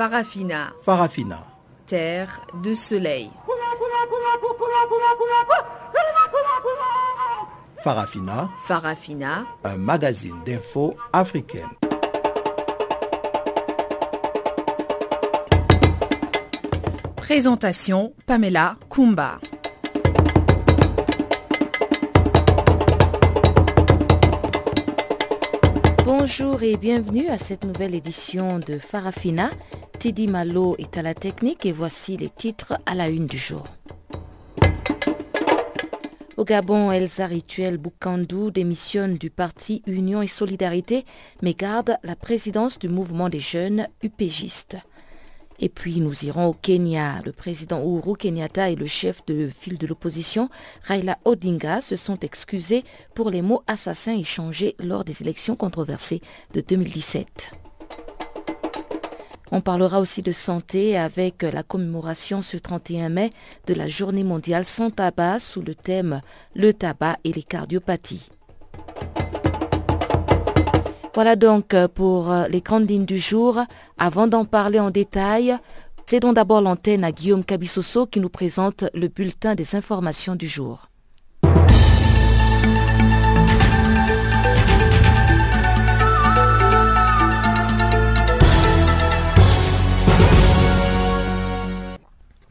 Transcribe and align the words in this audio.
Farafina. 0.00 0.72
Farafina. 0.80 1.46
Terre 1.84 2.40
de 2.62 2.72
soleil. 2.72 3.30
Farafina. 7.84 8.48
Farafina. 8.66 9.44
Un 9.62 9.76
magazine 9.76 10.42
d'infos 10.46 10.96
africaine. 11.12 11.68
Présentation 17.16 18.14
Pamela 18.24 18.76
Kumba. 18.88 19.38
Bonjour 26.06 26.62
et 26.62 26.76
bienvenue 26.76 27.28
à 27.28 27.36
cette 27.36 27.64
nouvelle 27.64 27.94
édition 27.94 28.58
de 28.58 28.78
Farafina. 28.78 29.50
Tidi 30.00 30.28
Malo 30.28 30.76
est 30.78 30.96
à 30.96 31.02
la 31.02 31.12
technique 31.12 31.66
et 31.66 31.72
voici 31.72 32.16
les 32.16 32.30
titres 32.30 32.72
à 32.86 32.94
la 32.94 33.10
une 33.10 33.26
du 33.26 33.36
jour. 33.36 33.64
Au 36.38 36.44
Gabon, 36.44 36.90
Elsa 36.90 37.26
Rituel 37.26 37.76
Boukandou 37.76 38.50
démissionne 38.50 39.18
du 39.18 39.28
parti 39.28 39.82
Union 39.86 40.22
et 40.22 40.26
Solidarité 40.26 41.04
mais 41.42 41.52
garde 41.52 41.98
la 42.02 42.16
présidence 42.16 42.78
du 42.78 42.88
mouvement 42.88 43.28
des 43.28 43.40
jeunes 43.40 43.88
UPGistes. 44.02 44.78
Et 45.58 45.68
puis 45.68 46.00
nous 46.00 46.24
irons 46.24 46.46
au 46.46 46.54
Kenya. 46.54 47.20
Le 47.26 47.32
président 47.32 47.82
Uhuru 47.82 48.16
Kenyatta 48.16 48.70
et 48.70 48.76
le 48.76 48.86
chef 48.86 49.22
de 49.26 49.48
file 49.48 49.76
de 49.76 49.86
l'opposition, 49.86 50.48
Raila 50.82 51.18
Odinga, 51.26 51.82
se 51.82 51.96
sont 51.96 52.18
excusés 52.20 52.84
pour 53.14 53.28
les 53.28 53.42
mots 53.42 53.62
assassins 53.66 54.16
échangés 54.16 54.76
lors 54.78 55.04
des 55.04 55.20
élections 55.20 55.56
controversées 55.56 56.22
de 56.54 56.62
2017. 56.62 57.50
On 59.52 59.60
parlera 59.60 59.98
aussi 60.00 60.22
de 60.22 60.32
santé 60.32 60.96
avec 60.96 61.42
la 61.42 61.62
commémoration 61.62 62.40
ce 62.40 62.56
31 62.56 63.08
mai 63.08 63.30
de 63.66 63.74
la 63.74 63.88
journée 63.88 64.22
mondiale 64.22 64.64
sans 64.64 64.90
tabac 64.90 65.40
sous 65.40 65.60
le 65.60 65.74
thème 65.74 66.20
Le 66.54 66.72
tabac 66.72 67.16
et 67.24 67.32
les 67.32 67.42
cardiopathies. 67.42 68.28
Voilà 71.14 71.34
donc 71.34 71.74
pour 71.94 72.32
les 72.48 72.60
grandes 72.60 72.88
lignes 72.88 73.06
du 73.06 73.18
jour. 73.18 73.58
Avant 73.98 74.28
d'en 74.28 74.44
parler 74.44 74.78
en 74.78 74.90
détail, 74.90 75.56
cédons 76.06 76.32
d'abord 76.32 76.60
l'antenne 76.60 77.02
à 77.02 77.10
Guillaume 77.10 77.44
Cabissoso 77.44 78.06
qui 78.06 78.20
nous 78.20 78.28
présente 78.28 78.84
le 78.94 79.08
bulletin 79.08 79.56
des 79.56 79.74
informations 79.74 80.36
du 80.36 80.46
jour. 80.46 80.89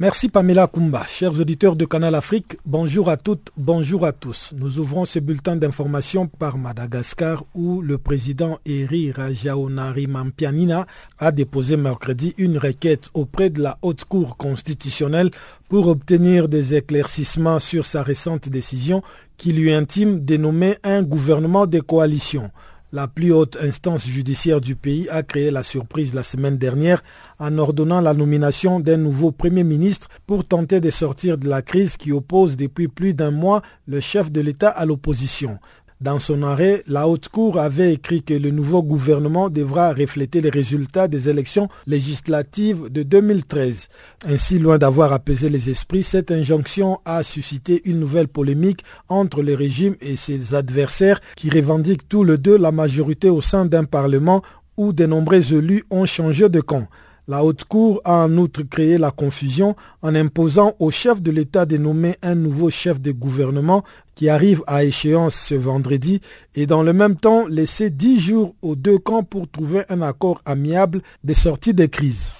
Merci 0.02 0.30
Pamela 0.30 0.67
Kumba. 0.67 1.05
Chers 1.08 1.38
auditeurs 1.42 1.75
de 1.75 1.83
Canal 1.83 2.16
Afrique, 2.16 2.58
bonjour 2.66 3.09
à 3.09 3.17
toutes, 3.17 3.50
bonjour 3.58 4.06
à 4.06 4.14
tous. 4.14 4.53
Nous 4.56 4.80
ouvrons 4.80 5.03
ce 5.03 5.19
bulletin 5.19 5.58
d'information 5.58 6.25
par 6.25 6.58
Madagascar 6.58 7.44
où 7.53 7.81
le 7.81 7.97
président 7.97 8.59
Eri 8.66 9.11
Rajaonari 9.11 10.08
Mampianina 10.08 10.88
a 11.17 11.33
déposé 11.33 11.75
mercredi 11.75 12.33
une 12.38 12.58
requête 12.58 13.09
auprès 13.14 13.50
de 13.50 13.61
la 13.61 13.78
Haute 13.81 14.06
Cour 14.06 14.38
constitutionnelle 14.38 15.31
pour 15.67 15.89
obtenir 15.89 16.47
des 16.47 16.75
éclaircissements 16.75 17.59
sur 17.59 17.86
sa 17.86 18.02
récente 18.02 18.47
décision 18.47 19.03
qui 19.36 19.52
lui 19.52 19.73
intime 19.73 20.23
de 20.23 20.38
nommer 20.38 20.78
un 20.84 21.03
gouvernement 21.03 21.67
de 21.67 21.81
coalition. 21.81 22.52
La 22.91 23.07
plus 23.07 23.31
haute 23.31 23.55
instance 23.61 24.07
judiciaire 24.07 24.61
du 24.61 24.75
pays 24.75 25.07
a 25.09 25.21
créé 25.21 25.51
la 25.51 25.61
surprise 25.61 26.15
la 26.15 26.23
semaine 26.23 26.57
dernière 26.57 27.03
en 27.38 27.55
ordonnant 27.59 28.01
la 28.01 28.16
nomination 28.16 28.79
d'un 28.79 28.97
nouveau 28.97 29.31
Premier 29.31 29.63
ministre 29.63 30.07
pour 30.25 30.44
tenter 30.44 30.81
de 30.81 30.89
sortir 30.89 31.38
de 31.38 31.47
la 31.47 31.61
crise 31.61 31.97
qui 31.97 32.11
oppose 32.11 32.57
depuis 32.57 32.88
plus 32.88 33.13
d'un 33.13 33.29
mois 33.29 33.61
le 33.85 33.99
chef 33.99 34.31
de 34.31 34.41
l'État 34.41 34.69
à 34.69 34.88
l'opposition. 34.88 35.59
Dans 36.01 36.17
son 36.17 36.43
arrêt, 36.43 36.81
la 36.87 37.09
Haute 37.09 37.27
Cour 37.27 37.59
avait 37.59 37.93
écrit 37.93 38.23
que 38.23 38.33
le 38.33 38.51
nouveau 38.51 38.81
gouvernement 38.81 39.49
devra 39.49 39.91
refléter 39.91 40.39
les 40.39 40.49
résultats 40.49 41.09
des 41.09 41.27
élections 41.27 41.67
législatives 41.87 42.89
de 42.89 43.03
2013. 43.03 43.89
Ainsi, 44.25 44.59
loin 44.59 44.77
d'avoir 44.77 45.11
apaisé 45.11 45.49
les 45.49 45.69
esprits, 45.69 46.03
cette 46.03 46.31
injonction 46.31 47.01
a 47.03 47.21
suscité 47.21 47.81
une 47.83 47.99
nouvelle 47.99 48.29
polémique 48.29 48.85
entre 49.09 49.43
le 49.43 49.53
régime 49.55 49.97
et 49.99 50.15
ses 50.15 50.55
adversaires 50.55 51.19
qui 51.35 51.49
revendiquent 51.49 52.07
tous 52.07 52.23
les 52.23 52.37
deux 52.37 52.57
la 52.57 52.71
majorité 52.71 53.29
au 53.29 53.41
sein 53.41 53.66
d'un 53.66 53.83
parlement 53.83 54.41
où 54.77 54.93
de 54.93 55.05
nombreux 55.05 55.53
élus 55.53 55.83
ont 55.89 56.05
changé 56.05 56.47
de 56.47 56.61
camp. 56.61 56.87
La 57.29 57.44
Haute 57.44 57.63
Cour 57.66 58.01
a 58.06 58.23
en 58.23 58.38
outre 58.38 58.63
créé 58.63 58.97
la 58.97 59.12
confusion 59.12 59.75
en 60.01 60.16
imposant 60.16 60.73
au 60.79 60.90
chef 60.90 61.22
de 61.22 61.29
l'État 61.29 61.67
de 61.67 61.78
nommer 61.78 62.16
un 62.23 62.34
nouveau 62.34 62.72
chef 62.72 63.00
de 63.00 63.12
gouvernement 63.12 63.84
qui 64.16 64.29
arrive 64.29 64.63
à 64.66 64.84
échéance 64.84 65.35
ce 65.35 65.53
vendredi 65.53 66.22
et 66.56 66.66
dans 66.66 66.81
le 66.81 66.91
même 66.91 67.17
temps 67.17 67.45
laisser 67.45 67.91
dix 67.91 68.19
jours 68.19 68.56
aux 68.63 68.75
deux 68.75 68.97
camps 68.97 69.22
pour 69.22 69.47
trouver 69.47 69.84
un 69.90 70.01
accord 70.01 70.41
amiable 70.44 71.03
des 71.23 71.35
sorties 71.35 71.75
de 71.75 71.85
crise. 71.85 72.31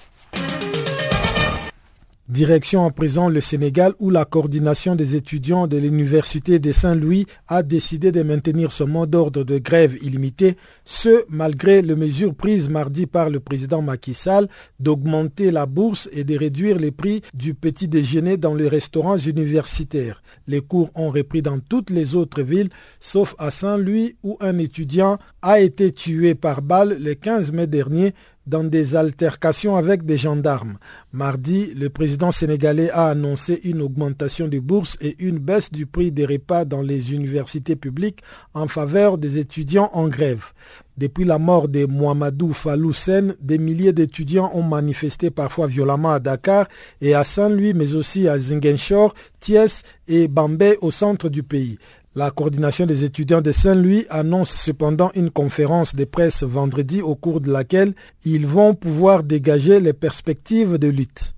Direction 2.30 2.86
à 2.86 2.92
présent 2.92 3.28
le 3.28 3.40
Sénégal 3.40 3.92
où 3.98 4.08
la 4.08 4.24
coordination 4.24 4.94
des 4.94 5.16
étudiants 5.16 5.66
de 5.66 5.76
l'Université 5.78 6.60
de 6.60 6.70
Saint-Louis 6.70 7.26
a 7.48 7.64
décidé 7.64 8.12
de 8.12 8.22
maintenir 8.22 8.70
son 8.70 8.86
mot 8.86 9.04
d'ordre 9.04 9.42
de 9.42 9.58
grève 9.58 9.96
illimité, 10.00 10.56
ce 10.84 11.24
malgré 11.28 11.82
les 11.82 11.96
mesures 11.96 12.32
prises 12.36 12.68
mardi 12.68 13.06
par 13.06 13.30
le 13.30 13.40
président 13.40 13.82
Macky 13.82 14.14
Sall 14.14 14.46
d'augmenter 14.78 15.50
la 15.50 15.66
bourse 15.66 16.08
et 16.12 16.22
de 16.22 16.38
réduire 16.38 16.78
les 16.78 16.92
prix 16.92 17.20
du 17.34 17.54
petit 17.54 17.88
déjeuner 17.88 18.36
dans 18.36 18.54
les 18.54 18.68
restaurants 18.68 19.16
universitaires. 19.18 20.22
Les 20.46 20.60
cours 20.60 20.90
ont 20.94 21.10
repris 21.10 21.42
dans 21.42 21.58
toutes 21.58 21.90
les 21.90 22.14
autres 22.14 22.42
villes 22.42 22.70
sauf 23.00 23.34
à 23.38 23.50
Saint-Louis 23.50 24.14
où 24.22 24.36
un 24.38 24.56
étudiant 24.58 25.18
a 25.42 25.58
été 25.58 25.90
tué 25.90 26.36
par 26.36 26.62
balle 26.62 26.96
le 27.02 27.14
15 27.14 27.50
mai 27.50 27.66
dernier 27.66 28.14
dans 28.50 28.64
des 28.64 28.96
altercations 28.96 29.76
avec 29.76 30.04
des 30.04 30.16
gendarmes. 30.18 30.76
Mardi, 31.12 31.72
le 31.74 31.88
président 31.88 32.32
sénégalais 32.32 32.90
a 32.90 33.06
annoncé 33.06 33.60
une 33.64 33.80
augmentation 33.80 34.48
des 34.48 34.60
bourses 34.60 34.98
et 35.00 35.14
une 35.20 35.38
baisse 35.38 35.70
du 35.70 35.86
prix 35.86 36.10
des 36.10 36.26
repas 36.26 36.64
dans 36.64 36.82
les 36.82 37.14
universités 37.14 37.76
publiques 37.76 38.20
en 38.52 38.66
faveur 38.66 39.16
des 39.18 39.38
étudiants 39.38 39.90
en 39.92 40.08
grève. 40.08 40.44
Depuis 40.98 41.24
la 41.24 41.38
mort 41.38 41.68
de 41.68 41.86
Mohamedou 41.86 42.52
Faloussen, 42.52 43.34
des 43.40 43.56
milliers 43.56 43.94
d'étudiants 43.94 44.50
ont 44.52 44.62
manifesté 44.62 45.30
parfois 45.30 45.66
violemment 45.66 46.10
à 46.10 46.18
Dakar 46.18 46.66
et 47.00 47.14
à 47.14 47.24
Saint-Louis, 47.24 47.72
mais 47.72 47.94
aussi 47.94 48.28
à 48.28 48.38
Ziguinchor, 48.38 49.14
Thiès 49.38 49.82
et 50.08 50.28
Bambay 50.28 50.76
au 50.82 50.90
centre 50.90 51.30
du 51.30 51.42
pays. 51.42 51.78
La 52.16 52.32
coordination 52.32 52.86
des 52.86 53.04
étudiants 53.04 53.40
de 53.40 53.52
Saint-Louis 53.52 54.04
annonce 54.10 54.50
cependant 54.50 55.12
une 55.14 55.30
conférence 55.30 55.94
de 55.94 56.04
presse 56.04 56.42
vendredi 56.42 57.02
au 57.02 57.14
cours 57.14 57.40
de 57.40 57.52
laquelle 57.52 57.94
ils 58.24 58.48
vont 58.48 58.74
pouvoir 58.74 59.22
dégager 59.22 59.78
les 59.78 59.92
perspectives 59.92 60.76
de 60.76 60.88
lutte. 60.88 61.36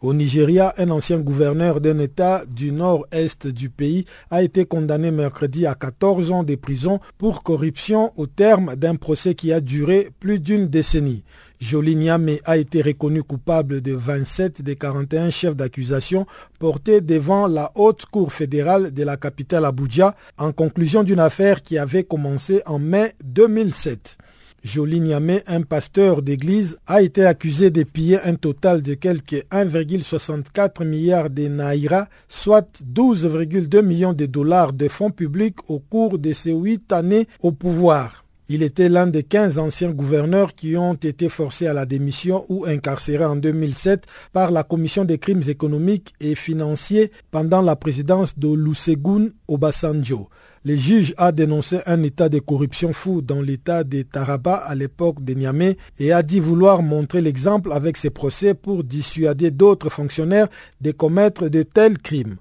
Au 0.00 0.12
Nigeria, 0.12 0.74
un 0.76 0.90
ancien 0.90 1.18
gouverneur 1.18 1.80
d'un 1.80 2.00
État 2.00 2.44
du 2.46 2.72
nord-est 2.72 3.46
du 3.46 3.70
pays 3.70 4.06
a 4.30 4.42
été 4.42 4.64
condamné 4.64 5.12
mercredi 5.12 5.64
à 5.64 5.76
14 5.76 6.32
ans 6.32 6.42
de 6.42 6.56
prison 6.56 6.98
pour 7.16 7.44
corruption 7.44 8.12
au 8.16 8.26
terme 8.26 8.74
d'un 8.74 8.96
procès 8.96 9.34
qui 9.34 9.52
a 9.52 9.60
duré 9.60 10.10
plus 10.18 10.40
d'une 10.40 10.66
décennie. 10.66 11.22
Jolie 11.60 11.96
Niamey 11.96 12.40
a 12.44 12.56
été 12.56 12.82
reconnu 12.82 13.22
coupable 13.24 13.80
de 13.80 13.92
27 13.92 14.62
des 14.62 14.76
41 14.76 15.30
chefs 15.30 15.56
d'accusation 15.56 16.24
portés 16.60 17.00
devant 17.00 17.48
la 17.48 17.72
haute 17.74 18.06
cour 18.06 18.32
fédérale 18.32 18.92
de 18.92 19.02
la 19.02 19.16
capitale 19.16 19.64
Abuja 19.64 20.14
en 20.38 20.52
conclusion 20.52 21.02
d'une 21.02 21.18
affaire 21.18 21.62
qui 21.62 21.76
avait 21.76 22.04
commencé 22.04 22.62
en 22.66 22.78
mai 22.78 23.14
2007. 23.24 24.18
Jolie 24.62 25.00
Niamey, 25.00 25.42
un 25.46 25.62
pasteur 25.62 26.22
d'église, 26.22 26.78
a 26.86 27.02
été 27.02 27.24
accusé 27.24 27.70
de 27.70 27.82
piller 27.84 28.20
un 28.22 28.34
total 28.34 28.82
de 28.82 28.94
quelques 28.94 29.44
1,64 29.50 30.84
milliards 30.84 31.30
de 31.30 31.48
naira, 31.48 32.08
soit 32.28 32.68
12,2 32.84 33.82
millions 33.82 34.12
de 34.12 34.26
dollars 34.26 34.72
de 34.72 34.88
fonds 34.88 35.10
publics 35.10 35.58
au 35.68 35.78
cours 35.78 36.18
de 36.18 36.32
ses 36.32 36.52
huit 36.52 36.92
années 36.92 37.28
au 37.40 37.52
pouvoir. 37.52 38.24
Il 38.50 38.62
était 38.62 38.88
l'un 38.88 39.06
des 39.06 39.24
15 39.24 39.58
anciens 39.58 39.90
gouverneurs 39.90 40.54
qui 40.54 40.74
ont 40.78 40.94
été 40.94 41.28
forcés 41.28 41.66
à 41.66 41.74
la 41.74 41.84
démission 41.84 42.46
ou 42.48 42.64
incarcérés 42.64 43.26
en 43.26 43.36
2007 43.36 44.06
par 44.32 44.50
la 44.50 44.62
Commission 44.62 45.04
des 45.04 45.18
crimes 45.18 45.42
économiques 45.48 46.14
et 46.18 46.34
financiers 46.34 47.12
pendant 47.30 47.60
la 47.60 47.76
présidence 47.76 48.38
de 48.38 48.48
Lusegun 48.48 49.28
Obasanjo. 49.48 50.30
Le 50.64 50.74
juge 50.76 51.14
a 51.18 51.30
dénoncé 51.30 51.80
un 51.86 52.02
état 52.02 52.30
de 52.30 52.38
corruption 52.38 52.94
fou 52.94 53.20
dans 53.20 53.40
l'état 53.42 53.84
de 53.84 54.00
Taraba 54.02 54.54
à 54.54 54.74
l'époque 54.74 55.22
de 55.22 55.34
Niamey 55.34 55.76
et 55.98 56.12
a 56.12 56.22
dit 56.22 56.40
vouloir 56.40 56.82
montrer 56.82 57.20
l'exemple 57.20 57.70
avec 57.72 57.98
ses 57.98 58.10
procès 58.10 58.54
pour 58.54 58.82
dissuader 58.82 59.50
d'autres 59.50 59.90
fonctionnaires 59.90 60.48
de 60.80 60.90
commettre 60.90 61.48
de 61.48 61.62
tels 61.62 61.98
crimes. 61.98 62.36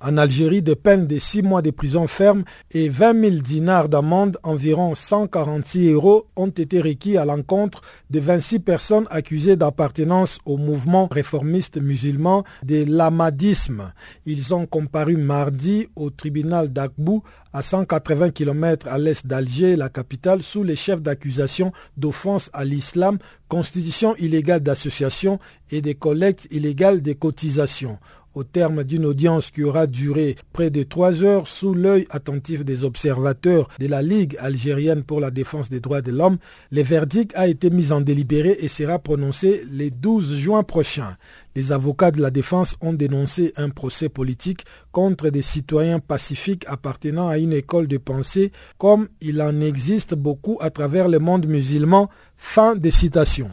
En 0.00 0.18
Algérie, 0.18 0.60
des 0.60 0.76
peines 0.76 1.06
de 1.06 1.18
6 1.18 1.40
mois 1.42 1.62
de 1.62 1.70
prison 1.70 2.06
ferme 2.06 2.44
et 2.70 2.90
20 2.90 3.20
000 3.30 3.36
dinars 3.42 3.88
d'amende, 3.88 4.36
environ 4.42 4.94
146 4.94 5.92
euros, 5.92 6.26
ont 6.36 6.48
été 6.48 6.82
requis 6.82 7.16
à 7.16 7.24
l'encontre 7.24 7.80
de 8.10 8.20
26 8.20 8.58
personnes 8.60 9.06
accusées 9.08 9.56
d'appartenance 9.56 10.38
au 10.44 10.58
mouvement 10.58 11.08
réformiste 11.10 11.80
musulman 11.80 12.44
de 12.62 12.84
l'amadisme. 12.86 13.92
Ils 14.26 14.52
ont 14.54 14.66
comparu 14.66 15.16
mardi 15.16 15.88
au 15.96 16.10
tribunal 16.10 16.70
d'Akbou 16.70 17.22
à 17.54 17.62
180 17.62 18.32
km 18.32 18.86
à 18.88 18.98
l'est 18.98 19.26
d'Alger, 19.26 19.76
la 19.76 19.88
capitale, 19.88 20.42
sous 20.42 20.62
les 20.62 20.76
chefs 20.76 21.00
d'accusation 21.00 21.72
d'offense 21.96 22.50
à 22.52 22.66
l'islam, 22.66 23.16
constitution 23.48 24.14
illégale 24.16 24.60
d'association 24.60 25.38
et 25.70 25.80
des 25.80 25.94
collectes 25.94 26.48
illégales 26.50 27.00
des 27.00 27.14
cotisations 27.14 27.98
au 28.36 28.44
terme 28.44 28.84
d'une 28.84 29.06
audience 29.06 29.50
qui 29.50 29.64
aura 29.64 29.86
duré 29.86 30.36
près 30.52 30.68
de 30.70 30.82
trois 30.82 31.24
heures 31.24 31.48
sous 31.48 31.74
l'œil 31.74 32.06
attentif 32.10 32.64
des 32.64 32.84
observateurs 32.84 33.68
de 33.80 33.86
la 33.88 34.02
Ligue 34.02 34.36
algérienne 34.38 35.02
pour 35.02 35.20
la 35.20 35.30
défense 35.30 35.70
des 35.70 35.80
droits 35.80 36.02
de 36.02 36.12
l'homme, 36.12 36.36
le 36.70 36.82
verdict 36.82 37.32
a 37.34 37.48
été 37.48 37.70
mis 37.70 37.92
en 37.92 38.02
délibéré 38.02 38.58
et 38.60 38.68
sera 38.68 38.98
prononcé 38.98 39.64
le 39.72 39.90
12 39.90 40.36
juin 40.36 40.62
prochain. 40.62 41.16
Les 41.56 41.72
avocats 41.72 42.10
de 42.10 42.20
la 42.20 42.30
défense 42.30 42.76
ont 42.82 42.92
dénoncé 42.92 43.54
un 43.56 43.70
procès 43.70 44.10
politique 44.10 44.66
contre 44.92 45.30
des 45.30 45.40
citoyens 45.40 46.00
pacifiques 46.00 46.66
appartenant 46.68 47.28
à 47.28 47.38
une 47.38 47.54
école 47.54 47.86
de 47.88 47.96
pensée 47.96 48.52
comme 48.76 49.08
il 49.22 49.40
en 49.40 49.62
existe 49.62 50.14
beaucoup 50.14 50.58
à 50.60 50.68
travers 50.68 51.08
le 51.08 51.18
monde 51.18 51.46
musulman. 51.46 52.10
Fin 52.36 52.76
des 52.76 52.90
citations. 52.90 53.50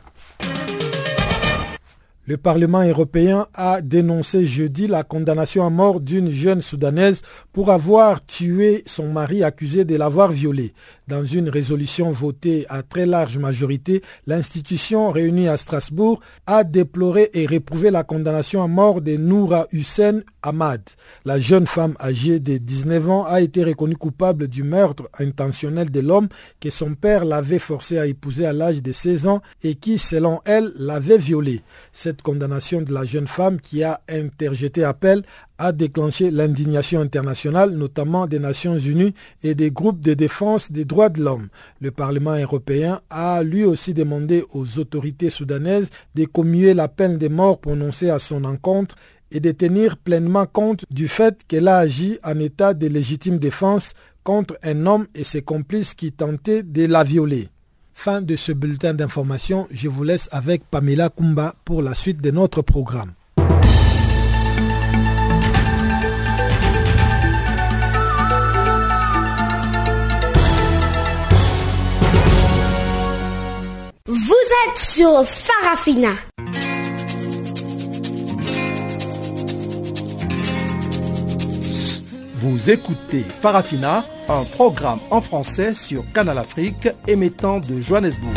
Le 2.26 2.38
Parlement 2.38 2.84
européen 2.84 3.48
a 3.54 3.82
dénoncé 3.82 4.46
jeudi 4.46 4.88
la 4.88 5.04
condamnation 5.04 5.66
à 5.66 5.70
mort 5.70 6.00
d'une 6.00 6.30
jeune 6.30 6.62
soudanaise 6.62 7.22
pour 7.52 7.70
avoir 7.70 8.26
tué 8.26 8.82
son 8.86 9.12
mari 9.12 9.44
accusé 9.44 9.84
de 9.84 9.98
l'avoir 9.98 10.32
violée. 10.32 10.74
Dans 11.08 11.26
une 11.26 11.50
résolution 11.50 12.12
votée 12.12 12.66
à 12.70 12.82
très 12.82 13.06
large 13.06 13.38
majorité, 13.38 14.02
l'institution 14.26 15.12
réunie 15.12 15.50
à 15.50 15.58
Strasbourg 15.58 16.22
a 16.48 16.64
déploré 16.64 17.30
et 17.34 17.46
réprouvé 17.46 17.92
la 17.92 18.06
condamnation 18.06 18.64
à 18.64 18.68
mort 18.68 19.02
de 19.02 19.18
Noura 19.18 19.68
Hussein 19.74 20.22
Ahmad. 20.42 20.82
La 21.26 21.40
jeune 21.40 21.68
femme 21.68 21.96
âgée 22.00 22.40
de 22.40 22.58
19 22.58 23.10
ans 23.10 23.26
a 23.26 23.42
été 23.42 23.66
reconnue 23.66 23.98
coupable 23.98 24.48
du 24.48 24.64
meurtre 24.64 25.10
intentionnel 25.20 25.92
de 25.92 26.00
l'homme 26.00 26.30
que 26.62 26.70
son 26.70 26.96
père 26.96 27.26
l'avait 27.26 27.60
forcé 27.60 27.98
à 27.98 28.06
épouser 28.06 28.46
à 28.46 28.54
l'âge 28.54 28.82
de 28.82 28.94
16 28.94 29.28
ans 29.28 29.42
et 29.62 29.76
qui, 29.76 29.98
selon 29.98 30.40
elle, 30.46 30.72
l'avait 30.78 31.18
violée. 31.18 31.64
Cette 31.92 32.22
condamnation 32.22 32.82
de 32.82 32.94
la 32.94 33.04
jeune 33.04 33.28
femme 33.28 33.60
qui 33.60 33.84
a 33.84 34.00
interjeté 34.08 34.86
appel 34.86 35.24
a 35.64 35.72
déclenché 35.72 36.30
l'indignation 36.30 37.00
internationale, 37.00 37.72
notamment 37.72 38.28
des 38.28 38.38
Nations 38.40 38.78
Unies 38.78 39.14
et 39.44 39.56
des 39.56 39.72
groupes 39.72 40.02
de 40.02 40.14
défense 40.14 40.70
des 40.70 40.84
droits 40.84 41.08
de 41.08 41.24
l'homme. 41.24 41.48
Le 41.80 41.90
Parlement 41.90 42.36
européen 42.36 43.00
a 43.10 43.42
lui 43.44 43.64
aussi 43.64 43.94
demandé 43.94 44.44
aux 44.52 44.78
autorités 44.78 45.30
soudanaises 45.30 45.90
de 46.16 46.26
commuer 46.26 46.74
la 46.74 46.90
peine 46.90 47.18
de 47.18 47.30
mort 47.30 47.60
prononcée 47.62 48.10
à 48.10 48.20
son 48.20 48.44
encontre 48.44 48.96
et 49.32 49.40
de 49.40 49.54
tenir 49.54 49.96
pleinement 49.96 50.46
compte 50.46 50.84
du 50.92 51.08
fait 51.08 51.40
qu'elle 51.48 51.70
a 51.70 51.78
agi 51.78 52.20
en 52.26 52.38
état 52.40 52.74
de 52.74 52.88
légitime 52.88 53.38
défense 53.38 53.94
contre 54.26 54.58
un 54.64 54.86
homme 54.86 55.08
et 55.16 55.24
ses 55.24 55.44
complices 55.44 55.94
qui 55.94 56.12
tentaient 56.12 56.64
de 56.64 56.86
la 56.88 57.06
violer. 57.06 57.48
Fin 57.94 58.22
de 58.22 58.36
ce 58.36 58.52
bulletin 58.52 58.94
d'information, 58.94 59.68
je 59.72 59.88
vous 59.88 60.04
laisse 60.04 60.28
avec 60.34 60.64
Pamela 60.70 61.08
Kumba 61.10 61.56
pour 61.64 61.82
la 61.82 61.94
suite 61.94 62.22
de 62.22 62.32
notre 62.32 62.62
programme. 62.64 63.14
Vous 74.44 74.50
êtes 74.70 74.78
sur 74.78 75.26
Farafina. 75.26 76.12
Vous 82.36 82.70
écoutez 82.70 83.22
Farafina, 83.22 84.04
un 84.28 84.44
programme 84.44 85.00
en 85.12 85.22
français 85.22 85.74
sur 85.74 86.04
Canal 86.12 86.40
Afrique 86.40 86.90
émettant 87.08 87.62
de 87.62 87.82
Johannesburg. 87.82 88.34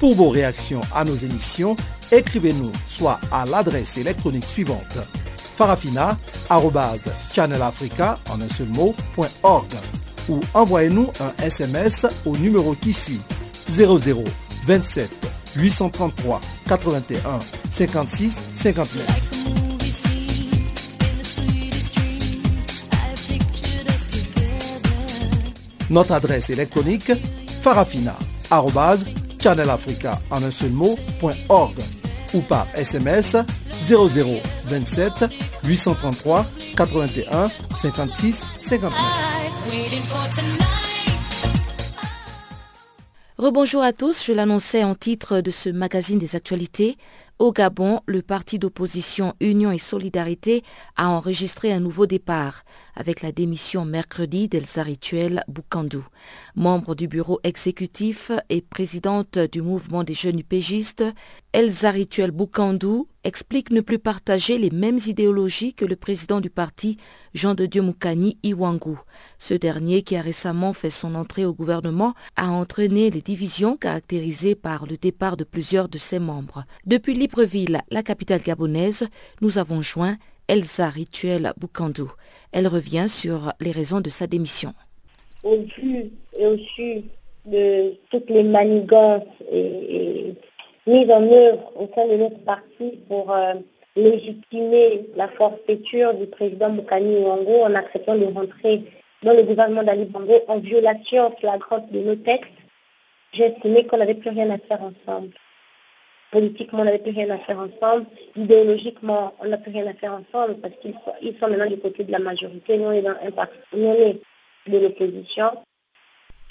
Pour 0.00 0.16
vos 0.16 0.30
réactions 0.30 0.80
à 0.92 1.04
nos 1.04 1.14
émissions, 1.14 1.76
écrivez-nous 2.10 2.72
soit 2.88 3.20
à 3.30 3.46
l'adresse 3.46 3.96
électronique 3.96 4.44
suivante 4.44 4.98
farafina.channelafrica 5.56 8.18
en 8.30 8.40
un 8.40 8.48
seul 8.48 8.68
mot, 8.68 8.94
ou 10.28 10.40
envoyez-nous 10.54 11.10
un 11.20 11.32
SMS 11.42 12.06
au 12.24 12.36
numéro 12.36 12.74
qui 12.74 12.92
suit 12.92 13.20
00 13.70 14.24
27 14.66 15.10
833 15.56 16.40
81 16.68 17.38
56 17.70 18.36
59. 18.54 19.36
Notre 25.90 26.12
adresse 26.12 26.50
électronique 26.50 27.10
farafina.channelafrica 27.62 30.20
en 30.30 30.42
un 30.42 30.50
seul 30.50 30.72
ou 32.34 32.40
par 32.40 32.66
SMS 32.74 33.36
0027 33.86 35.26
833 35.64 36.46
81 36.76 37.48
56 37.76 38.44
59. 38.60 39.25
Rebonjour 43.38 43.82
à 43.82 43.92
tous, 43.92 44.24
je 44.24 44.32
l'annonçais 44.32 44.82
en 44.82 44.96
titre 44.96 45.40
de 45.40 45.52
ce 45.52 45.68
magazine 45.68 46.18
des 46.18 46.34
actualités. 46.34 46.96
Au 47.38 47.52
Gabon, 47.52 48.00
le 48.06 48.22
parti 48.22 48.58
d'opposition 48.58 49.34
Union 49.40 49.70
et 49.70 49.78
Solidarité 49.78 50.64
a 50.96 51.10
enregistré 51.10 51.70
un 51.70 51.80
nouveau 51.80 52.06
départ 52.06 52.64
avec 52.96 53.20
la 53.20 53.30
démission 53.30 53.84
mercredi 53.84 54.48
d'Elsa 54.48 54.82
Rituel 54.82 55.44
Boukandou. 55.46 56.04
Membre 56.56 56.94
du 56.94 57.06
bureau 57.06 57.38
exécutif 57.44 58.32
et 58.48 58.62
présidente 58.62 59.38
du 59.38 59.60
mouvement 59.60 60.02
des 60.02 60.14
jeunes 60.14 60.40
upégistes, 60.40 61.04
Elsa 61.56 61.90
Rituel 61.90 62.32
Boukandou 62.32 63.08
explique 63.24 63.70
ne 63.70 63.80
plus 63.80 63.98
partager 63.98 64.58
les 64.58 64.68
mêmes 64.68 64.98
idéologies 65.06 65.72
que 65.72 65.86
le 65.86 65.96
président 65.96 66.42
du 66.42 66.50
parti, 66.50 66.98
Jean 67.32 67.54
de 67.54 67.64
Dieu 67.64 67.80
Moukani 67.80 68.36
Iwangu. 68.42 68.98
Ce 69.38 69.54
dernier, 69.54 70.02
qui 70.02 70.16
a 70.16 70.20
récemment 70.20 70.74
fait 70.74 70.90
son 70.90 71.14
entrée 71.14 71.46
au 71.46 71.54
gouvernement, 71.54 72.12
a 72.36 72.50
entraîné 72.50 73.08
les 73.08 73.22
divisions 73.22 73.78
caractérisées 73.78 74.54
par 74.54 74.84
le 74.84 74.98
départ 74.98 75.38
de 75.38 75.44
plusieurs 75.44 75.88
de 75.88 75.96
ses 75.96 76.18
membres. 76.18 76.66
Depuis 76.84 77.14
Libreville, 77.14 77.80
la 77.90 78.02
capitale 78.02 78.42
gabonaise, 78.42 79.08
nous 79.40 79.56
avons 79.56 79.80
joint 79.80 80.18
Elsa 80.48 80.90
Rituel 80.90 81.54
Boukandou. 81.56 82.12
Elle 82.52 82.68
revient 82.68 83.08
sur 83.08 83.54
les 83.60 83.70
raisons 83.70 84.02
de 84.02 84.10
sa 84.10 84.26
démission. 84.26 84.74
Au 85.42 85.56
vu 85.56 86.10
et 86.38 86.46
au 86.46 86.58
de 87.46 87.94
toutes 88.10 88.28
les 88.28 88.42
manigances 88.42 89.22
et, 89.50 90.34
mises 90.86 91.10
en 91.10 91.22
œuvre 91.22 91.72
au 91.76 91.88
sein 91.94 92.06
de 92.06 92.16
notre 92.16 92.38
parti 92.44 93.00
pour 93.08 93.32
euh, 93.32 93.54
légitimer 93.96 95.06
la 95.16 95.28
forfaiture 95.28 96.14
du 96.14 96.26
président 96.26 96.70
Moukani 96.70 97.16
Ouango 97.18 97.64
en 97.64 97.74
acceptant 97.74 98.16
de 98.16 98.26
rentrer 98.26 98.82
dans 99.22 99.34
le 99.34 99.42
gouvernement 99.42 99.82
d'Ali 99.82 100.04
Bongo 100.04 100.34
en 100.48 100.58
violation 100.58 101.34
flagrante 101.40 101.90
de 101.90 102.00
nos 102.00 102.16
textes, 102.16 102.50
estimé 103.38 103.86
qu'on 103.86 103.98
n'avait 103.98 104.14
plus 104.14 104.30
rien 104.30 104.48
à 104.50 104.58
faire 104.58 104.80
ensemble. 104.82 105.30
Politiquement, 106.30 106.80
on 106.80 106.84
n'avait 106.84 106.98
plus 106.98 107.12
rien 107.12 107.30
à 107.30 107.38
faire 107.38 107.58
ensemble. 107.58 108.06
Idéologiquement, 108.34 109.34
on 109.40 109.46
n'a 109.46 109.58
plus 109.58 109.72
rien 109.72 109.86
à 109.86 109.94
faire 109.94 110.12
ensemble 110.12 110.56
parce 110.60 110.74
qu'ils 110.80 110.94
sont, 110.94 111.48
maintenant 111.48 111.66
du 111.66 111.78
côté 111.78 112.04
de 112.04 112.12
la 112.12 112.18
majorité. 112.18 112.78
Nous, 112.78 112.84
on 112.84 113.02
dans 113.02 113.16
un 113.22 113.30
parti, 113.30 113.56
nous, 113.74 113.88
on 113.88 114.70
de 114.70 114.78
l'opposition. 114.78 115.50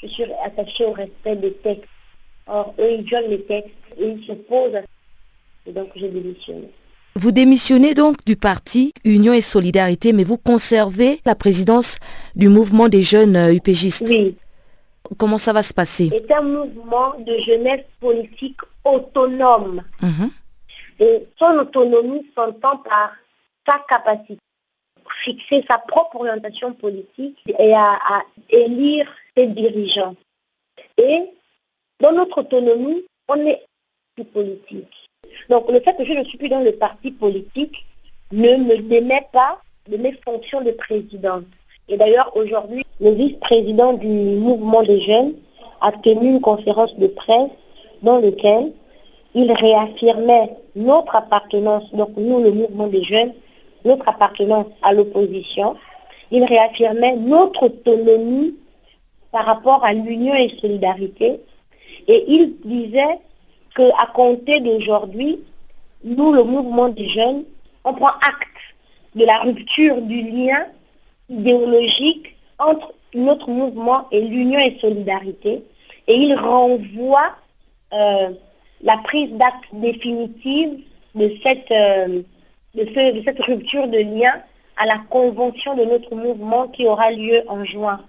Je 0.01 0.07
suis 0.07 0.25
attachée 0.43 0.85
au 0.85 0.91
respect 0.91 1.35
des 1.35 1.53
textes. 1.53 1.89
Or, 2.47 2.73
eux, 2.79 2.91
ils 2.91 3.01
violent 3.01 3.27
les 3.29 3.43
textes 3.43 3.84
et 3.99 4.11
à 4.29 4.71
ça. 4.71 4.81
Et 5.67 5.71
donc, 5.71 5.89
j'ai 5.95 6.09
démissionné. 6.09 6.69
Vous 7.17 7.31
démissionnez 7.31 7.93
donc 7.93 8.25
du 8.25 8.35
parti 8.35 8.91
Union 9.05 9.31
et 9.31 9.41
Solidarité, 9.41 10.11
mais 10.11 10.25
vous 10.25 10.37
conservez 10.37 11.21
la 11.25 11.33
présidence 11.33 11.95
du 12.35 12.49
mouvement 12.49 12.89
des 12.89 13.01
jeunes 13.01 13.37
UPGistes. 13.53 14.03
Oui. 14.07 14.35
Comment 15.17 15.37
ça 15.37 15.53
va 15.53 15.61
se 15.61 15.73
passer? 15.73 16.09
C'est 16.11 16.33
un 16.33 16.41
mouvement 16.41 17.13
de 17.19 17.37
jeunesse 17.45 17.85
politique 18.01 18.59
autonome. 18.83 19.83
Mhm. 20.01 20.29
Et 20.99 21.27
son 21.39 21.57
autonomie 21.59 22.25
s'entend 22.35 22.77
par 22.77 23.13
sa 23.67 23.79
capacité 23.87 24.37
à 25.05 25.09
fixer 25.23 25.63
sa 25.69 25.77
propre 25.77 26.17
orientation 26.17 26.73
politique 26.73 27.37
et 27.47 27.73
à, 27.73 27.93
à 27.93 28.23
élire 28.49 29.07
ses 29.37 29.47
dirigeants. 29.47 30.15
Et 30.97 31.29
dans 32.01 32.11
notre 32.11 32.39
autonomie, 32.39 33.05
on 33.29 33.35
est 33.45 33.61
politique. 34.23 34.87
Donc 35.49 35.69
le 35.69 35.79
fait 35.79 35.95
que 35.97 36.05
je 36.05 36.13
ne 36.13 36.23
suis 36.23 36.37
plus 36.37 36.49
dans 36.49 36.61
le 36.61 36.71
parti 36.71 37.11
politique 37.11 37.85
ne 38.31 38.55
me 38.57 38.77
démet 38.77 39.27
pas 39.33 39.59
de 39.89 39.97
mes 39.97 40.13
fonctions 40.25 40.61
de 40.61 40.71
présidente. 40.71 41.43
Et 41.89 41.97
d'ailleurs, 41.97 42.31
aujourd'hui, 42.35 42.83
le 42.99 43.11
vice-président 43.11 43.93
du 43.93 44.07
mouvement 44.07 44.81
des 44.81 44.99
jeunes 45.01 45.33
a 45.81 45.91
tenu 45.91 46.29
une 46.29 46.41
conférence 46.41 46.95
de 46.97 47.07
presse 47.07 47.51
dans 48.01 48.19
laquelle 48.19 48.71
il 49.35 49.51
réaffirmait 49.51 50.55
notre 50.75 51.15
appartenance, 51.15 51.83
donc 51.93 52.11
nous, 52.17 52.41
le 52.41 52.51
mouvement 52.51 52.87
des 52.87 53.03
jeunes, 53.03 53.33
notre 53.83 54.07
appartenance 54.07 54.67
à 54.81 54.93
l'opposition. 54.93 55.75
Il 56.31 56.43
réaffirmait 56.43 57.17
notre 57.17 57.63
autonomie 57.63 58.55
par 59.31 59.45
rapport 59.45 59.83
à 59.83 59.93
l'union 59.93 60.33
et 60.33 60.49
solidarité. 60.59 61.39
Et 62.07 62.25
il 62.27 62.55
disait 62.63 63.19
qu'à 63.75 64.05
compter 64.13 64.59
d'aujourd'hui, 64.61 65.39
nous, 66.03 66.33
le 66.33 66.43
mouvement 66.43 66.89
des 66.89 67.07
jeunes, 67.07 67.43
on 67.83 67.93
prend 67.93 68.09
acte 68.09 68.47
de 69.15 69.25
la 69.25 69.39
rupture 69.39 70.01
du 70.01 70.21
lien 70.21 70.65
idéologique 71.29 72.35
entre 72.59 72.93
notre 73.13 73.49
mouvement 73.49 74.07
et 74.11 74.21
l'union 74.21 74.59
et 74.59 74.77
solidarité. 74.79 75.63
Et 76.07 76.15
il 76.15 76.35
renvoie 76.35 77.35
euh, 77.93 78.29
la 78.81 78.97
prise 78.97 79.31
d'acte 79.31 79.65
définitive 79.73 80.79
euh, 81.15 82.21
de 82.75 83.23
cette 83.25 83.43
rupture 83.43 83.87
de 83.87 83.99
lien 83.99 84.33
à 84.77 84.85
la 84.85 84.97
convention 85.09 85.75
de 85.75 85.85
notre 85.85 86.13
mouvement 86.15 86.67
qui 86.67 86.85
aura 86.85 87.11
lieu 87.11 87.43
en 87.47 87.63
juin 87.63 88.01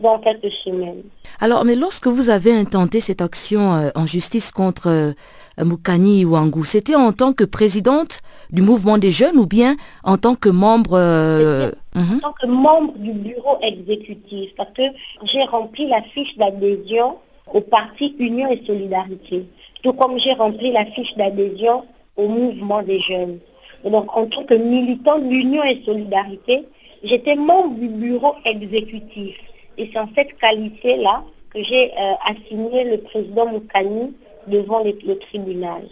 dans 0.00 0.18
quelques 0.18 0.52
semaines. 0.52 1.02
Alors, 1.40 1.64
mais 1.64 1.74
lorsque 1.74 2.06
vous 2.06 2.30
avez 2.30 2.52
intenté 2.52 3.00
cette 3.00 3.20
action 3.20 3.74
euh, 3.74 3.90
en 3.94 4.06
justice 4.06 4.50
contre 4.50 4.88
euh, 4.88 5.12
Moukani 5.58 6.24
Ouangou, 6.24 6.64
c'était 6.64 6.94
en 6.94 7.12
tant 7.12 7.32
que 7.32 7.44
présidente 7.44 8.20
du 8.50 8.62
mouvement 8.62 8.98
des 8.98 9.10
jeunes 9.10 9.36
ou 9.36 9.46
bien 9.46 9.76
en 10.04 10.18
tant 10.18 10.34
que 10.34 10.48
membre 10.48 10.92
euh, 10.94 11.70
En 11.94 12.18
tant 12.20 12.32
que 12.32 12.46
membre 12.46 12.92
du 12.96 13.12
bureau 13.12 13.58
exécutif, 13.62 14.50
parce 14.56 14.70
que 14.72 14.82
j'ai 15.24 15.44
rempli 15.44 15.88
la 15.88 16.02
fiche 16.02 16.36
d'adhésion 16.36 17.16
au 17.52 17.60
parti 17.60 18.14
Union 18.18 18.50
et 18.50 18.62
Solidarité, 18.66 19.46
tout 19.82 19.92
comme 19.92 20.18
j'ai 20.18 20.32
rempli 20.32 20.72
la 20.72 20.86
fiche 20.86 21.14
d'adhésion 21.16 21.84
au 22.16 22.28
mouvement 22.28 22.82
des 22.82 23.00
jeunes. 23.00 23.38
Et 23.84 23.90
donc, 23.90 24.16
en 24.16 24.26
tant 24.26 24.44
que 24.44 24.54
militant 24.54 25.18
de 25.18 25.28
l'Union 25.28 25.64
et 25.64 25.82
Solidarité, 25.84 26.64
j'étais 27.02 27.34
membre 27.34 27.74
du 27.74 27.88
bureau 27.88 28.34
exécutif. 28.44 29.36
Et 29.78 29.90
c'est 29.92 29.98
en 29.98 30.08
cette 30.16 30.36
qualité-là 30.38 31.24
que 31.52 31.62
j'ai 31.62 31.92
euh, 31.92 32.12
assigné 32.24 32.84
le 32.84 32.98
président 32.98 33.46
Moukani 33.46 34.14
devant 34.46 34.82
le, 34.82 35.18
tribunal. 35.18 35.82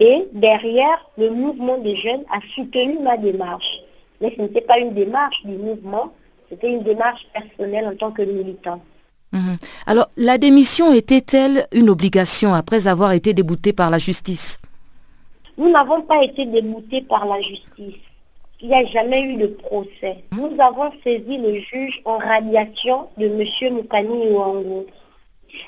Et 0.00 0.28
derrière, 0.32 1.10
le 1.16 1.30
mouvement 1.30 1.78
des 1.78 1.96
jeunes 1.96 2.24
a 2.30 2.38
soutenu 2.54 2.98
ma 3.00 3.16
démarche. 3.16 3.80
Mais 4.20 4.32
ce 4.36 4.42
n'était 4.42 4.60
pas 4.60 4.78
une 4.78 4.94
démarche 4.94 5.44
du 5.44 5.56
mouvement, 5.56 6.12
c'était 6.48 6.70
une 6.70 6.82
démarche 6.82 7.26
personnelle 7.32 7.86
en 7.86 7.96
tant 7.96 8.10
que 8.10 8.22
militant. 8.22 8.80
Mhm. 9.32 9.56
Alors, 9.86 10.08
la 10.16 10.38
démission 10.38 10.92
était-elle 10.92 11.66
une 11.72 11.88
obligation 11.88 12.54
après 12.54 12.86
avoir 12.86 13.12
été 13.12 13.32
déboutée 13.32 13.72
par 13.72 13.90
la 13.90 13.98
justice? 13.98 14.60
Nous 15.56 15.70
n'avons 15.70 16.02
pas 16.02 16.22
été 16.22 16.44
déboutés 16.46 17.02
par 17.02 17.26
la 17.26 17.40
justice 17.40 18.00
il 18.62 18.68
n'y 18.68 18.74
a 18.76 18.84
jamais 18.86 19.22
eu 19.22 19.36
de 19.36 19.48
procès. 19.48 20.18
Nous 20.32 20.54
avons 20.60 20.92
saisi 21.02 21.36
le 21.36 21.54
juge 21.56 22.00
en 22.04 22.18
radiation 22.18 23.08
de 23.18 23.26
M. 23.26 23.74
Moukani 23.74 24.28
Ouangou. 24.28 24.86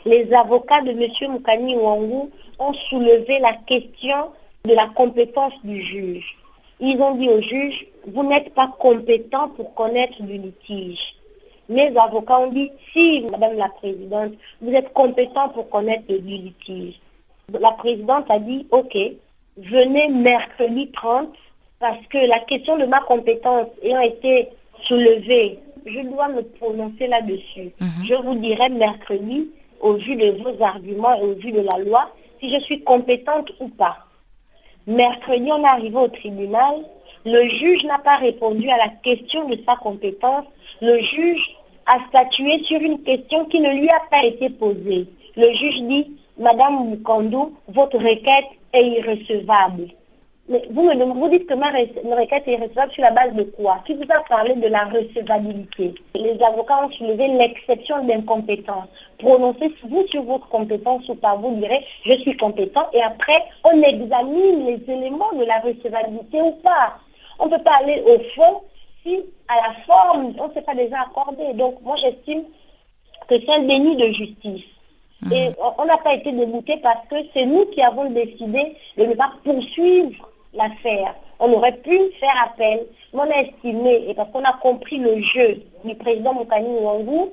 Les 0.07 0.33
avocats 0.33 0.81
de 0.81 0.91
M. 0.91 1.33
Moukani 1.33 1.75
Ouangou 1.75 2.31
ont 2.61 2.73
soulevé 2.73 3.41
la 3.41 3.53
question 3.53 4.31
de 4.65 4.75
la 4.75 4.87
compétence 4.87 5.55
du 5.65 5.83
juge. 5.83 6.37
Ils 6.79 7.01
ont 7.01 7.17
dit 7.17 7.29
au 7.29 7.41
juge, 7.41 7.85
vous 8.07 8.23
n'êtes 8.23 8.55
pas 8.55 8.73
compétent 8.79 9.49
pour 9.49 9.75
connaître 9.75 10.23
du 10.23 10.39
litige. 10.39 11.17
Mes 11.69 11.97
avocats 11.97 12.39
ont 12.39 12.53
dit, 12.53 12.71
si, 12.93 13.23
Madame 13.29 13.57
la 13.57 13.71
Présidente, 13.71 14.35
vous 14.61 14.73
êtes 14.73 14.93
compétent 14.93 15.49
pour 15.49 15.69
connaître 15.69 16.07
du 16.07 16.19
litige. 16.21 17.01
La 17.53 17.73
Présidente 17.73 18.27
a 18.29 18.39
dit, 18.39 18.69
ok, 18.71 18.97
venez 19.57 20.09
mercredi 20.09 20.93
30 20.93 21.29
parce 21.85 22.07
que 22.09 22.27
la 22.27 22.39
question 22.39 22.79
de 22.79 22.87
ma 22.87 23.01
compétence 23.01 23.67
ayant 23.83 24.01
été 24.01 24.49
soulevée, 24.81 25.59
je 25.85 26.01
dois 26.01 26.29
me 26.29 26.41
prononcer 26.41 27.07
là-dessus. 27.09 27.73
Mhm. 27.79 28.05
Je 28.09 28.15
vous 28.15 28.37
dirai 28.37 28.71
mercredi, 28.71 29.51
au 29.83 29.93
vu 29.93 30.17
de 30.17 30.31
vos 30.43 30.65
arguments 30.65 31.15
et 31.15 31.23
au 31.23 31.35
vu 31.35 31.53
de 31.53 31.61
la 31.61 31.77
loi, 31.77 32.11
si 32.41 32.49
je 32.55 32.59
suis 32.61 32.83
compétente 32.83 33.53
ou 33.61 33.69
pas. 33.69 33.99
Mercredi, 34.87 35.53
on 35.53 35.63
est 35.63 35.69
arrivé 35.69 35.95
au 35.95 36.09
tribunal. 36.09 36.77
Le 37.27 37.43
juge 37.51 37.85
n'a 37.85 37.99
pas 37.99 38.17
répondu 38.17 38.71
à 38.71 38.79
la 38.79 38.89
question 38.89 39.47
de 39.47 39.59
sa 39.69 39.77
compétence. 39.77 40.47
Le 40.81 40.97
juge 41.01 41.55
a 41.85 41.99
statué 42.09 42.65
sur 42.65 42.81
une 42.81 43.03
question 43.03 43.45
qui 43.45 43.61
ne 43.61 43.73
lui 43.79 43.91
a 43.91 44.01
pas 44.11 44.25
été 44.25 44.49
posée. 44.49 45.07
Le 45.37 45.53
juge 45.53 45.83
dit, 45.83 46.17
Madame 46.39 46.89
Mukando, 46.89 47.53
votre 47.69 47.99
requête 47.99 48.49
est 48.73 48.87
irrecevable. 48.87 49.89
Mais 50.47 50.63
vous, 50.71 50.83
me, 50.83 51.05
vous 51.05 51.29
dites 51.31 51.47
que 51.47 51.55
ma 51.55 51.71
requête 51.71 52.47
est 52.47 52.57
recevable 52.57 52.93
sur 52.93 53.03
la 53.03 53.13
base 53.13 53.33
de 53.33 53.45
quoi? 53.45 53.79
Qui 53.87 53.95
vous 53.95 54.05
a 54.11 54.21
parlé 54.29 54.55
de 54.55 54.69
la 54.69 54.85
recevabilité? 54.85 55.95
Les 56.15 56.37
avocats 56.43 56.85
ont 56.85 56.91
soulevé 56.91 57.29
l'exception 57.29 58.05
d'incompétence. 58.05 58.85
Prononcez-vous 59.19 60.07
sur 60.09 60.23
votre 60.25 60.47
compétence 60.49 61.09
ou 61.09 61.15
pas. 61.15 61.35
Vous 61.37 61.55
direz, 61.57 61.83
je 62.05 62.13
suis 62.19 62.37
compétent 62.37 62.87
et 62.93 63.01
après, 63.01 63.43
on 63.65 63.81
examine 63.83 64.67
les 64.67 64.83
éléments 64.93 65.33
de 65.33 65.45
la 65.45 65.61
recevabilité 65.61 66.43
ou 66.43 66.53
pas. 66.53 66.99
On 67.39 67.47
ne 67.47 67.57
peut 67.57 67.63
pas 67.63 67.79
aller 67.81 68.03
au 68.07 68.19
fond 68.35 68.63
si 69.03 69.25
à 69.49 69.57
la 69.57 69.75
forme, 69.87 70.35
on 70.39 70.49
ne 70.49 70.53
s'est 70.53 70.63
pas 70.63 70.75
déjà 70.75 71.01
accordé. 71.01 71.55
Donc, 71.55 71.81
moi, 71.83 71.97
j'estime 71.97 72.43
que 73.29 73.41
c'est 73.41 73.51
un 73.51 73.61
déni 73.61 73.97
de 73.97 74.13
justice. 74.13 74.65
Mmh. 75.23 75.33
Et 75.33 75.51
on 75.79 75.87
n'a 75.87 75.97
pas 75.97 76.13
été 76.13 76.33
débouté 76.33 76.77
parce 76.83 77.07
que 77.09 77.17
c'est 77.33 77.47
nous 77.47 77.65
qui 77.67 77.81
avons 77.81 78.11
décidé 78.11 78.77
de 78.99 79.07
ne 79.07 79.15
pas 79.15 79.33
poursuivre 79.43 80.29
l'affaire. 80.55 81.15
On 81.41 81.53
aurait 81.53 81.77
pu 81.77 81.99
faire 82.21 82.35
appel, 82.45 82.87
mais 83.13 83.21
on 83.21 83.31
a 83.31 83.43
estimé, 83.43 84.05
et 84.09 84.15
parce 84.15 84.31
qu'on 84.31 84.45
a 84.45 84.53
compris 84.53 84.99
le 84.99 85.21
jeu 85.21 85.63
du 85.85 85.95
président 85.95 86.35
Moukani 86.35 86.69
Ouangou, 86.69 87.33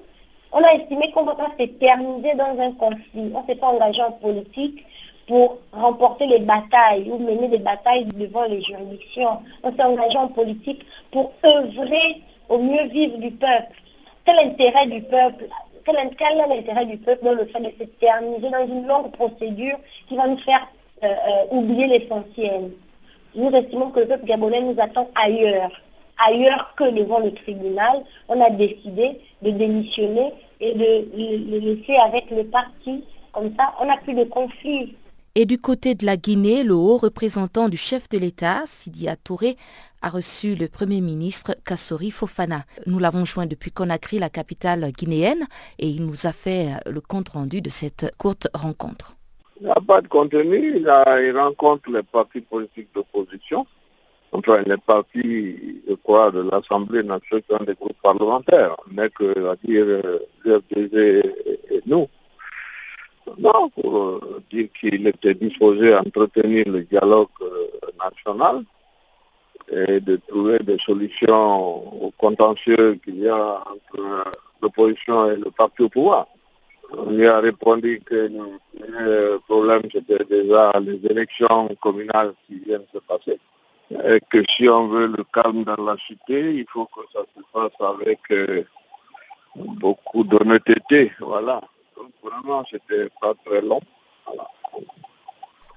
on 0.51 0.63
a 0.63 0.73
estimé 0.73 1.11
qu'on 1.11 1.21
ne 1.21 1.27
va 1.27 1.35
pas 1.35 1.51
s'éterniser 1.57 2.33
dans 2.35 2.59
un 2.59 2.71
conflit. 2.73 3.31
On 3.33 3.41
ne 3.41 3.47
s'est 3.47 3.55
pas 3.55 3.67
engagé 3.67 4.01
en 4.01 4.11
politique 4.11 4.85
pour 5.27 5.59
remporter 5.71 6.27
les 6.27 6.39
batailles 6.39 7.09
ou 7.09 7.17
mener 7.19 7.47
des 7.47 7.59
batailles 7.59 8.05
devant 8.05 8.43
les 8.45 8.61
juridictions. 8.61 9.39
On 9.63 9.71
s'est 9.71 9.83
engagé 9.83 10.17
en 10.17 10.27
politique 10.27 10.85
pour 11.11 11.31
œuvrer 11.45 12.21
au 12.49 12.57
mieux 12.57 12.83
vivre 12.89 13.17
du 13.17 13.31
peuple. 13.31 13.81
Quel 14.25 14.39
intérêt 14.39 14.87
du 14.87 15.01
peuple? 15.03 15.47
Quel, 15.85 15.95
est 15.95 16.47
l'intérêt 16.47 16.85
du 16.85 16.97
peuple 16.97 17.23
dans 17.23 17.33
le 17.33 17.45
fait 17.45 17.59
de 17.59 17.71
s'éterniser 17.77 18.49
dans 18.49 18.67
une 18.67 18.85
longue 18.85 19.11
procédure 19.11 19.79
qui 20.07 20.15
va 20.15 20.27
nous 20.27 20.37
faire 20.37 20.67
euh, 21.03 21.07
euh, 21.07 21.45
oublier 21.51 21.87
l'essentiel? 21.87 22.71
Nous 23.35 23.49
estimons 23.49 23.91
que 23.91 24.01
le 24.01 24.07
peuple 24.07 24.25
gabonais 24.25 24.61
nous 24.61 24.75
attend 24.79 25.09
ailleurs, 25.15 25.71
ailleurs 26.17 26.73
que 26.75 26.91
devant 26.91 27.19
le 27.19 27.33
tribunal. 27.33 28.03
On 28.27 28.41
a 28.41 28.49
décidé 28.49 29.19
de 29.41 29.51
démissionner 29.51 30.33
et 30.59 30.73
de 30.73 31.49
le 31.51 31.59
laisser 31.59 31.95
avec 31.95 32.29
le 32.31 32.43
parti. 32.45 33.03
Comme 33.31 33.53
ça, 33.57 33.73
on 33.79 33.85
n'a 33.85 33.97
plus 33.97 34.13
de 34.13 34.25
conflit. 34.25 34.95
Et 35.33 35.45
du 35.45 35.57
côté 35.57 35.95
de 35.95 36.05
la 36.05 36.17
Guinée, 36.17 36.63
le 36.63 36.73
haut 36.73 36.97
représentant 36.97 37.69
du 37.69 37.77
chef 37.77 38.09
de 38.09 38.17
l'État, 38.17 38.63
Sidia 38.65 39.15
Touré, 39.15 39.55
a 40.01 40.09
reçu 40.09 40.55
le 40.55 40.67
Premier 40.67 40.99
ministre 40.99 41.55
Kassori 41.63 42.11
Fofana. 42.11 42.65
Nous 42.85 42.99
l'avons 42.99 43.23
joint 43.23 43.45
depuis 43.45 43.71
Conakry, 43.71 44.19
la 44.19 44.29
capitale 44.29 44.91
guinéenne, 44.91 45.47
et 45.79 45.87
il 45.87 46.05
nous 46.05 46.25
a 46.25 46.33
fait 46.33 46.71
le 46.85 46.99
compte-rendu 46.99 47.61
de 47.61 47.69
cette 47.69 48.11
courte 48.17 48.49
rencontre. 48.53 49.15
Il 49.61 49.65
n'y 49.65 49.71
a 49.71 49.75
pas 49.75 50.01
de 50.01 50.07
contenu, 50.07 50.75
il, 50.75 51.37
rencontre 51.37 51.91
les 51.91 52.01
partis 52.01 52.41
politiques 52.41 52.87
d'opposition, 52.95 53.67
enfin 54.31 54.63
les 54.65 54.77
partis, 54.77 55.83
je 55.87 55.93
crois, 55.93 56.31
de 56.31 56.41
l'Assemblée 56.51 57.03
nationale 57.03 57.67
des 57.67 57.75
groupes 57.75 58.01
parlementaires, 58.01 58.75
mais 58.91 59.11
que, 59.11 59.47
à 59.47 59.55
dire, 59.63 59.85
l'UFDG 60.43 61.21
et 61.69 61.81
nous. 61.85 62.07
Non, 63.37 63.69
pour 63.69 63.97
euh, 63.99 64.41
dire 64.51 64.67
qu'il 64.79 65.05
était 65.05 65.35
disposé 65.35 65.93
à 65.93 65.99
entretenir 65.99 66.65
le 66.67 66.81
dialogue 66.81 67.29
euh, 67.43 67.67
national 68.03 68.63
et 69.71 69.99
de 69.99 70.15
trouver 70.27 70.57
des 70.57 70.79
solutions 70.79 72.03
aux 72.03 72.11
contentieux 72.17 72.99
qu'il 73.03 73.19
y 73.19 73.29
a 73.29 73.59
entre 73.59 74.25
l'opposition 74.59 75.29
et 75.29 75.35
le 75.35 75.51
parti 75.51 75.83
au 75.83 75.89
pouvoir. 75.89 76.27
On 76.97 77.11
lui 77.11 77.25
a 77.27 77.39
répondu 77.39 78.01
que 78.05 78.29
le 78.73 79.39
problème 79.47 79.83
c'était 79.91 80.23
déjà 80.25 80.73
les 80.79 80.99
élections 81.09 81.69
communales 81.79 82.33
qui 82.45 82.59
viennent 82.59 82.85
se 82.93 82.99
passer. 82.99 83.39
Et 84.05 84.19
que 84.29 84.43
si 84.49 84.67
on 84.69 84.87
veut 84.87 85.07
le 85.07 85.23
calme 85.33 85.63
dans 85.63 85.83
la 85.83 85.97
cité, 85.97 86.55
il 86.55 86.65
faut 86.71 86.85
que 86.85 87.01
ça 87.13 87.21
se 87.35 87.41
fasse 87.53 87.97
avec 87.97 88.19
euh, 88.31 88.63
beaucoup 89.55 90.23
d'honnêteté. 90.23 91.11
Voilà. 91.19 91.61
Donc 91.97 92.11
vraiment, 92.23 92.63
c'était 92.69 93.09
pas 93.21 93.33
très 93.45 93.61
long. 93.61 93.81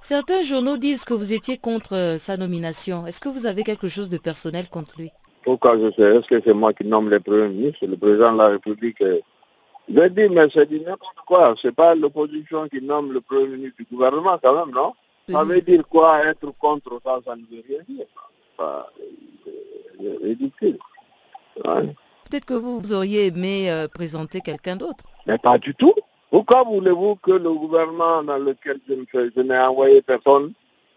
Certains 0.00 0.42
journaux 0.42 0.76
disent 0.76 1.04
que 1.04 1.14
vous 1.14 1.32
étiez 1.32 1.58
contre 1.58 1.96
euh, 1.96 2.18
sa 2.18 2.36
nomination. 2.36 3.06
Est-ce 3.06 3.20
que 3.20 3.28
vous 3.28 3.46
avez 3.46 3.64
quelque 3.64 3.88
chose 3.88 4.10
de 4.10 4.18
personnel 4.18 4.68
contre 4.68 4.94
lui? 4.98 5.10
Pourquoi 5.42 5.78
je 5.78 5.90
sais? 5.92 6.16
Est-ce 6.16 6.28
que 6.28 6.40
c'est 6.44 6.54
moi 6.54 6.72
qui 6.72 6.84
nomme 6.84 7.10
les 7.10 7.20
premiers 7.20 7.48
ministres? 7.48 7.86
Le 7.86 7.96
président 7.96 8.32
de 8.32 8.38
la 8.38 8.48
République 8.48 9.02
Je 9.88 10.08
dis, 10.08 10.28
mais 10.28 10.46
c'est 10.52 10.68
dit 10.68 10.80
n'importe 10.80 11.18
quoi. 11.26 11.54
C'est 11.60 11.74
pas 11.74 11.94
l'opposition 11.94 12.68
qui 12.68 12.80
nomme 12.80 13.12
le 13.12 13.20
premier 13.20 13.48
ministre 13.48 13.76
du 13.78 13.86
gouvernement 13.90 14.38
quand 14.42 14.66
même, 14.66 14.74
non? 14.74 14.94
Ça 15.28 15.44
veut 15.44 15.60
dire 15.60 15.86
quoi 15.88 16.24
Être 16.24 16.50
contre 16.58 17.00
ça, 17.04 17.18
ça 17.24 17.36
ne 17.36 17.42
veut 17.42 17.62
rien 17.68 17.80
dire. 17.88 18.06
C'est 18.58 20.26
ridicule. 20.26 20.78
Peut-être 21.62 22.44
que 22.46 22.54
vous, 22.54 22.92
auriez 22.92 23.26
aimé 23.26 23.70
euh, 23.70 23.86
présenter 23.88 24.40
quelqu'un 24.40 24.76
d'autre. 24.76 25.04
Mais 25.26 25.38
pas 25.38 25.58
du 25.58 25.74
tout. 25.74 25.94
Pourquoi 26.30 26.64
voulez-vous 26.64 27.16
que 27.16 27.32
le 27.32 27.52
gouvernement 27.52 28.22
dans 28.22 28.38
lequel 28.38 28.80
je, 28.88 29.40
n'ai 29.40 29.58
envoyé 29.58 30.02
personne, 30.02 30.52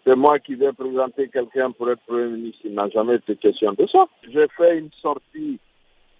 c'est 0.05 0.15
moi 0.15 0.39
qui 0.39 0.55
vais 0.55 0.73
présenter 0.73 1.29
quelqu'un 1.29 1.71
pour 1.71 1.91
être 1.91 2.01
Premier 2.07 2.27
ministre? 2.27 2.61
Il 2.65 2.73
n'a 2.73 2.89
jamais 2.89 3.15
été 3.15 3.35
question 3.35 3.73
de 3.73 3.85
ça. 3.85 4.05
J'ai 4.27 4.47
fait 4.57 4.79
une 4.79 4.89
sortie 5.01 5.59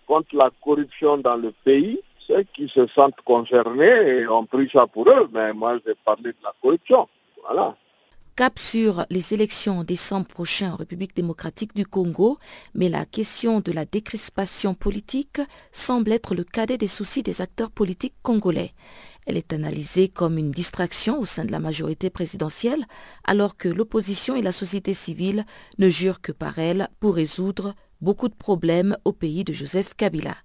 contre 0.06 0.36
la 0.36 0.52
corruption 0.64 1.18
dans 1.18 1.36
le 1.36 1.52
pays. 1.64 2.00
Ceux 2.28 2.44
qui 2.54 2.68
se 2.68 2.86
sentent 2.88 3.22
concernés 3.24 4.28
ont 4.28 4.46
pris 4.46 4.70
ça 4.70 4.86
pour 4.86 5.10
eux, 5.10 5.30
mais 5.34 5.54
moi 5.54 5.78
j'ai 5.86 5.96
parlé 5.96 6.32
de 6.32 6.38
la 6.44 6.54
corruption. 6.62 7.08
Voilà. 7.44 7.76
Cap 8.36 8.60
sur 8.60 9.06
les 9.10 9.34
élections 9.34 9.80
en 9.80 9.84
décembre 9.84 10.28
prochain 10.28 10.74
en 10.74 10.76
République 10.76 11.16
démocratique 11.16 11.76
du 11.76 11.88
Congo, 11.88 12.38
mais 12.76 12.88
la 12.88 13.06
question 13.06 13.62
de 13.62 13.72
la 13.72 13.86
décrispation 13.86 14.76
politique 14.76 15.42
semble 15.72 16.12
être 16.12 16.36
le 16.36 16.44
cadet 16.44 16.78
des 16.78 16.86
soucis 16.86 17.24
des 17.24 17.42
acteurs 17.42 17.72
politiques 17.72 18.14
congolais. 18.22 18.74
Elle 19.26 19.38
est 19.38 19.54
analysée 19.54 20.08
comme 20.08 20.38
une 20.38 20.52
distraction 20.52 21.20
au 21.20 21.26
sein 21.26 21.46
de 21.46 21.52
la 21.52 21.60
majorité 21.60 22.12
présidentielle, 22.12 22.86
alors 23.24 23.58
que 23.58 23.70
l'opposition 23.70 24.36
et 24.36 24.44
la 24.44 24.52
société 24.52 24.94
civile 24.94 25.46
ne 25.80 25.90
jurent 25.90 26.22
que 26.22 26.32
par 26.32 26.60
elle 26.60 26.90
pour 27.00 27.16
résoudre 27.16 27.74
beaucoup 28.02 28.30
de 28.30 28.36
problèmes 28.36 28.98
au 29.04 29.14
pays 29.14 29.46
de 29.46 29.54
Joseph 29.54 29.96
Kabila. 29.96 30.36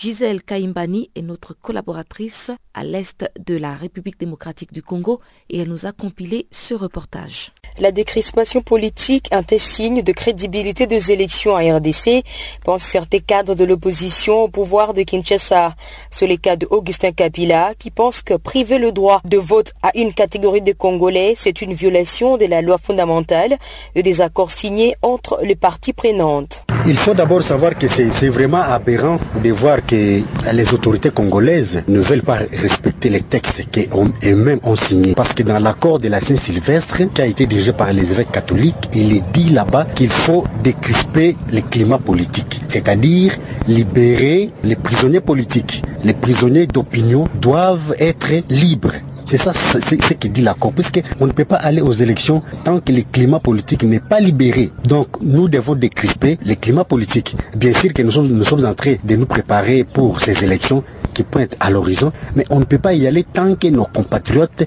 Gisèle 0.00 0.44
Kaimbani 0.44 1.10
est 1.16 1.22
notre 1.22 1.54
collaboratrice 1.60 2.52
à 2.72 2.84
l'est 2.84 3.28
de 3.44 3.56
la 3.56 3.74
République 3.74 4.20
démocratique 4.20 4.72
du 4.72 4.80
Congo 4.80 5.18
et 5.50 5.58
elle 5.58 5.68
nous 5.68 5.86
a 5.86 5.92
compilé 5.92 6.46
ce 6.52 6.74
reportage. 6.74 7.50
La 7.80 7.90
décrispation 7.90 8.62
politique 8.62 9.26
est 9.32 9.54
un 9.54 9.58
signe 9.58 10.02
de 10.02 10.12
crédibilité 10.12 10.86
des 10.86 11.10
élections 11.10 11.56
à 11.56 11.62
RDC, 11.62 12.22
pensent 12.64 12.84
certains 12.84 13.18
cadres 13.18 13.56
de 13.56 13.64
l'opposition 13.64 14.44
au 14.44 14.48
pouvoir 14.48 14.94
de 14.94 15.02
Kinshasa. 15.02 15.74
C'est 16.12 16.28
le 16.28 16.36
cas 16.36 16.54
de 16.54 16.68
Augustin 16.70 17.10
Kabila 17.10 17.72
qui 17.76 17.90
pense 17.90 18.22
que 18.22 18.34
priver 18.34 18.78
le 18.78 18.92
droit 18.92 19.20
de 19.24 19.36
vote 19.36 19.72
à 19.82 19.90
une 19.96 20.14
catégorie 20.14 20.62
de 20.62 20.72
Congolais, 20.72 21.34
c'est 21.36 21.60
une 21.60 21.72
violation 21.72 22.36
de 22.36 22.46
la 22.46 22.62
loi 22.62 22.78
fondamentale 22.78 23.56
et 23.96 24.04
des 24.04 24.20
accords 24.20 24.52
signés 24.52 24.94
entre 25.02 25.40
les 25.42 25.56
parties 25.56 25.92
prenantes. 25.92 26.62
Il 26.86 26.96
faut 26.96 27.14
d'abord 27.14 27.42
savoir 27.42 27.76
que 27.76 27.88
c'est 27.88 28.28
vraiment 28.28 28.62
aberrant 28.62 29.18
de 29.42 29.50
voir 29.50 29.84
que 29.88 30.20
les 30.52 30.74
autorités 30.74 31.10
congolaises 31.10 31.82
ne 31.88 31.98
veulent 31.98 32.22
pas 32.22 32.40
respecter 32.52 33.08
les 33.08 33.22
textes 33.22 33.64
qu'eux-mêmes 33.72 34.60
ont 34.62 34.76
signés. 34.76 35.14
Parce 35.14 35.32
que 35.32 35.42
dans 35.42 35.58
l'accord 35.58 35.98
de 35.98 36.08
la 36.08 36.20
Saint-Sylvestre, 36.20 36.98
qui 37.12 37.22
a 37.22 37.26
été 37.26 37.46
dirigé 37.46 37.72
par 37.72 37.92
les 37.92 38.12
évêques 38.12 38.30
catholiques, 38.30 38.88
il 38.94 39.16
est 39.16 39.24
dit 39.32 39.50
là-bas 39.50 39.86
qu'il 39.94 40.10
faut 40.10 40.44
décrisper 40.62 41.36
le 41.52 41.62
climat 41.62 41.98
politique. 41.98 42.60
C'est-à-dire 42.68 43.32
libérer 43.66 44.50
les 44.62 44.76
prisonniers 44.76 45.20
politiques. 45.20 45.82
Les 46.04 46.14
prisonniers 46.14 46.66
d'opinion 46.66 47.26
doivent 47.40 47.94
être 47.98 48.28
libres. 48.50 48.94
C'est 49.30 49.36
ça 49.36 49.52
ce 49.52 50.14
que 50.14 50.26
dit 50.26 50.40
l'accord, 50.40 50.72
puisqu'on 50.72 51.26
ne 51.26 51.32
peut 51.32 51.44
pas 51.44 51.56
aller 51.56 51.82
aux 51.82 51.92
élections 51.92 52.42
tant 52.64 52.80
que 52.80 52.90
le 52.92 53.02
climat 53.02 53.38
politique 53.38 53.82
n'est 53.82 54.00
pas 54.00 54.20
libéré. 54.20 54.70
Donc 54.84 55.08
nous 55.20 55.48
devons 55.48 55.74
décrisper 55.74 56.38
le 56.46 56.54
climat 56.54 56.84
politique. 56.84 57.36
Bien 57.54 57.74
sûr 57.74 57.92
que 57.92 58.00
nous 58.00 58.10
sommes, 58.10 58.28
nous 58.28 58.44
sommes 58.44 58.64
en 58.64 58.72
train 58.72 58.94
de 59.04 59.16
nous 59.16 59.26
préparer 59.26 59.84
pour 59.84 60.18
ces 60.20 60.42
élections 60.44 60.82
qui 61.12 61.24
pointent 61.24 61.58
à 61.60 61.68
l'horizon, 61.68 62.10
mais 62.36 62.44
on 62.48 62.58
ne 62.58 62.64
peut 62.64 62.78
pas 62.78 62.94
y 62.94 63.06
aller 63.06 63.22
tant 63.22 63.54
que 63.54 63.68
nos 63.68 63.84
compatriotes 63.84 64.64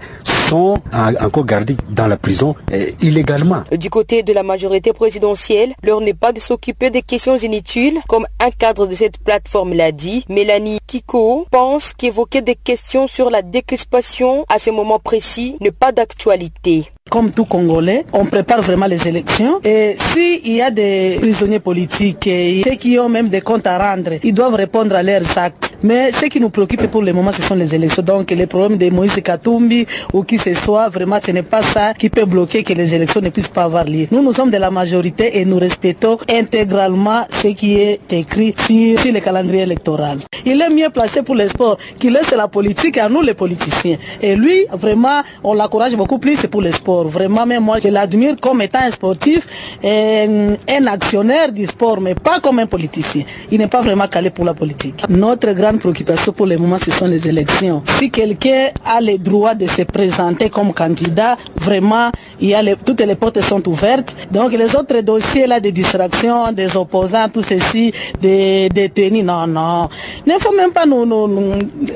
sont 0.52 0.82
encore 1.22 1.46
gardés 1.46 1.78
dans 1.92 2.08
la 2.08 2.18
prison 2.18 2.56
eh, 2.74 2.94
illégalement. 3.02 3.64
Du 3.72 3.90
côté 3.90 4.22
de 4.22 4.34
la 4.34 4.44
majorité 4.44 4.92
présidentielle, 4.92 5.74
l'heure 5.82 6.02
n'est 6.02 6.14
pas 6.14 6.34
de 6.34 6.42
s'occuper 6.42 6.90
des 6.90 7.02
questions 7.04 7.38
inutiles, 7.38 8.00
comme 8.10 8.26
un 8.38 8.52
cadre 8.52 8.86
de 8.86 8.94
cette 8.94 9.18
plateforme 9.20 9.74
l'a 9.74 9.94
dit. 9.94 10.26
Mélanie 10.28 10.80
Kiko 10.88 11.46
pense 11.52 11.94
qu'évoquer 11.94 12.42
des 12.42 12.56
questions 12.56 13.08
sur 13.08 13.30
la 13.30 13.42
décrispation 13.44 14.46
à 14.50 14.60
ce 14.60 14.72
moment 14.72 15.00
précis 15.00 15.56
n'est 15.62 15.72
pas 15.72 15.94
d'actualité 15.94 16.92
comme 17.12 17.32
tout 17.32 17.44
Congolais, 17.44 18.06
on 18.14 18.24
prépare 18.26 18.62
vraiment 18.62 18.88
les 18.88 19.06
élections. 19.06 19.60
Et 19.66 19.98
s'il 20.14 20.56
y 20.56 20.62
a 20.62 20.72
des 20.72 21.18
prisonniers 21.20 21.60
politiques 21.60 22.30
ceux 22.64 22.76
qui 22.76 22.98
ont 22.98 23.10
même 23.10 23.28
des 23.28 23.42
comptes 23.42 23.68
à 23.68 23.78
rendre, 23.78 24.12
ils 24.24 24.34
doivent 24.34 24.56
répondre 24.56 24.96
à 24.96 25.04
leurs 25.04 25.38
actes. 25.38 25.74
Mais 25.84 26.12
ce 26.14 26.26
qui 26.28 26.40
nous 26.40 26.50
préoccupe 26.50 26.88
pour 26.88 27.02
le 27.02 27.12
moment, 27.12 27.32
ce 27.32 27.42
sont 27.42 27.56
les 27.56 27.74
élections. 27.76 28.04
Donc 28.04 28.32
les 28.32 28.46
problèmes 28.48 28.78
de 28.78 28.90
Moïse 28.90 29.16
Katumbi 29.22 29.86
ou 30.14 30.24
qui 30.24 30.38
ce 30.38 30.54
soit, 30.54 30.88
vraiment, 30.90 31.18
ce 31.24 31.32
n'est 31.32 31.44
pas 31.44 31.62
ça 31.64 31.94
qui 31.94 32.10
peut 32.10 32.26
bloquer 32.26 32.64
que 32.64 32.74
les 32.74 32.94
élections 32.94 33.20
ne 33.20 33.30
puissent 33.30 33.48
pas 33.50 33.64
avoir 33.64 33.84
lieu. 33.86 34.08
Nous, 34.12 34.22
nous 34.22 34.32
sommes 34.32 34.52
de 34.52 34.58
la 34.58 34.72
majorité 34.72 35.40
et 35.40 35.44
nous 35.46 35.58
respectons 35.58 36.18
intégralement 36.30 37.26
ce 37.42 37.48
qui 37.50 37.78
est 37.78 38.00
écrit 38.14 38.54
sur, 38.58 39.12
le 39.12 39.20
calendrier 39.20 39.64
électoral. 39.64 40.20
Il 40.46 40.62
est 40.62 40.70
mieux 40.70 40.90
placé 40.90 41.24
pour 41.24 41.36
les 41.36 41.48
sports 41.50 41.78
qu'il 42.00 42.14
laisse 42.14 42.32
la 42.32 42.48
politique 42.48 42.98
à 42.98 43.10
nous 43.10 43.22
les 43.22 43.34
politiciens. 43.34 43.98
Et 44.22 44.36
lui, 44.36 44.66
vraiment, 44.72 45.22
on 45.44 45.56
l'encourage 45.56 45.96
beaucoup 45.96 46.20
plus 46.20 46.38
pour 46.48 46.62
les 46.62 46.72
sports. 46.72 47.01
Vraiment, 47.08 47.46
même 47.46 47.64
moi, 47.64 47.80
je 47.80 47.88
l'admire 47.90 48.36
comme 48.42 48.62
étant 48.62 48.80
un 48.80 48.92
sportif, 48.92 49.48
et 49.84 50.28
un 50.68 50.88
actionnaire 50.88 51.52
du 51.52 51.66
sport, 51.66 52.00
mais 52.02 52.16
pas 52.16 52.40
comme 52.40 52.60
un 52.60 52.66
politicien. 52.66 53.24
Il 53.52 53.60
n'est 53.60 53.68
pas 53.68 53.82
vraiment 53.82 54.08
calé 54.08 54.30
pour 54.30 54.46
la 54.46 54.54
politique. 54.54 55.04
Notre 55.10 55.52
grande 55.54 55.80
préoccupation 55.80 56.34
pour 56.34 56.46
le 56.46 56.58
moment, 56.58 56.78
ce 56.84 56.92
sont 56.92 57.08
les 57.08 57.28
élections. 57.28 57.84
Si 58.00 58.10
quelqu'un 58.10 58.70
a 58.86 59.02
le 59.02 59.18
droit 59.18 59.56
de 59.56 59.68
se 59.68 59.84
présenter 59.84 60.50
comme 60.50 60.74
candidat, 60.74 61.38
vraiment, 61.56 62.12
il 62.40 62.50
y 62.50 62.56
a 62.56 62.62
toutes 62.76 63.02
les 63.02 63.16
portes 63.16 63.42
sont 63.42 63.68
ouvertes. 63.68 64.16
Donc 64.32 64.52
les 64.54 64.76
autres 64.76 65.02
dossiers 65.02 65.48
là, 65.48 65.60
des 65.60 65.72
distractions, 65.72 66.52
des 66.52 66.76
opposants, 66.76 67.28
tout 67.30 67.42
ceci, 67.42 67.92
des 68.22 68.70
détenus, 68.70 69.24
non, 69.24 69.48
non. 69.48 69.90
Il 70.26 70.34
ne 70.34 70.40
faut 70.40 70.56
même 70.56 70.72
pas 70.72 70.86
nous, 70.86 71.06
nous, 71.06 71.28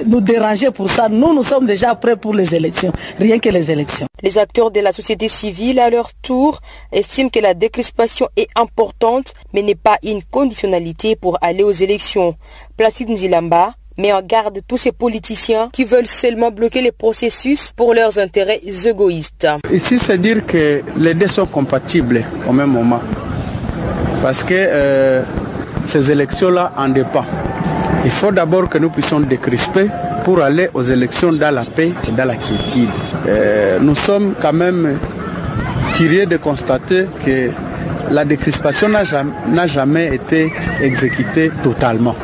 nous 0.05 0.21
déranger 0.21 0.71
pour 0.71 0.89
ça. 0.89 1.07
Nous, 1.09 1.33
nous 1.33 1.43
sommes 1.43 1.65
déjà 1.65 1.95
prêts 1.95 2.15
pour 2.15 2.33
les 2.33 2.53
élections. 2.53 2.91
Rien 3.19 3.39
que 3.39 3.49
les 3.49 3.71
élections. 3.71 4.07
Les 4.21 4.37
acteurs 4.37 4.71
de 4.71 4.79
société 4.95 5.27
civile, 5.27 5.79
à 5.79 5.89
leur 5.89 6.13
tour, 6.13 6.59
estiment 6.91 7.29
que 7.29 7.39
la 7.39 7.53
décrispation 7.53 8.27
est 8.35 8.47
importante, 8.55 9.33
mais 9.53 9.61
n'est 9.61 9.75
pas 9.75 9.97
une 10.03 10.23
conditionnalité 10.23 11.15
pour 11.15 11.37
aller 11.41 11.63
aux 11.63 11.71
élections. 11.71 12.35
Placide 12.77 13.09
Nzilamba 13.09 13.73
met 13.97 14.11
en 14.13 14.21
garde 14.21 14.59
tous 14.67 14.77
ces 14.77 14.91
politiciens 14.91 15.69
qui 15.71 15.85
veulent 15.85 16.07
seulement 16.07 16.51
bloquer 16.51 16.81
les 16.81 16.91
processus 16.91 17.71
pour 17.75 17.93
leurs 17.93 18.19
intérêts 18.19 18.61
égoïstes. 18.63 19.47
Ici, 19.71 19.99
c'est 19.99 20.17
dire 20.17 20.45
que 20.45 20.81
les 20.97 21.13
deux 21.13 21.27
sont 21.27 21.45
compatibles 21.45 22.23
au 22.47 22.53
même 22.53 22.71
moment. 22.71 23.01
Parce 24.21 24.43
que 24.43 24.53
euh, 24.53 25.21
ces 25.85 26.11
élections-là 26.11 26.73
en 26.77 26.89
dépendent. 26.89 27.25
Il 28.03 28.11
faut 28.11 28.31
d'abord 28.31 28.69
que 28.69 28.77
nous 28.77 28.89
puissions 28.89 29.19
décrisper 29.19 29.87
pour 30.25 30.41
aller 30.41 30.69
aux 30.73 30.81
élections 30.81 31.31
dans 31.31 31.53
la 31.53 31.63
paix 31.63 31.91
et 32.07 32.11
dans 32.11 32.25
la 32.25 32.35
quiétude. 32.35 32.89
Euh, 33.27 33.77
nous 33.79 33.93
sommes 33.93 34.33
quand 34.41 34.53
même 34.53 34.97
curieux 35.95 36.25
de 36.25 36.37
constater 36.37 37.05
que 37.23 37.51
la 38.09 38.25
décrispation 38.25 38.89
n'a 38.89 39.67
jamais, 39.67 40.15
été 40.15 40.51
exécutée 40.81 41.51
totalement. 41.63 42.15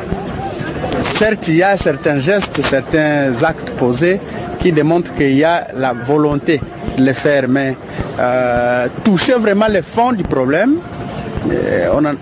Certes, 1.00 1.46
il 1.48 1.56
y 1.56 1.62
a 1.62 1.76
certains 1.76 2.18
gestes, 2.18 2.60
certains 2.62 3.32
actes 3.44 3.70
posés 3.78 4.18
qui 4.58 4.72
démontrent 4.72 5.14
qu'il 5.14 5.34
y 5.34 5.44
a 5.44 5.68
la 5.76 5.92
volonté 5.92 6.60
de 6.98 7.04
le 7.04 7.12
faire, 7.12 7.44
mais 7.48 7.76
euh, 8.18 8.88
toucher 9.04 9.34
vraiment 9.34 9.68
le 9.68 9.82
fond 9.82 10.12
du 10.12 10.24
problème, 10.24 10.74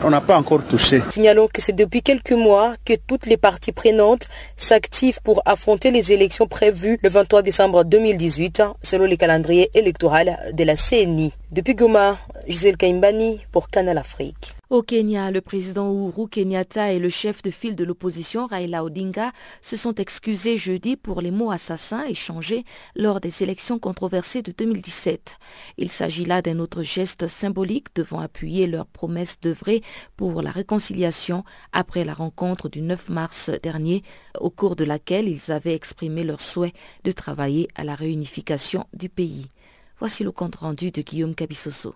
on 0.03 0.11
n'a 0.11 0.21
pas 0.21 0.37
encore 0.37 0.63
touché. 0.65 1.03
Signalons 1.11 1.49
que 1.53 1.61
c'est 1.61 1.73
depuis 1.73 2.03
quelques 2.03 2.33
mois 2.33 2.75
que 2.85 2.95
toutes 2.95 3.27
les 3.27 3.37
parties 3.37 3.73
prenantes 3.73 4.29
s'activent 4.57 5.21
pour 5.23 5.43
affronter 5.47 5.91
les 5.91 6.13
élections 6.13 6.47
prévues 6.47 6.99
le 7.03 7.09
23 7.09 7.43
décembre 7.43 7.85
2018 7.85 8.63
selon 8.83 9.07
le 9.07 9.17
calendrier 9.17 9.71
électoral 9.75 10.39
de 10.53 10.65
la 10.65 10.77
CNI. 10.77 11.33
Depuis 11.53 11.75
Goma, 11.75 12.19
Gisèle 12.47 12.77
Kaimbani 12.77 13.41
pour 13.53 13.69
Canal 13.69 13.99
Afrique. 13.99 14.55
Au 14.71 14.83
Kenya, 14.83 15.33
le 15.33 15.41
président 15.41 15.93
Uhuru 15.93 16.29
Kenyatta 16.29 16.93
et 16.93 17.01
le 17.01 17.09
chef 17.09 17.43
de 17.43 17.51
file 17.51 17.75
de 17.75 17.83
l'opposition 17.83 18.47
Raila 18.47 18.85
Odinga 18.85 19.33
se 19.63 19.77
sont 19.77 19.97
excusés 19.97 20.57
jeudi 20.57 20.97
pour 20.97 21.21
les 21.23 21.33
mots 21.33 21.51
assassins 21.51 22.05
échangés 22.05 22.65
lors 22.95 23.21
des 23.21 23.43
élections 23.43 23.81
controversées 23.81 24.43
de 24.43 24.53
2017. 24.53 25.35
Il 25.77 25.91
s'agit 25.91 26.25
là 26.25 26.41
d'un 26.41 26.61
autre 26.61 26.85
geste 26.85 27.27
symbolique 27.27 27.89
devant 27.97 28.21
appuyer 28.21 28.69
leur 28.69 28.87
promesse 28.87 29.41
d'œuvrer 29.41 29.83
pour 30.17 30.41
la 30.41 30.53
réconciliation 30.53 31.43
après 31.73 32.05
la 32.05 32.15
rencontre 32.15 32.69
du 32.69 32.81
9 32.81 33.09
mars 33.09 33.51
dernier, 33.65 34.05
au 34.39 34.51
cours 34.51 34.77
de 34.77 34.85
laquelle 34.85 35.29
ils 35.29 35.51
avaient 35.51 35.75
exprimé 35.75 36.23
leur 36.23 36.41
souhait 36.41 36.75
de 37.03 37.11
travailler 37.11 37.67
à 37.75 37.83
la 37.83 37.97
réunification 37.97 38.87
du 38.95 39.09
pays. 39.09 39.49
Voici 39.99 40.23
le 40.23 40.31
compte 40.31 40.55
rendu 40.55 40.93
de 40.93 41.03
Guillaume 41.03 41.35
Cabissoso. 41.35 41.93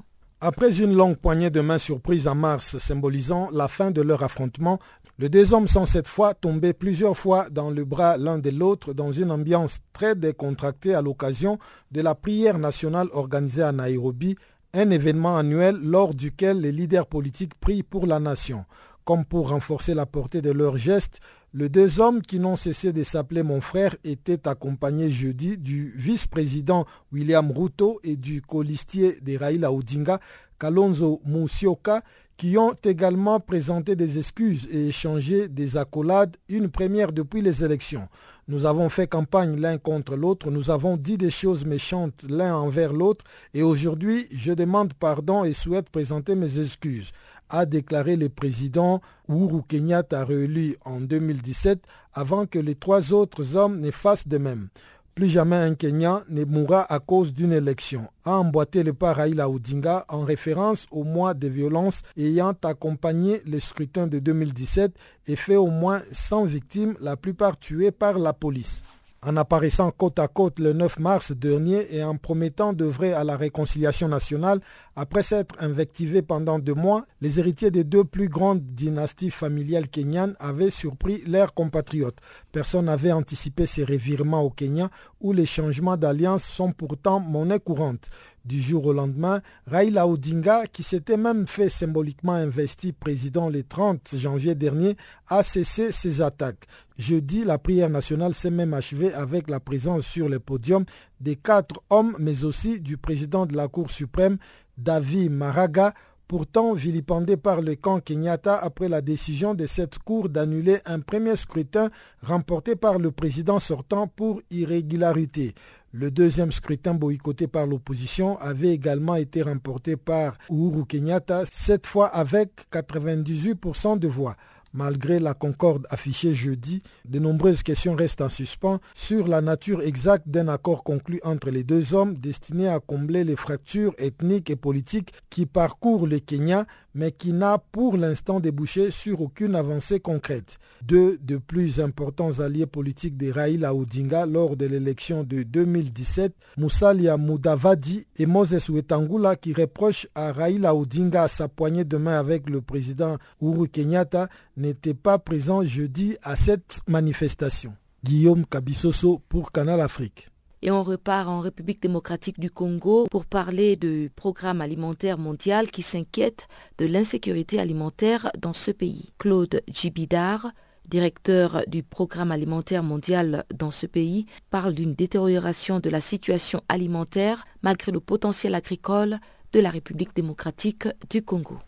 Après 0.47 0.79
une 0.83 0.95
longue 0.95 1.17
poignée 1.17 1.49
de 1.49 1.63
main 1.63 1.79
surprise 1.79 2.29
en 2.29 2.35
mars 2.35 2.77
symbolisant 2.77 3.49
la 3.51 3.67
fin 3.67 3.91
de 3.91 4.03
leur 4.03 4.23
affrontement, 4.23 4.79
les 5.19 5.31
deux 5.31 5.55
hommes 5.55 5.69
sont 5.69 5.87
cette 5.87 6.07
fois 6.07 6.35
tombés 6.35 6.75
plusieurs 6.75 7.17
fois 7.17 7.49
dans 7.49 7.71
le 7.71 7.87
bras 7.87 8.19
l'un 8.19 8.37
de 8.37 8.51
l'autre 8.51 8.93
dans 8.93 9.11
une 9.11 9.31
ambiance 9.31 9.79
très 9.95 10.15
décontractée 10.15 10.95
à 10.95 11.01
l'occasion 11.01 11.59
de 11.93 12.03
la 12.03 12.15
prière 12.15 12.59
nationale 12.59 13.09
organisée 13.15 13.63
à 13.63 13.73
Nairobi, 13.73 14.37
un 14.75 14.91
événement 14.91 15.39
annuel 15.39 15.79
lors 15.83 16.13
duquel 16.13 16.61
les 16.61 16.73
leaders 16.73 17.07
politiques 17.07 17.55
prient 17.59 17.83
pour 17.83 18.07
la 18.07 18.21
nation. 18.21 18.67
Comme 19.05 19.27
pour 19.27 19.51
renforcer 19.51 19.93
la 19.93 20.07
portée 20.07 20.41
de 20.41 20.51
leurs 20.51 20.79
gestes, 20.79 21.21
les 21.53 21.69
deux 21.69 22.01
hommes 22.01 22.23
qui 22.23 22.41
n'ont 22.41 22.57
cessé 22.57 22.93
de 22.95 23.05
s'appeler 23.05 23.43
mon 23.43 23.61
frère 23.61 23.95
étaient 24.03 24.49
accompagnés 24.49 25.11
jeudi 25.11 25.59
du 25.59 25.93
vice-président 25.95 26.87
William 27.13 27.53
Ruto 27.53 28.01
et 28.03 28.17
du 28.17 28.41
colistier 28.41 29.21
de 29.21 29.37
Raila 29.37 29.71
Odinga, 29.71 30.21
Kalonzo 30.59 31.21
Musioka, 31.27 32.03
qui 32.39 32.57
ont 32.59 32.75
également 32.83 33.41
présenté 33.41 33.95
des 33.95 34.19
excuses 34.19 34.67
et 34.71 34.89
échangé 34.89 35.49
des 35.49 35.77
accolades, 35.77 36.37
une 36.49 36.71
première 36.71 37.13
depuis 37.13 37.43
les 37.43 37.63
élections. 37.63 38.09
Nous 38.49 38.67
avons 38.67 38.89
fait 38.89 39.07
campagne 39.07 39.61
l'un 39.61 39.79
contre 39.79 40.17
l'autre, 40.17 40.51
nous 40.51 40.71
avons 40.71 40.97
dit 40.97 41.19
des 41.19 41.31
choses 41.31 41.65
méchantes 41.65 42.25
l'un 42.29 42.57
envers 42.57 42.93
l'autre, 42.93 43.25
et 43.53 43.63
aujourd'hui 43.63 44.27
je 44.33 44.53
demande 44.53 44.95
pardon 44.95 45.45
et 45.45 45.53
souhaite 45.53 45.91
présenter 45.91 46.35
mes 46.35 46.59
excuses 46.59 47.13
a 47.51 47.67
déclaré 47.67 48.17
le 48.17 48.29
président 48.29 49.01
Uhuru 49.29 49.63
Kenyatta 49.69 50.25
réélu 50.25 50.77
en 50.85 51.01
2017 51.01 51.81
avant 52.13 52.47
que 52.47 52.59
les 52.59 52.75
trois 52.75 53.13
autres 53.13 53.57
hommes 53.57 53.81
ne 53.81 53.91
fassent 53.91 54.29
de 54.29 54.39
même. 54.39 54.69
Plus 55.15 55.29
jamais 55.29 55.55
un 55.57 55.77
Kenyan 55.77 56.23
ne 56.29 56.45
mourra 56.45 56.93
à 56.93 56.99
cause 56.99 57.33
d'une 57.33 57.53
élection, 57.53 58.09
a 58.25 58.33
emboîté 58.33 58.83
le 58.83 58.93
pas 58.93 59.13
Raila 59.13 59.49
Odinga 59.49 60.05
en 60.09 60.25
référence 60.25 60.87
au 60.91 61.05
mois 61.05 61.35
de 61.35 61.47
violence 61.47 62.03
ayant 62.17 62.53
accompagné 62.65 63.41
le 63.47 63.61
scrutin 63.61 64.09
de 64.09 64.19
2017 64.19 64.93
et 65.29 65.37
fait 65.37 65.55
au 65.55 65.69
moins 65.69 66.03
100 66.11 66.47
victimes, 66.47 66.97
la 67.01 67.17
plupart 67.17 67.57
tuées 67.57 67.93
par 67.93 68.19
la 68.19 68.33
police 68.33 68.83
en 69.27 69.37
apparaissant 69.37 69.91
côte 69.91 70.19
à 70.19 70.29
côte 70.29 70.59
le 70.59 70.73
9 70.73 70.99
mars 70.99 71.33
dernier 71.33 71.95
et 71.95 72.05
en 72.05 72.17
promettant 72.17 72.73
d'œuvrer 72.73 73.13
à 73.13 73.25
la 73.25 73.37
réconciliation 73.37 74.09
nationale, 74.09 74.61
après 74.97 75.23
s'être 75.23 75.57
invectivés 75.59 76.23
pendant 76.23 76.59
deux 76.59 76.75
mois, 76.75 77.07
les 77.21 77.39
héritiers 77.39 77.71
des 77.71 77.85
deux 77.85 78.05
plus 78.05 78.29
grandes 78.29 78.63
dynasties 78.63 79.31
familiales 79.31 79.89
kenyanes 79.89 80.37
avaient 80.39 80.71
surpris 80.71 81.23
leurs 81.27 81.55
compatriotes. 81.55 82.19
Personne 82.53 82.85
n'avait 82.85 83.13
anticipé 83.13 83.67
ces 83.67 83.85
revirements 83.85 84.43
au 84.43 84.51
Kenya 84.51 84.91
où 85.21 85.33
les 85.33 85.47
changements 85.47 85.97
d'alliance 85.97 86.45
sont 86.45 86.73
pourtant 86.73 87.19
monnaie 87.19 87.61
courante. 87.61 88.11
Du 88.45 88.61
jour 88.61 88.85
au 88.85 88.93
lendemain, 88.93 89.41
Raila 89.67 90.07
Odinga, 90.07 90.67
qui 90.67 90.83
s'était 90.83 91.17
même 91.17 91.47
fait 91.47 91.71
symboliquement 91.71 92.35
investi 92.35 92.93
président 92.93 93.49
le 93.49 93.63
30 93.63 94.17
janvier 94.17 94.55
dernier, 94.55 94.99
a 95.29 95.43
cessé 95.43 95.93
ses 95.93 96.21
attaques. 96.21 96.67
Jeudi, 96.99 97.43
la 97.43 97.57
prière 97.57 97.89
nationale 97.89 98.35
s'est 98.35 98.51
même 98.51 98.75
achevée 98.75 99.15
avec 99.15 99.49
la 99.49 99.61
présence 99.61 100.05
sur 100.05 100.29
le 100.29 100.41
podium 100.41 100.85
des 101.21 101.37
quatre 101.37 101.83
hommes, 101.89 102.17
mais 102.19 102.45
aussi 102.45 102.81
du 102.81 102.99
président 102.99 103.47
de 103.47 103.57
la 103.57 103.67
Cour 103.67 103.89
suprême, 103.89 104.37
David 104.77 105.33
Maraga, 105.33 105.95
pourtant 106.29 106.73
vilipendé 106.73 107.37
par 107.37 107.61
le 107.61 107.75
camp 107.75 108.01
Kenyatta 108.01 108.57
après 108.57 108.89
la 108.89 109.01
décision 109.01 109.55
de 109.55 109.67
cette 109.67 109.99
Cour 109.99 110.29
d'annuler 110.29 110.79
un 110.87 111.01
premier 111.01 111.37
scrutin 111.37 111.91
remporté 112.23 112.77
par 112.77 112.99
le 112.99 113.11
président 113.11 113.59
sortant 113.59 114.07
pour 114.07 114.41
irrégularité. 114.51 115.55
Le 115.93 116.11
deuxième 116.11 116.51
scrutin 116.51 116.95
boycotté 116.95 117.47
par 117.47 117.67
l'opposition 117.67 118.37
avait 118.39 118.71
également 118.71 119.15
été 119.15 119.43
remporté 119.43 119.97
par 119.97 120.37
Uhuru 120.51 120.87
Kenyatta, 120.87 121.45
cette 121.53 121.87
fois 121.87 122.09
avec 122.09 122.67
98% 122.73 123.99
de 123.99 124.09
voix. 124.09 124.35
Malgré 124.77 125.21
la 125.21 125.35
concorde 125.35 125.87
affichée 125.89 126.35
jeudi, 126.35 126.83
de 127.05 127.21
nombreuses 127.21 127.63
questions 127.63 127.95
restent 127.95 128.23
en 128.23 128.29
suspens 128.29 128.81
sur 128.93 129.29
la 129.29 129.41
nature 129.41 129.81
exacte 129.83 130.29
d'un 130.29 130.49
accord 130.49 130.83
conclu 130.83 131.21
entre 131.23 131.51
les 131.51 131.63
deux 131.63 131.95
hommes 131.95 132.19
destiné 132.19 132.67
à 132.67 132.81
combler 132.81 133.23
les 133.23 133.37
fractures 133.37 133.95
ethniques 133.99 134.51
et 134.51 134.57
politiques 134.57 135.13
qui 135.31 135.47
parcourent 135.47 136.09
le 136.09 136.19
Kenya 136.19 136.67
mais 136.95 137.13
qui 137.13 137.33
n'a 137.33 137.59
pour 137.59 137.97
l'instant 137.97 138.41
débouché 138.41 138.91
sur 138.91 139.21
aucune 139.21 139.55
avancée 139.55 140.01
concrète. 140.01 140.59
Deux 140.83 141.19
des 141.19 141.39
plus 141.39 141.81
importants 141.81 142.41
alliés 142.41 142.67
politiques 142.67 143.17
de 143.17 143.31
Raila 143.31 143.75
Odinga 143.75 144.27
lors 144.27 144.57
de 144.57 144.67
l'élection 144.67 145.25
de 145.25 145.43
2017, 145.43 146.35
Moussalia 146.57 147.17
Moudavadi 147.17 148.07
et 148.17 148.27
Moses 148.27 148.69
Wetangula 148.69 149.37
qui 149.37 149.53
reprochent 149.53 150.09
à 150.15 150.33
Raila 150.33 150.75
Odinga 150.75 151.29
sa 151.29 151.49
poignée 151.49 151.85
de 151.85 151.97
main 151.97 152.19
avec 152.19 152.49
le 152.49 152.61
président 152.61 153.19
Uhuru 153.41 153.69
Kenyatta, 153.69 154.29
n'étaient 154.57 154.95
pas 154.95 155.19
présents 155.19 155.63
jeudi 155.63 156.17
à 156.23 156.37
cette 156.37 156.81
manifestation. 156.87 157.75
Guillaume 158.05 158.45
Kabisoso 158.45 159.23
pour 159.29 159.51
Canal 159.51 159.81
Afrique. 159.81 160.31
Et 160.67 160.71
on 160.71 160.83
repart 160.83 161.29
en 161.29 161.41
République 161.41 161.83
démocratique 161.83 162.41
du 162.41 162.51
Congo 162.51 163.07
pour 163.11 163.27
parler 163.27 163.77
du 163.77 164.11
programme 164.17 164.63
alimentaire 164.63 165.19
mondial 165.19 165.71
qui 165.71 165.83
s'inquiète 165.83 166.49
de 166.79 166.87
l'insécurité 166.87 167.61
alimentaire 167.61 168.31
dans 168.39 168.55
ce 168.55 168.71
pays. 168.71 169.13
Claude 169.19 169.61
Djibidar, 169.71 170.53
directeur 170.89 171.65
du 171.69 171.83
programme 171.83 172.33
alimentaire 172.33 172.83
mondial 172.83 173.45
dans 173.55 173.71
ce 173.71 173.85
pays, 173.85 174.25
parle 174.49 174.73
d'une 174.73 174.95
détérioration 174.95 175.81
de 175.81 175.91
la 175.91 176.01
situation 176.01 176.63
alimentaire 176.71 177.45
malgré 177.61 177.93
le 177.93 178.01
potentiel 178.01 178.55
agricole 178.55 179.19
de 179.53 179.61
la 179.61 179.69
République 179.69 180.17
démocratique 180.17 180.89
du 181.11 181.21
Congo. 181.21 181.59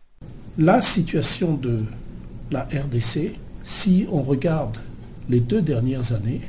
La 0.57 0.81
situation 0.81 1.53
de 1.53 1.83
la 2.51 2.63
RDC, 2.63 3.35
si 3.63 4.07
on 4.11 4.23
regarde 4.23 4.79
les 5.29 5.41
deux 5.41 5.61
dernières 5.61 6.15
années, 6.15 6.41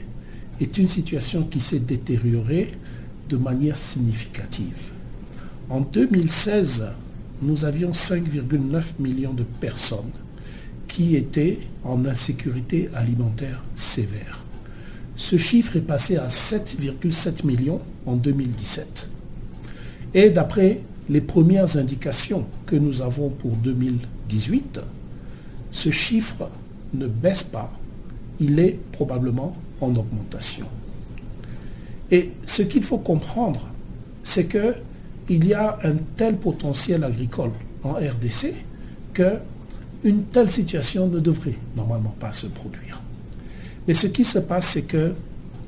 est 0.60 0.78
une 0.78 0.88
situation 0.88 1.44
qui 1.44 1.60
s'est 1.60 1.80
détériorée 1.80 2.74
de 3.30 3.38
manière 3.38 3.78
significative. 3.78 4.92
En 5.70 5.82
2016, 5.82 6.86
nous 7.42 7.66
avions 7.66 7.92
5,9 7.92 8.84
millions 9.00 9.34
de 9.34 9.44
personnes 9.44 10.12
qui 10.88 11.16
étaient 11.16 11.60
en 11.84 12.06
insécurité 12.06 12.90
alimentaire 12.96 13.64
sévère. 13.76 14.44
Ce 15.16 15.38
chiffre 15.38 15.76
est 15.76 15.82
passé 15.82 16.18
à 16.18 16.28
7,7 16.28 17.46
millions 17.46 17.82
en 18.06 18.16
2017. 18.16 19.10
Et 20.14 20.30
d'après 20.30 20.82
les 21.10 21.22
premières 21.22 21.78
indications 21.78 22.46
que 22.66 22.76
nous 22.76 23.02
avons 23.02 23.30
pour 23.30 23.52
2018, 23.52 24.80
ce 25.72 25.92
chiffre 25.92 26.50
ne 26.94 27.08
baisse 27.08 27.44
pas. 27.44 27.72
Il 28.40 28.60
est 28.60 28.80
probablement 28.92 29.56
en 29.82 29.96
augmentation. 29.96 30.66
Et 32.12 32.32
ce 32.46 32.62
qu'il 32.62 32.84
faut 32.84 32.98
comprendre, 32.98 33.68
c'est 34.24 34.48
qu'il 34.48 35.46
y 35.46 35.54
a 35.54 35.80
un 35.84 35.96
tel 36.16 36.38
potentiel 36.38 37.04
agricole 37.04 37.52
en 37.84 37.94
RDC 37.94 38.54
que 39.14 39.38
une 40.04 40.24
telle 40.26 40.50
situation 40.50 41.08
ne 41.08 41.20
devrait 41.20 41.58
normalement 41.76 42.16
pas 42.20 42.32
se 42.32 42.48
produire. 42.48 43.02
Mais 43.88 43.94
ce 43.94 44.08
qui 44.08 44.24
se 44.24 44.40
passe, 44.40 44.68
c'est 44.68 44.84
que 44.84 45.14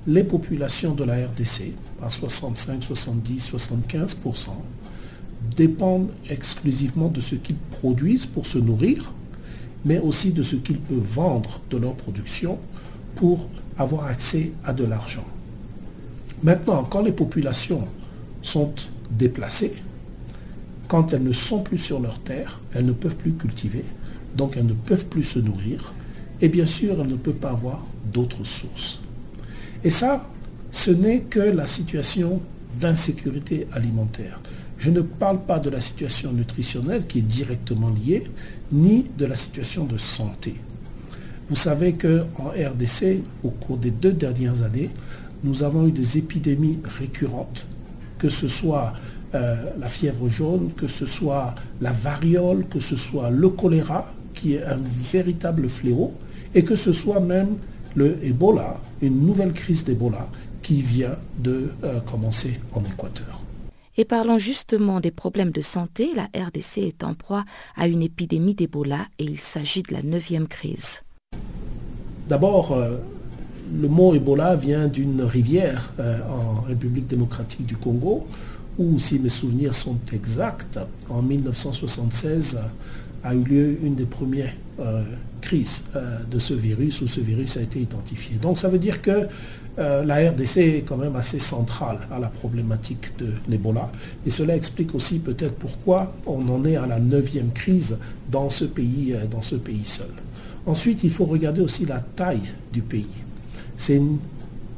les 0.08 0.24
populations 0.24 0.94
de 0.94 1.04
la 1.04 1.26
RDC, 1.26 1.74
à 2.02 2.10
65, 2.10 2.84
70, 2.84 3.52
75%, 3.52 4.50
dépendent 5.56 6.10
exclusivement 6.30 7.08
de 7.08 7.22
ce 7.22 7.36
qu'ils 7.36 7.56
produisent 7.56 8.26
pour 8.26 8.46
se 8.46 8.58
nourrir, 8.58 9.14
mais 9.86 10.00
aussi 10.00 10.32
de 10.32 10.44
ce 10.44 10.56
qu'ils 10.56 10.80
peuvent 10.80 11.00
vendre 11.00 11.62
de 11.70 11.78
leur 11.78 11.96
production 11.96 12.58
pour 13.16 13.48
avoir 13.80 14.06
accès 14.06 14.52
à 14.64 14.74
de 14.74 14.84
l'argent. 14.84 15.26
Maintenant, 16.44 16.84
quand 16.84 17.02
les 17.02 17.12
populations 17.12 17.86
sont 18.42 18.74
déplacées, 19.10 19.74
quand 20.88 21.14
elles 21.14 21.24
ne 21.24 21.32
sont 21.32 21.62
plus 21.62 21.78
sur 21.78 22.00
leur 22.00 22.20
terre, 22.20 22.60
elles 22.74 22.86
ne 22.86 22.92
peuvent 22.92 23.16
plus 23.16 23.34
cultiver, 23.34 23.86
donc 24.36 24.58
elles 24.58 24.66
ne 24.66 24.74
peuvent 24.74 25.06
plus 25.06 25.24
se 25.24 25.40
nourrir, 25.40 25.94
et 26.42 26.50
bien 26.50 26.66
sûr, 26.66 27.00
elles 27.00 27.08
ne 27.08 27.16
peuvent 27.16 27.36
pas 27.36 27.52
avoir 27.52 27.86
d'autres 28.14 28.44
sources. 28.44 29.02
Et 29.84 29.92
ça, 29.92 30.30
ce 30.72 30.92
n'est 30.92 31.22
que 31.22 31.40
la 31.40 31.68
situation 31.68 32.42
d'insécurité 32.80 33.68
alimentaire. 33.72 34.40
Je 34.78 34.92
ne 34.92 35.02
parle 35.02 35.42
pas 35.42 35.60
de 35.60 35.70
la 35.70 35.82
situation 35.82 36.32
nutritionnelle 36.32 37.06
qui 37.08 37.20
est 37.20 37.24
directement 37.24 37.90
liée, 37.90 38.24
ni 38.72 39.06
de 39.18 39.26
la 39.26 39.36
situation 39.36 39.86
de 39.86 39.98
santé. 39.98 40.56
Vous 41.50 41.56
savez 41.56 41.94
qu'en 41.94 42.50
RDC, 42.50 43.24
au 43.44 43.50
cours 43.50 43.78
des 43.78 43.90
deux 43.90 44.12
dernières 44.12 44.62
années, 44.62 44.92
nous 45.44 45.64
avons 45.64 45.88
eu 45.88 45.92
des 45.92 46.20
épidémies 46.20 46.80
récurrentes, 47.00 47.66
que 48.20 48.30
ce 48.30 48.48
soit 48.48 48.94
euh, 49.34 49.56
la 49.80 49.90
fièvre 49.90 50.30
jaune, 50.30 50.72
que 50.78 50.88
ce 50.88 51.08
soit 51.08 51.56
la 51.82 51.92
variole, 51.92 52.68
que 52.70 52.80
ce 52.80 52.96
soit 52.96 53.32
le 53.32 53.50
choléra, 53.50 54.14
qui 54.34 54.56
est 54.56 54.64
un 54.64 54.78
véritable 54.78 55.70
fléau, 55.70 56.14
et 56.54 56.64
que 56.64 56.76
ce 56.76 56.94
soit 56.94 57.20
même 57.20 57.56
le 57.96 58.24
Ebola, 58.24 58.78
une 59.02 59.26
nouvelle 59.26 59.54
crise 59.54 59.84
d'Ebola 59.84 60.28
qui 60.62 60.84
vient 60.84 61.18
de 61.40 61.72
euh, 61.84 62.00
commencer 62.02 62.60
en 62.74 62.84
Équateur. 62.84 63.42
Et 63.98 64.06
parlant 64.06 64.38
justement 64.38 65.00
des 65.00 65.12
problèmes 65.12 65.52
de 65.52 65.62
santé, 65.62 66.12
la 66.16 66.26
RDC 66.26 66.78
est 66.78 67.04
en 67.04 67.16
proie 67.16 67.44
à 67.76 67.88
une 67.88 68.04
épidémie 68.04 68.54
d'Ebola 68.54 69.08
et 69.18 69.24
il 69.24 69.40
s'agit 69.40 69.82
de 69.82 69.94
la 69.94 70.04
neuvième 70.04 70.48
crise. 70.48 71.02
D'abord, 72.30 72.74
euh, 72.74 72.98
le 73.82 73.88
mot 73.88 74.14
Ebola 74.14 74.56
vient 74.56 74.88
d'une 74.88 75.24
rivière 75.24 75.94
euh, 76.00 76.20
en 76.30 76.62
République 76.62 77.08
démocratique 77.08 77.66
du 77.66 77.76
Congo, 77.76 78.28
où, 78.78 79.00
si 79.00 79.18
mes 79.18 79.30
souvenirs 79.30 79.74
sont 79.74 79.98
exacts, 80.14 80.80
en 81.10 81.24
1976 81.24 82.60
a 83.24 83.34
eu 83.34 83.44
lieu 83.44 83.80
une 83.84 83.96
des 83.96 84.06
premières 84.06 84.54
euh, 84.80 85.02
crises 85.42 85.86
de 86.30 86.38
ce 86.38 86.54
virus, 86.54 87.02
où 87.02 87.08
ce 87.08 87.20
virus 87.20 87.58
a 87.58 87.62
été 87.62 87.80
identifié. 87.80 88.36
Donc 88.40 88.60
ça 88.60 88.70
veut 88.70 88.78
dire 88.78 89.02
que 89.02 89.28
la 89.78 90.30
RDC 90.32 90.58
est 90.58 90.84
quand 90.86 90.98
même 90.98 91.16
assez 91.16 91.40
centrale 91.40 92.00
à 92.12 92.20
la 92.20 92.28
problématique 92.28 93.18
de 93.18 93.28
l'Ebola. 93.48 93.90
Et 94.26 94.30
cela 94.30 94.58
explique 94.58 94.94
aussi 94.94 95.20
peut-être 95.20 95.56
pourquoi 95.56 96.14
on 96.28 96.46
en 96.50 96.66
est 96.66 96.76
à 96.76 96.86
la 96.86 97.00
neuvième 97.00 97.52
crise 97.54 97.98
dans 98.30 98.50
ce 98.50 98.66
pays, 98.66 99.16
dans 99.32 99.42
ce 99.42 99.56
pays 99.56 99.86
seul. 99.86 100.12
Ensuite, 100.70 101.04
il 101.04 101.10
faut 101.10 101.26
regarder 101.26 101.62
aussi 101.62 101.88
la 101.88 102.00
taille 102.00 102.54
du 102.72 102.84
pays. 102.84 103.10
C'est 103.76 104.00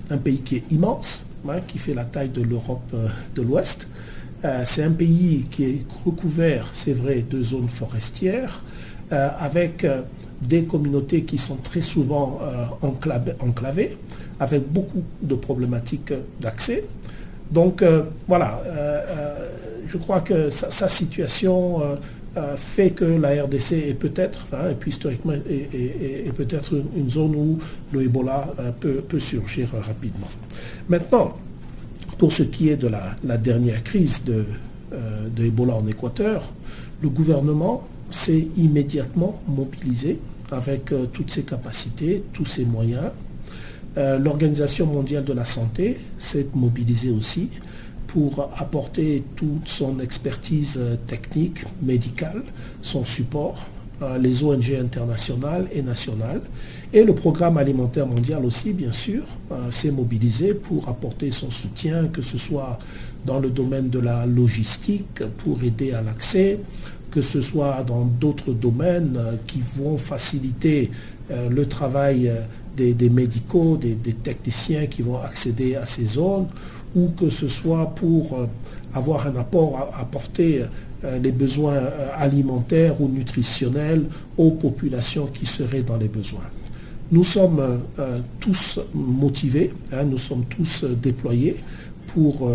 un 0.09 0.17
pays 0.17 0.37
qui 0.37 0.55
est 0.55 0.63
immense, 0.71 1.29
hein, 1.49 1.59
qui 1.67 1.79
fait 1.79 1.93
la 1.93 2.05
taille 2.05 2.29
de 2.29 2.41
l'Europe 2.41 2.89
euh, 2.93 3.09
de 3.35 3.41
l'Ouest. 3.41 3.89
Euh, 4.45 4.61
c'est 4.63 4.83
un 4.83 4.91
pays 4.91 5.47
qui 5.51 5.65
est 5.65 5.81
recouvert, 6.05 6.69
c'est 6.71 6.93
vrai, 6.93 7.25
de 7.29 7.43
zones 7.43 7.67
forestières, 7.67 8.63
euh, 9.11 9.27
avec 9.37 9.85
des 10.41 10.63
communautés 10.63 11.23
qui 11.23 11.37
sont 11.37 11.57
très 11.57 11.81
souvent 11.81 12.39
enclavées, 12.81 13.97
avec 14.39 14.71
beaucoup 14.71 15.03
de 15.21 15.35
problématiques 15.35 16.13
d'accès. 16.39 16.85
Donc 17.51 17.83
voilà, 18.27 18.63
je 19.85 19.97
crois 19.97 20.21
que 20.21 20.49
sa 20.49 20.89
situation 20.89 21.81
euh, 22.37 22.55
fait 22.55 22.91
que 22.91 23.03
la 23.03 23.43
RDC 23.43 23.73
est 23.73 23.93
peut-être, 23.93 24.45
hein, 24.53 24.69
et 24.71 24.75
puis 24.75 24.91
historiquement, 24.91 25.33
est, 25.33 26.33
peut-être 26.33 26.73
une, 26.95 27.09
zone 27.11 27.35
où 27.35 27.59
le 27.91 28.03
Ebola 28.03 28.53
euh, 28.57 29.01
peut, 29.01 29.19
surgir 29.19 29.67
rapidement. 29.81 30.29
Maintenant, 30.87 31.35
pour 32.17 32.31
ce 32.31 32.43
qui 32.43 32.69
est 32.69 32.77
de 32.77 32.87
la, 32.87 33.37
dernière 33.37 33.83
crise 33.83 34.23
de, 34.23 34.45
euh, 34.93 35.27
de, 35.27 35.43
Ebola 35.43 35.75
en 35.75 35.85
Équateur, 35.87 36.53
le 37.01 37.09
gouvernement 37.09 37.85
s'est 38.09 38.47
immédiatement 38.55 39.41
mobilisé 39.49 40.17
avec 40.51 40.93
toutes 41.11 41.31
ses 41.31 41.43
capacités, 41.43 42.23
tous 42.31 42.45
ses 42.45 42.65
moyens. 42.65 43.11
L'Organisation 43.95 44.85
mondiale 44.85 45.23
de 45.23 45.31
la 45.31 45.45
santé 45.45 45.97
s'est 46.17 46.47
mobilisée 46.53 47.09
aussi 47.09 47.49
pour 48.11 48.49
apporter 48.57 49.23
toute 49.37 49.69
son 49.69 49.99
expertise 50.01 50.77
euh, 50.77 50.97
technique, 51.07 51.63
médicale, 51.81 52.43
son 52.81 53.05
support, 53.05 53.65
euh, 54.01 54.17
les 54.17 54.43
ONG 54.43 54.75
internationales 54.77 55.67
et 55.73 55.81
nationales. 55.81 56.41
Et 56.91 57.05
le 57.05 57.15
programme 57.15 57.57
alimentaire 57.57 58.05
mondial 58.05 58.43
aussi, 58.45 58.73
bien 58.73 58.91
sûr, 58.91 59.23
euh, 59.51 59.71
s'est 59.71 59.91
mobilisé 59.91 60.53
pour 60.53 60.89
apporter 60.89 61.31
son 61.31 61.49
soutien, 61.49 62.07
que 62.07 62.21
ce 62.21 62.37
soit 62.37 62.79
dans 63.25 63.39
le 63.39 63.49
domaine 63.49 63.89
de 63.89 63.99
la 63.99 64.25
logistique, 64.25 65.23
pour 65.37 65.63
aider 65.63 65.93
à 65.93 66.01
l'accès, 66.01 66.59
que 67.11 67.21
ce 67.21 67.41
soit 67.41 67.83
dans 67.87 68.03
d'autres 68.03 68.51
domaines 68.51 69.17
qui 69.47 69.61
vont 69.77 69.97
faciliter 69.97 70.89
le 71.29 71.65
travail 71.67 72.31
des, 72.75 73.09
médicaux, 73.09 73.77
des 73.77 74.13
techniciens 74.13 74.87
qui 74.87 75.01
vont 75.01 75.21
accéder 75.21 75.75
à 75.75 75.85
ces 75.85 76.05
zones, 76.05 76.47
ou 76.95 77.09
que 77.17 77.29
ce 77.29 77.47
soit 77.47 77.93
pour 77.95 78.33
euh, 78.33 78.45
avoir 78.93 79.27
un 79.27 79.35
apport 79.37 79.91
à 79.93 80.01
apporter 80.01 80.63
euh, 81.03 81.19
les 81.19 81.31
besoins 81.31 81.73
euh, 81.73 82.07
alimentaires 82.17 82.99
ou 83.01 83.07
nutritionnels 83.07 84.05
aux 84.37 84.51
populations 84.51 85.27
qui 85.27 85.45
seraient 85.45 85.83
dans 85.83 85.97
les 85.97 86.07
besoins. 86.07 86.43
Nous 87.11 87.25
sommes 87.25 87.81
tous 88.39 88.79
motivés, 88.93 89.73
hein, 89.91 90.05
nous 90.05 90.17
sommes 90.17 90.45
tous 90.45 90.85
déployés 90.85 91.57
pour 92.07 92.49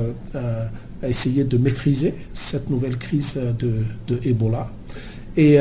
essayer 1.02 1.44
de 1.44 1.58
maîtriser 1.58 2.14
cette 2.32 2.70
nouvelle 2.70 2.96
crise 2.96 3.38
de, 3.58 4.18
Ebola. 4.24 4.70
Et 5.36 5.58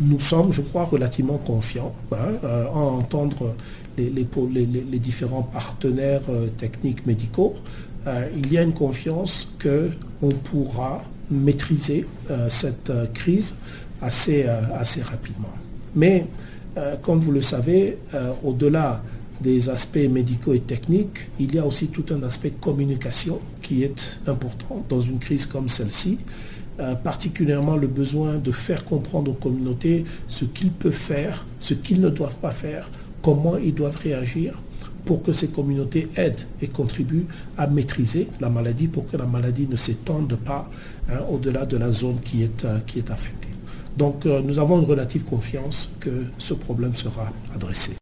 nous 0.00 0.20
sommes, 0.20 0.52
je 0.52 0.60
crois, 0.60 0.84
relativement 0.84 1.38
confiants 1.38 1.92
hein, 2.12 2.68
en 2.72 2.98
entendre 2.98 3.52
les, 3.98 4.98
différents 4.98 5.42
partenaires 5.42 6.22
euh, 6.28 6.48
techniques 6.48 7.06
médicaux, 7.06 7.54
euh, 8.06 8.26
il 8.36 8.52
y 8.52 8.58
a 8.58 8.62
une 8.62 8.74
confiance 8.74 9.52
qu'on 9.62 10.28
pourra 10.28 11.02
maîtriser 11.30 12.06
euh, 12.30 12.48
cette 12.48 12.92
crise 13.14 13.54
assez, 14.00 14.44
assez 14.44 15.00
rapidement. 15.00 15.52
Mais, 15.94 16.26
comme 17.02 17.20
vous 17.20 17.30
le 17.30 17.42
savez, 17.42 17.98
au-delà 18.42 19.00
des 19.40 19.68
aspects 19.68 20.08
médicaux 20.10 20.54
et 20.54 20.60
techniques, 20.60 21.28
il 21.38 21.54
y 21.54 21.58
a 21.60 21.66
aussi 21.66 21.88
tout 21.88 22.06
un 22.10 22.20
aspect 22.24 22.50
communication 22.50 23.38
qui 23.60 23.84
est 23.84 24.18
important 24.26 24.84
dans 24.88 25.00
une 25.00 25.18
crise 25.18 25.46
comme 25.46 25.68
celle-ci. 25.68 26.18
particulièrement 27.04 27.76
le 27.76 27.86
besoin 27.86 28.38
de 28.38 28.50
faire 28.50 28.84
comprendre 28.84 29.30
aux 29.30 29.34
communautés 29.34 30.04
ce 30.26 30.46
qu'ils 30.46 30.72
peuvent 30.72 30.92
faire, 30.92 31.46
ce 31.60 31.74
qu'ils 31.74 32.00
ne 32.00 32.08
doivent 32.08 32.40
pas 32.40 32.50
faire 32.50 32.90
comment 33.22 33.56
ils 33.56 33.74
doivent 33.74 33.96
réagir 33.96 34.54
pour 35.04 35.22
que 35.22 35.32
ces 35.32 35.48
communautés 35.48 36.08
aident 36.16 36.46
et 36.60 36.68
contribuent 36.68 37.26
à 37.58 37.66
maîtriser 37.66 38.28
la 38.40 38.48
maladie 38.48 38.88
pour 38.88 39.06
que 39.06 39.16
la 39.16 39.26
maladie 39.26 39.66
ne 39.68 39.76
s'étende 39.76 40.36
pas 40.36 40.68
hein, 41.10 41.20
au-delà 41.30 41.66
de 41.66 41.76
la 41.76 41.90
zone 41.92 42.20
qui 42.24 42.42
est, 42.42 42.64
euh, 42.64 42.78
affectée. 43.10 43.48
Donc 43.96 44.26
euh, 44.26 44.40
nous 44.42 44.58
avons 44.58 44.80
une 44.80 44.86
relative 44.86 45.24
confiance 45.24 45.92
que 46.00 46.24
ce 46.38 46.54
problème 46.54 46.94
sera 46.94 47.30
adressé. 47.54 48.01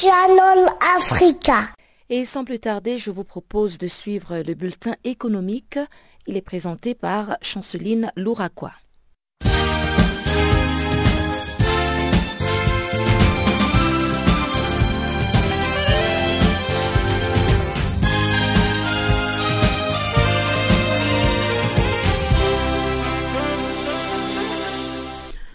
Channel 0.00 0.66
Africa. 0.96 1.68
Et 2.08 2.24
sans 2.24 2.46
plus 2.46 2.58
tarder, 2.58 2.96
je 2.96 3.10
vous 3.10 3.24
propose 3.24 3.76
de 3.76 3.86
suivre 3.86 4.38
le 4.38 4.54
bulletin 4.54 4.94
économique. 5.04 5.78
Il 6.26 6.38
est 6.38 6.40
présenté 6.40 6.94
par 6.94 7.36
Chanceline 7.42 8.10
Louraquois. 8.16 8.72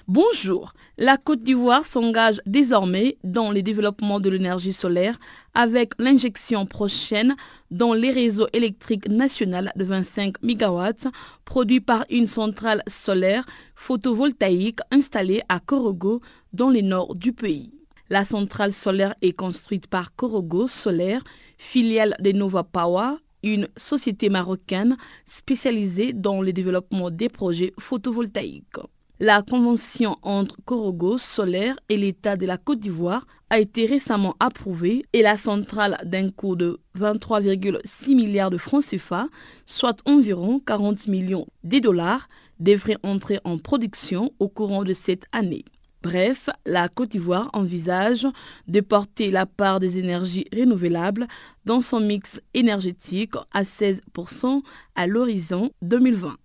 Bonjour. 0.08 0.75
La 0.98 1.18
Côte 1.18 1.44
d'Ivoire 1.44 1.86
s'engage 1.86 2.42
désormais 2.46 3.18
dans 3.26 3.52
le 3.52 3.62
développement 3.62 4.22
de 4.22 4.30
l'énergie 4.30 4.72
solaire 4.72 5.20
avec 5.54 5.92
l'injection 6.00 6.66
prochaine 6.66 7.36
dans 7.70 7.94
les 7.94 8.12
réseaux 8.12 8.48
électriques 8.54 9.10
nationaux 9.10 9.68
de 9.76 9.84
25 9.84 10.42
MW 10.42 11.10
produits 11.44 11.82
par 11.82 12.06
une 12.10 12.28
centrale 12.28 12.82
solaire 12.88 13.46
photovoltaïque 13.76 14.80
installée 14.90 15.42
à 15.50 15.60
Korogo 15.60 16.22
dans 16.54 16.70
le 16.70 16.80
nord 16.80 17.16
du 17.16 17.34
pays. 17.34 17.74
La 18.10 18.24
centrale 18.24 18.72
solaire 18.72 19.16
est 19.22 19.34
construite 19.34 19.88
par 19.88 20.16
Korogo 20.16 20.70
Solaire, 20.70 21.24
filiale 21.58 22.16
de 22.22 22.32
Nova 22.32 22.64
Power, 22.64 23.16
une 23.44 23.68
société 23.76 24.30
marocaine 24.30 24.96
spécialisée 25.26 26.14
dans 26.14 26.42
le 26.42 26.54
développement 26.54 27.12
des 27.12 27.28
projets 27.28 27.74
photovoltaïques. 27.78 28.80
La 29.22 29.42
convention 29.42 30.18
entre 30.24 30.58
Corogo 30.66 31.18
Solaire 31.18 31.80
et 31.88 31.96
l'État 31.96 32.36
de 32.36 32.46
la 32.46 32.58
Côte 32.58 32.82
d'Ivoire 32.82 33.26
a 33.50 33.60
été 33.60 33.86
récemment 33.86 34.36
approuvée 34.42 35.06
et 35.14 35.22
la 35.22 35.38
centrale 35.38 35.98
d'un 36.04 36.30
coût 36.30 36.58
de 36.58 36.82
23,6 37.00 38.14
milliards 38.14 38.50
de 38.50 38.58
francs 38.58 38.84
CFA, 38.84 39.28
soit 39.66 40.02
environ 40.06 40.60
40 40.60 41.08
millions 41.08 41.48
de 41.64 41.80
dollars, 41.80 42.28
devrait 42.60 42.98
entrer 43.04 43.40
en 43.46 43.58
production 43.58 44.34
au 44.40 44.50
courant 44.50 44.84
de 44.84 44.94
cette 44.94 45.28
année. 45.32 45.64
Bref, 46.04 46.50
la 46.66 46.90
Côte 46.90 47.12
d'Ivoire 47.12 47.50
envisage 47.54 48.28
de 48.68 48.82
porter 48.82 49.32
la 49.32 49.46
part 49.46 49.80
des 49.80 49.98
énergies 49.98 50.46
renouvelables 50.54 51.28
dans 51.64 51.80
son 51.82 52.02
mix 52.02 52.42
énergétique 52.54 53.36
à 53.54 53.64
16% 53.64 54.62
à 54.96 55.08
l'horizon 55.08 55.72
2020. 55.84 56.36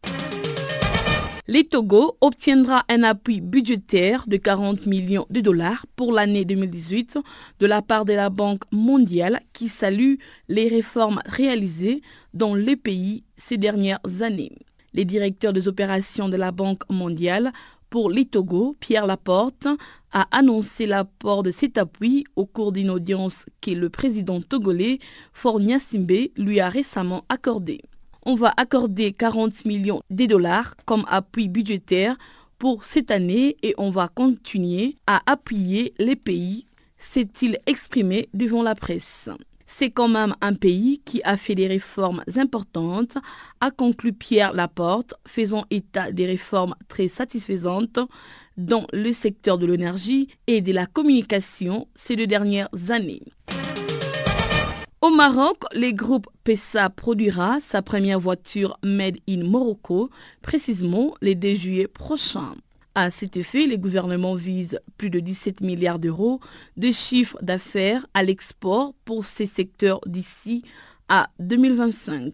Les 1.52 1.64
Togo 1.64 2.16
obtiendra 2.20 2.84
un 2.88 3.02
appui 3.02 3.40
budgétaire 3.40 4.24
de 4.28 4.36
40 4.36 4.86
millions 4.86 5.26
de 5.30 5.40
dollars 5.40 5.84
pour 5.96 6.12
l'année 6.12 6.44
2018 6.44 7.18
de 7.58 7.66
la 7.66 7.82
part 7.82 8.04
de 8.04 8.12
la 8.12 8.30
Banque 8.30 8.62
mondiale 8.70 9.40
qui 9.52 9.66
salue 9.66 10.14
les 10.46 10.68
réformes 10.68 11.20
réalisées 11.26 12.02
dans 12.34 12.54
le 12.54 12.76
pays 12.76 13.24
ces 13.36 13.56
dernières 13.56 13.98
années. 14.20 14.52
Les 14.92 15.04
directeurs 15.04 15.52
des 15.52 15.66
opérations 15.66 16.28
de 16.28 16.36
la 16.36 16.52
Banque 16.52 16.88
mondiale 16.88 17.50
pour 17.90 18.10
les 18.10 18.26
Togo, 18.26 18.76
Pierre 18.78 19.08
Laporte, 19.08 19.66
a 20.12 20.28
annoncé 20.30 20.86
l'apport 20.86 21.42
de 21.42 21.50
cet 21.50 21.78
appui 21.78 22.26
au 22.36 22.46
cours 22.46 22.70
d'une 22.70 22.90
audience 22.90 23.46
que 23.60 23.72
le 23.72 23.90
président 23.90 24.40
togolais 24.40 25.00
Fornia 25.32 25.80
Simbe 25.80 26.28
lui 26.36 26.60
a 26.60 26.68
récemment 26.68 27.24
accordée 27.28 27.80
on 28.24 28.35
va 28.35 28.52
accorder 28.56 29.12
40 29.12 29.64
millions 29.64 30.02
de 30.11 30.26
dollars 30.26 30.74
comme 30.85 31.04
appui 31.09 31.48
budgétaire 31.48 32.16
pour 32.59 32.85
cette 32.85 33.11
année 33.11 33.56
et 33.62 33.74
on 33.78 33.90
va 33.90 34.09
continuer 34.09 34.96
à 35.06 35.22
appuyer 35.26 35.94
les 35.98 36.16
pays, 36.16 36.66
s'est-il 36.98 37.59
exprimé 37.66 38.28
devant 38.35 38.62
la 38.62 38.74
presse. 38.74 39.30
C'est 39.66 39.90
quand 39.90 40.09
même 40.09 40.35
un 40.40 40.52
pays 40.52 41.00
qui 41.04 41.22
a 41.22 41.37
fait 41.37 41.54
des 41.54 41.68
réformes 41.68 42.22
importantes, 42.37 43.16
a 43.61 43.70
conclu 43.70 44.12
Pierre 44.12 44.52
Laporte, 44.52 45.14
faisant 45.26 45.64
état 45.70 46.12
des 46.12 46.26
réformes 46.26 46.74
très 46.88 47.09
satisfaisantes 47.09 48.00
dans 48.56 48.87
le 48.92 49.12
secteur 49.12 49.59
de 49.59 49.66
l'énergie 49.66 50.28
et 50.46 50.61
de 50.61 50.72
la 50.72 50.87
communication 50.87 51.88
ces 51.94 52.16
deux 52.16 52.26
dernières 52.26 52.68
années. 52.88 53.22
Au 55.11 55.12
Maroc, 55.12 55.64
le 55.75 55.90
groupe 55.90 56.29
PESA 56.44 56.88
produira 56.88 57.59
sa 57.61 57.83
première 57.83 58.20
voiture 58.20 58.79
Made 58.85 59.16
in 59.29 59.42
Morocco, 59.42 60.09
précisément 60.40 61.16
le 61.20 61.35
2 61.35 61.57
juillet 61.57 61.88
prochain. 61.88 62.55
À 62.94 63.11
cet 63.11 63.37
effet, 63.37 63.66
le 63.66 63.77
gouvernement 63.77 64.37
vise 64.37 64.79
plus 64.99 65.11
de 65.11 65.18
17 65.18 65.62
milliards 65.62 65.99
d'euros 65.99 66.38
de 66.77 66.92
chiffre 66.92 67.37
d'affaires 67.42 68.07
à 68.14 68.23
l'export 68.23 68.94
pour 69.05 69.25
ces 69.25 69.46
secteurs 69.46 70.01
d'ici 70.07 70.62
à 71.09 71.29
2025. 71.40 72.33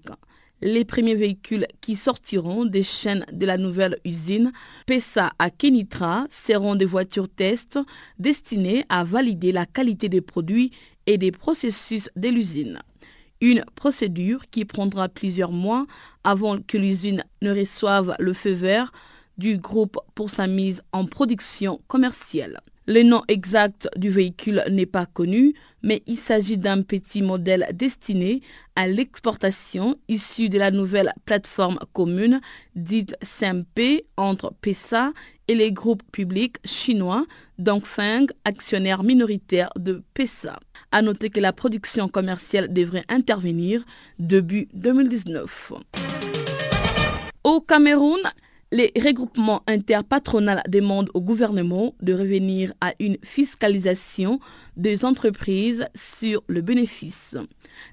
Les 0.60 0.84
premiers 0.84 1.14
véhicules 1.14 1.66
qui 1.80 1.96
sortiront 1.96 2.66
des 2.66 2.82
chaînes 2.82 3.24
de 3.32 3.46
la 3.46 3.56
nouvelle 3.56 3.98
usine 4.04 4.52
PESA 4.86 5.32
à 5.38 5.48
Kenitra 5.48 6.26
seront 6.28 6.74
des 6.74 6.84
voitures 6.84 7.28
test 7.28 7.78
destinées 8.18 8.84
à 8.90 9.04
valider 9.04 9.52
la 9.52 9.64
qualité 9.64 10.10
des 10.10 10.20
produits 10.22 10.72
et 11.06 11.18
des 11.18 11.32
processus 11.32 12.10
de 12.16 12.28
l'usine. 12.28 12.80
Une 13.40 13.64
procédure 13.74 14.48
qui 14.50 14.64
prendra 14.64 15.08
plusieurs 15.08 15.52
mois 15.52 15.86
avant 16.24 16.60
que 16.60 16.78
l'usine 16.78 17.24
ne 17.42 17.50
reçoive 17.50 18.16
le 18.18 18.32
feu 18.32 18.52
vert 18.52 18.92
du 19.38 19.58
groupe 19.58 19.98
pour 20.14 20.30
sa 20.30 20.46
mise 20.46 20.82
en 20.92 21.04
production 21.04 21.80
commerciale. 21.86 22.60
Le 22.88 23.02
nom 23.02 23.22
exact 23.26 23.88
du 23.96 24.10
véhicule 24.10 24.62
n'est 24.70 24.86
pas 24.86 25.06
connu, 25.06 25.54
mais 25.82 26.04
il 26.06 26.16
s'agit 26.16 26.56
d'un 26.56 26.82
petit 26.82 27.20
modèle 27.20 27.66
destiné 27.74 28.42
à 28.76 28.86
l'exportation 28.86 29.96
issu 30.06 30.48
de 30.48 30.56
la 30.56 30.70
nouvelle 30.70 31.12
plateforme 31.24 31.80
commune 31.92 32.40
dite 32.76 33.16
SMP 33.22 34.04
entre 34.16 34.54
PESA 34.60 35.12
et 35.48 35.56
les 35.56 35.72
groupes 35.72 36.04
publics 36.12 36.58
chinois 36.64 37.26
Dongfeng, 37.58 38.26
actionnaire 38.44 39.02
minoritaire 39.02 39.70
de 39.74 40.04
PESA. 40.14 40.60
A 40.92 41.02
noter 41.02 41.30
que 41.30 41.40
la 41.40 41.52
production 41.52 42.08
commerciale 42.08 42.72
devrait 42.72 43.04
intervenir 43.08 43.84
début 44.20 44.68
2019. 44.74 45.72
Au 47.42 47.60
Cameroun, 47.60 48.20
les 48.72 48.92
regroupements 48.96 49.62
interpatronaux 49.66 50.60
demandent 50.68 51.10
au 51.14 51.20
gouvernement 51.20 51.94
de 52.02 52.12
revenir 52.12 52.72
à 52.80 52.94
une 52.98 53.16
fiscalisation 53.22 54.40
des 54.76 55.04
entreprises 55.04 55.86
sur 55.94 56.42
le 56.48 56.62
bénéfice. 56.62 57.36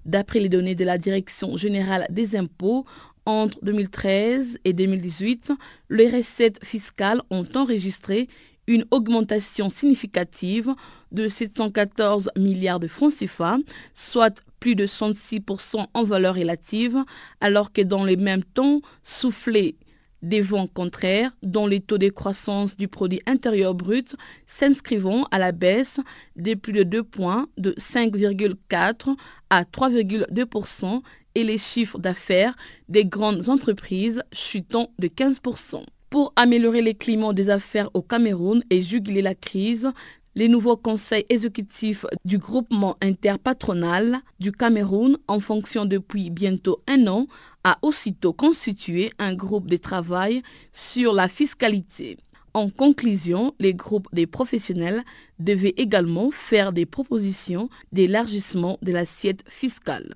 D'après 0.06 0.40
les 0.40 0.50
données 0.50 0.76
de 0.76 0.84
la 0.84 0.98
Direction 0.98 1.58
générale 1.58 2.08
des 2.10 2.36
impôts, 2.36 2.86
entre 3.26 3.58
2013 3.64 4.60
et 4.66 4.74
2018, 4.74 5.52
les 5.90 6.10
recettes 6.10 6.64
fiscales 6.66 7.22
ont 7.30 7.46
enregistré 7.56 8.28
une 8.68 8.86
augmentation 8.92 9.70
significative 9.70 10.74
de 11.12 11.30
714 11.30 12.32
milliards 12.38 12.80
de 12.80 12.88
francs 12.88 13.14
CFA, 13.14 13.58
soit 13.94 14.44
plus 14.60 14.76
de 14.76 14.88
106% 14.88 15.86
en 15.94 16.04
valeur 16.04 16.36
relative, 16.36 17.04
alors 17.42 17.72
que 17.72 17.82
dans 17.82 18.06
les 18.06 18.16
mêmes 18.16 18.44
temps, 18.44 18.82
soufflé 19.04 19.76
des 20.24 20.42
vents 20.42 20.68
contraires 20.68 21.32
dont 21.44 21.68
les 21.68 21.82
taux 21.82 22.00
de 22.00 22.10
croissance 22.10 22.76
du 22.76 22.88
produit 22.88 23.22
intérieur 23.28 23.76
brut 23.76 24.16
s'inscrivant 24.48 25.28
à 25.30 25.38
la 25.38 25.52
baisse 25.52 26.00
de 26.36 26.56
plus 26.56 26.74
de 26.74 26.84
2 26.84 27.04
points 27.04 27.48
de 27.58 27.74
5,4 27.74 29.16
à 29.52 29.64
3,2% 29.64 31.02
et 31.36 31.44
les 31.44 31.58
chiffres 31.58 32.00
d'affaires 32.00 32.56
des 32.90 33.06
grandes 33.06 33.50
entreprises 33.50 34.24
chutant 34.32 34.90
de 34.98 35.08
15%. 35.08 35.84
Pour 36.10 36.32
améliorer 36.36 36.82
les 36.82 36.94
climats 36.94 37.34
des 37.34 37.50
affaires 37.50 37.90
au 37.94 38.02
Cameroun 38.02 38.64
et 38.70 38.82
juguler 38.82 39.22
la 39.22 39.36
crise, 39.36 39.90
les 40.36 40.48
nouveaux 40.48 40.78
conseils 40.78 41.26
exécutifs 41.30 42.06
du 42.26 42.38
groupement 42.38 42.98
interpatronal 43.02 44.20
du 44.40 44.52
Cameroun, 44.52 45.18
en 45.28 45.40
fonction 45.40 45.86
depuis 45.86 46.30
bientôt 46.30 46.82
un 46.88 47.08
an, 47.08 47.28
a 47.64 47.78
aussitôt 47.82 48.34
constitué 48.34 49.12
un 49.20 49.34
groupe 49.34 49.68
de 49.68 49.78
travail 49.78 50.44
sur 50.72 51.14
la 51.14 51.28
fiscalité. 51.28 52.18
En 52.54 52.70
conclusion, 52.70 53.56
les 53.60 53.74
groupes 53.74 54.08
des 54.14 54.28
professionnels 54.28 55.04
devaient 55.40 55.74
également 55.78 56.30
faire 56.32 56.72
des 56.72 56.86
propositions 56.86 57.70
d'élargissement 57.92 58.78
de 58.82 58.92
l'assiette 58.92 59.44
fiscale. 59.48 60.16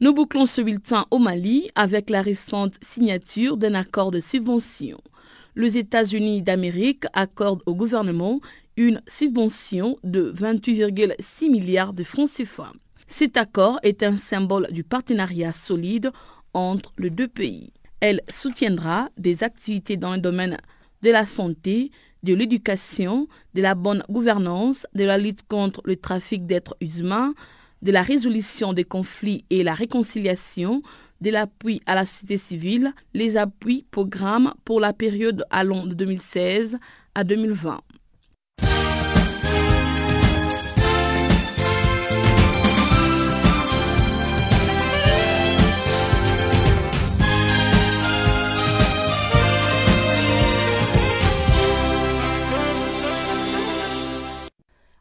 Nous 0.00 0.14
bouclons 0.14 0.46
ce 0.46 0.60
bulletin 0.60 1.06
au 1.10 1.18
Mali 1.18 1.70
avec 1.74 2.08
la 2.08 2.22
récente 2.22 2.76
signature 2.82 3.56
d'un 3.56 3.74
accord 3.74 4.10
de 4.10 4.20
subvention 4.20 4.98
les 5.56 5.78
États-Unis 5.78 6.42
d'Amérique 6.42 7.04
accordent 7.12 7.62
au 7.66 7.74
gouvernement 7.74 8.40
une 8.76 9.02
subvention 9.06 9.98
de 10.04 10.32
28,6 10.32 11.50
milliards 11.50 11.92
de 11.92 12.02
francs 12.02 12.30
CFA. 12.30 12.72
Cet 13.10 13.36
accord 13.36 13.80
est 13.82 14.02
un 14.02 14.16
symbole 14.16 14.68
du 14.70 14.84
partenariat 14.84 15.52
solide 15.52 16.10
entre 16.54 16.92
les 16.96 17.10
deux 17.10 17.28
pays. 17.28 17.72
Elle 17.98 18.22
soutiendra 18.30 19.10
des 19.18 19.42
activités 19.42 19.98
dans 19.98 20.14
le 20.14 20.20
domaine 20.20 20.56
de 21.02 21.10
la 21.10 21.26
santé, 21.26 21.90
de 22.22 22.32
l'éducation, 22.32 23.26
de 23.54 23.60
la 23.60 23.74
bonne 23.74 24.04
gouvernance, 24.08 24.86
de 24.94 25.04
la 25.04 25.18
lutte 25.18 25.42
contre 25.48 25.82
le 25.84 25.96
trafic 25.96 26.46
d'êtres 26.46 26.76
humains, 26.80 27.34
de 27.82 27.92
la 27.92 28.02
résolution 28.02 28.72
des 28.72 28.84
conflits 28.84 29.44
et 29.50 29.64
la 29.64 29.74
réconciliation, 29.74 30.82
de 31.20 31.30
l'appui 31.30 31.82
à 31.86 31.96
la 31.96 32.06
société 32.06 32.38
civile, 32.38 32.94
les 33.12 33.36
appuis 33.36 33.84
programmes 33.90 34.54
pour 34.64 34.80
la 34.80 34.92
période 34.92 35.44
allant 35.50 35.84
de 35.84 35.94
2016 35.94 36.78
à 37.14 37.24
2020. 37.24 37.80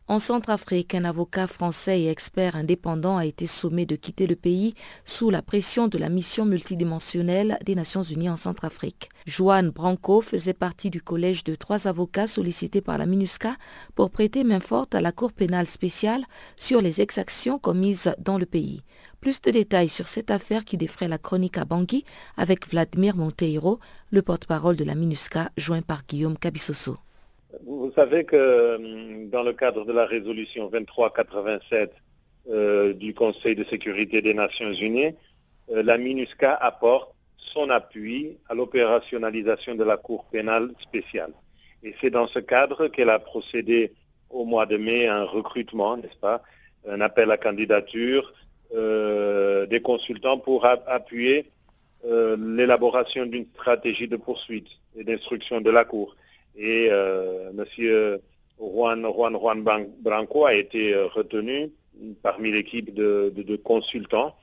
En 0.09 0.17
Centrafrique, 0.17 0.95
un 0.95 1.05
avocat 1.05 1.45
français 1.45 2.01
et 2.01 2.09
expert 2.09 2.55
indépendant 2.55 3.17
a 3.17 3.27
été 3.27 3.45
sommé 3.45 3.85
de 3.85 3.95
quitter 3.95 4.25
le 4.25 4.35
pays 4.35 4.73
sous 5.05 5.29
la 5.29 5.43
pression 5.43 5.87
de 5.87 5.99
la 5.99 6.09
mission 6.09 6.45
multidimensionnelle 6.45 7.59
des 7.63 7.75
Nations 7.75 8.01
Unies 8.01 8.31
en 8.31 8.35
Centrafrique. 8.35 9.09
Joanne 9.27 9.69
Branco 9.69 10.21
faisait 10.21 10.55
partie 10.55 10.89
du 10.89 10.99
collège 10.99 11.43
de 11.43 11.53
trois 11.53 11.87
avocats 11.87 12.25
sollicités 12.25 12.81
par 12.81 12.97
la 12.97 13.05
MINUSCA 13.05 13.55
pour 13.93 14.09
prêter 14.09 14.43
main 14.43 14.59
forte 14.59 14.95
à 14.95 15.01
la 15.01 15.11
Cour 15.11 15.31
pénale 15.31 15.67
spéciale 15.67 16.25
sur 16.57 16.81
les 16.81 17.01
exactions 17.01 17.59
commises 17.59 18.11
dans 18.17 18.39
le 18.39 18.47
pays. 18.47 18.81
Plus 19.21 19.39
de 19.41 19.51
détails 19.51 19.89
sur 19.89 20.07
cette 20.07 20.31
affaire 20.31 20.65
qui 20.65 20.77
défraie 20.77 21.07
la 21.07 21.19
chronique 21.19 21.59
à 21.59 21.65
Bangui 21.65 22.03
avec 22.35 22.67
Vladimir 22.67 23.15
Monteiro, 23.15 23.79
le 24.09 24.23
porte-parole 24.23 24.75
de 24.75 24.85
la 24.85 24.95
MINUSCA, 24.95 25.51
joint 25.55 25.83
par 25.83 26.01
Guillaume 26.07 26.39
Cabissoso. 26.39 26.97
Vous 27.65 27.91
savez 27.95 28.25
que 28.25 28.75
hum, 28.75 29.29
dans 29.29 29.43
le 29.43 29.53
cadre 29.53 29.83
de 29.83 29.91
la 29.91 30.05
résolution 30.05 30.69
2387 30.69 31.91
euh, 32.49 32.93
du 32.93 33.13
Conseil 33.13 33.55
de 33.55 33.63
sécurité 33.63 34.21
des 34.21 34.35
Nations 34.35 34.71
Unies, 34.71 35.15
euh, 35.71 35.81
la 35.81 35.97
MINUSCA 35.97 36.53
apporte 36.53 37.11
son 37.37 37.71
appui 37.71 38.37
à 38.47 38.53
l'opérationnalisation 38.53 39.73
de 39.73 39.83
la 39.83 39.97
Cour 39.97 40.25
pénale 40.25 40.69
spéciale. 40.79 41.33
Et 41.81 41.95
c'est 41.99 42.11
dans 42.11 42.27
ce 42.27 42.37
cadre 42.37 42.87
qu'elle 42.87 43.09
a 43.09 43.17
procédé 43.17 43.93
au 44.29 44.45
mois 44.45 44.67
de 44.67 44.77
mai 44.77 45.07
à 45.07 45.17
un 45.17 45.23
recrutement, 45.23 45.97
n'est-ce 45.97 46.19
pas, 46.19 46.43
un 46.87 47.01
appel 47.01 47.31
à 47.31 47.37
candidature 47.37 48.31
euh, 48.75 49.65
des 49.65 49.81
consultants 49.81 50.37
pour 50.37 50.65
appuyer 50.65 51.49
l'élaboration 52.03 53.25
d'une 53.25 53.45
stratégie 53.53 54.07
de 54.07 54.15
poursuite 54.15 54.67
et 54.95 55.03
d'instruction 55.03 55.59
de 55.59 55.69
la 55.69 55.83
Cour. 55.83 56.15
Et 56.59 56.89
euh, 56.91 57.49
M. 57.49 58.19
Juan, 58.59 59.01
Juan, 59.03 59.33
Juan 59.33 59.63
Branco 60.01 60.45
a 60.45 60.53
été 60.53 60.93
retenu 60.93 61.71
parmi 62.21 62.51
l'équipe 62.51 62.93
de, 62.93 63.55
consultants 63.63 64.35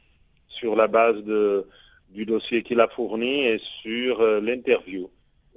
sur 0.49 0.75
la 0.75 0.89
base 0.89 1.23
du 2.11 2.25
dossier 2.25 2.63
qu'il 2.63 2.81
a 2.81 2.89
fourni 2.89 3.45
et 3.45 3.61
sur 3.83 4.23
l'interview. 4.41 5.11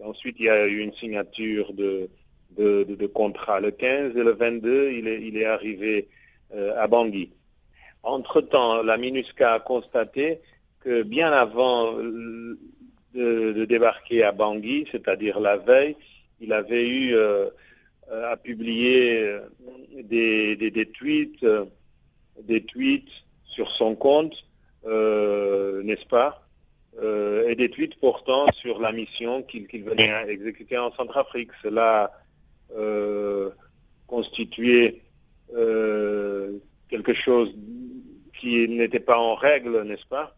Ensuite, 0.03 0.35
il 0.39 0.45
y 0.45 0.49
a 0.49 0.67
eu 0.67 0.79
une 0.79 0.93
signature 0.93 1.73
de, 1.73 2.09
de, 2.57 3.07
contrat. 3.07 3.61
Le 3.61 3.71
15 3.71 4.17
et 4.17 4.23
le 4.23 4.33
22, 4.33 4.91
il 4.91 5.07
est, 5.07 5.21
il 5.21 5.37
est 5.37 5.45
arrivé 5.45 6.09
à 6.75 6.87
Bangui. 6.87 7.31
Entre-temps, 8.03 8.83
la 8.83 8.97
MINUSCA 8.97 9.53
a 9.53 9.59
constaté 9.59 10.41
que 10.79 11.03
bien 11.03 11.31
avant 11.31 11.93
de, 13.13 13.65
débarquer 13.65 14.23
à 14.23 14.31
Bangui, 14.31 14.87
c'est-à-dire 14.91 15.39
la 15.39 15.57
veille, 15.57 15.95
il 16.41 16.53
avait 16.53 16.87
eu 16.87 17.15
euh, 18.11 18.31
à 18.31 18.37
publier 18.37 19.23
euh, 19.23 19.41
des, 20.03 20.55
des, 20.55 20.85
tweets, 20.85 21.43
euh, 21.43 21.65
des 22.43 22.63
tweets 22.63 23.09
sur 23.43 23.69
son 23.71 23.95
compte, 23.95 24.45
n'est-ce 24.85 26.07
pas, 26.07 26.47
et 27.47 27.55
des 27.55 27.69
tweets 27.69 27.99
portant 27.99 28.45
sur 28.53 28.79
la 28.79 28.91
mission 28.91 29.43
qu'il 29.43 29.83
venait 29.83 30.11
exécuter 30.27 30.77
en 30.77 30.91
Centrafrique. 30.93 31.51
Cela 31.61 32.11
constituait 34.07 35.01
quelque 36.89 37.13
chose 37.13 37.53
qui 38.39 38.67
n'était 38.69 38.99
pas 38.99 39.19
en 39.19 39.35
règle, 39.35 39.83
n'est-ce 39.83 40.07
pas 40.07 40.35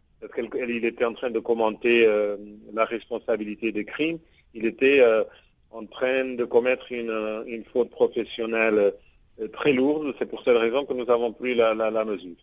Il 0.68 0.86
était 0.86 1.06
en 1.06 1.14
train 1.14 1.30
de 1.30 1.39
commenter 1.39 2.06
euh, 2.06 2.38
la 2.74 2.86
responsabilité 2.86 3.72
des 3.72 3.86
crimes. 3.86 4.20
Il 4.54 4.66
était 4.66 4.99
euh, 5.02 5.24
en 5.72 5.86
train 5.86 6.36
de 6.36 6.44
commettre 6.46 6.92
une, 6.92 7.44
une 7.48 7.64
faute 7.66 7.90
professionnelle 7.90 8.94
euh, 9.40 9.48
très 9.54 9.74
lourde. 9.74 10.14
C'est 10.20 10.26
pour 10.26 10.44
cette 10.44 10.58
raison 10.58 10.86
que 10.86 10.94
nous 10.94 11.10
avons 11.10 11.32
pris 11.32 11.56
la, 11.56 11.74
la, 11.74 12.06
mesure. 12.06 12.36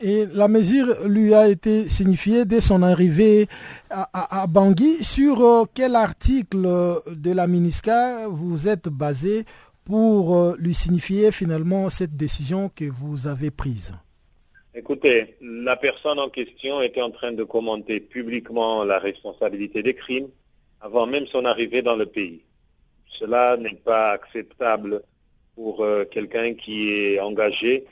Et 0.00 0.26
la 0.32 0.48
mesure 0.48 0.86
lui 1.06 1.34
a 1.34 1.48
été 1.48 1.88
signifiée 1.88 2.44
dès 2.44 2.60
son 2.60 2.82
arrivée 2.82 3.46
à, 3.90 4.42
à, 4.42 4.46
Bangui. 4.46 5.02
Sur 5.02 5.66
quel 5.74 5.96
article 5.96 6.62
de 7.06 7.32
la 7.32 7.46
MINISCA 7.46 8.28
vous 8.28 8.68
êtes 8.68 8.88
basé 8.88 9.44
pour 9.84 10.54
lui 10.58 10.74
signifier 10.74 11.32
finalement 11.32 11.88
cette 11.88 12.16
décision 12.16 12.70
que 12.74 12.84
vous 12.84 13.26
avez 13.26 13.50
prise? 13.50 13.94
Écoutez, 14.74 15.36
la 15.40 15.76
personne 15.76 16.20
en 16.20 16.28
question 16.28 16.80
était 16.80 17.02
en 17.02 17.10
train 17.10 17.32
de 17.32 17.42
commenter 17.42 17.98
publiquement 17.98 18.84
la 18.84 19.00
responsabilité 19.00 19.82
des 19.82 19.94
crimes 19.94 20.28
avant 20.80 21.06
même 21.06 21.26
son 21.26 21.44
arrivée 21.44 21.82
dans 21.82 21.96
le 21.96 22.06
pays. 22.06 22.42
Cela 23.08 23.56
n'est 23.56 23.80
pas 23.84 24.12
acceptable 24.12 25.02
pour 25.54 25.82
euh, 25.82 26.04
quelqu'un 26.04 26.54
qui 26.54 26.90
est 26.92 27.20
engagé 27.20 27.84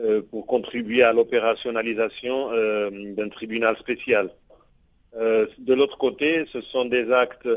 euh, 0.00 0.22
pour 0.30 0.46
contribuer 0.46 1.02
à 1.02 1.12
l'opérationnalisation 1.12 2.50
euh, 2.52 2.90
d'un 3.14 3.28
tribunal 3.28 3.76
spécial. 3.78 4.30
de 5.70 5.74
l'autre 5.74 5.98
côté, 5.98 6.44
ce 6.52 6.60
sont 6.60 6.86
des 6.96 7.10
actes 7.12 7.48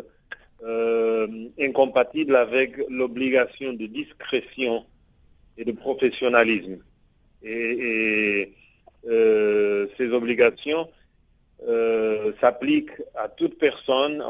incompatibles 1.60 2.36
avec 2.36 2.70
l'obligation 2.90 3.74
de 3.74 3.88
discrétion 3.88 4.86
et 5.58 5.66
de 5.66 5.72
professionnalisme 5.72 6.78
et, 7.44 8.54
ces 9.98 10.08
obligations 10.20 10.88
euh, 11.68 12.32
s'appliquent 12.42 13.02
à 13.16 13.28
toute 13.30 13.58
personne 13.58 14.24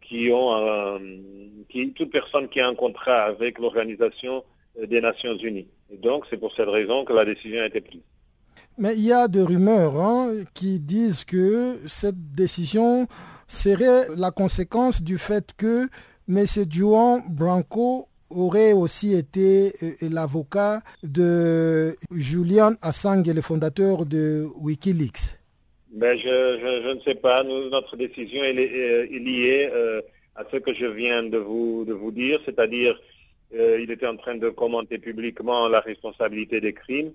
qui 0.00 0.30
ont 0.32 1.00
qui, 1.68 1.92
toute 1.92 2.10
personne 2.10 2.48
qui 2.48 2.60
a 2.60 2.68
un 2.68 2.74
contrat 2.74 3.24
avec 3.24 3.58
l'organisation 3.58 4.44
des 4.76 5.00
Nations 5.00 5.36
Unies. 5.36 5.68
Et 5.90 5.96
donc 5.96 6.24
c'est 6.28 6.36
pour 6.36 6.52
cette 6.54 6.68
raison 6.68 7.04
que 7.04 7.12
la 7.12 7.24
décision 7.24 7.62
a 7.62 7.66
été 7.66 7.80
prise. 7.80 8.02
Mais 8.78 8.94
il 8.94 9.04
y 9.04 9.12
a 9.12 9.26
des 9.26 9.42
rumeurs 9.42 9.98
hein, 9.98 10.32
qui 10.52 10.78
disent 10.78 11.24
que 11.24 11.78
cette 11.86 12.34
décision 12.34 13.06
serait 13.48 14.06
la 14.16 14.30
conséquence 14.30 15.00
du 15.00 15.16
fait 15.16 15.52
que 15.56 15.88
M. 16.28 16.44
Juan 16.68 17.22
Branco 17.28 18.08
aurait 18.28 18.72
aussi 18.72 19.14
été 19.14 19.72
euh, 19.82 19.94
l'avocat 20.02 20.82
de 21.02 21.96
Julian 22.10 22.74
Assange, 22.82 23.26
le 23.28 23.40
fondateur 23.40 24.04
de 24.04 24.46
Wikileaks. 24.56 25.38
Ben, 25.96 26.18
je, 26.18 26.92
ne 26.92 27.00
sais 27.00 27.14
pas. 27.14 27.42
notre 27.42 27.96
décision 27.96 28.44
est, 28.44 28.54
euh, 28.54 29.06
liée 29.06 29.70
euh, 29.72 30.02
à 30.34 30.44
ce 30.52 30.58
que 30.58 30.74
je 30.74 30.84
viens 30.84 31.22
de 31.22 31.38
vous, 31.38 31.86
de 31.86 31.94
vous 31.94 32.10
dire, 32.10 32.38
c'est-à-dire 32.44 33.00
il 33.52 33.90
était 33.90 34.06
en 34.06 34.16
train 34.16 34.34
de 34.34 34.50
commenter 34.50 34.98
publiquement 34.98 35.68
la 35.68 35.80
responsabilité 35.80 36.60
des 36.60 36.74
crimes 36.74 37.12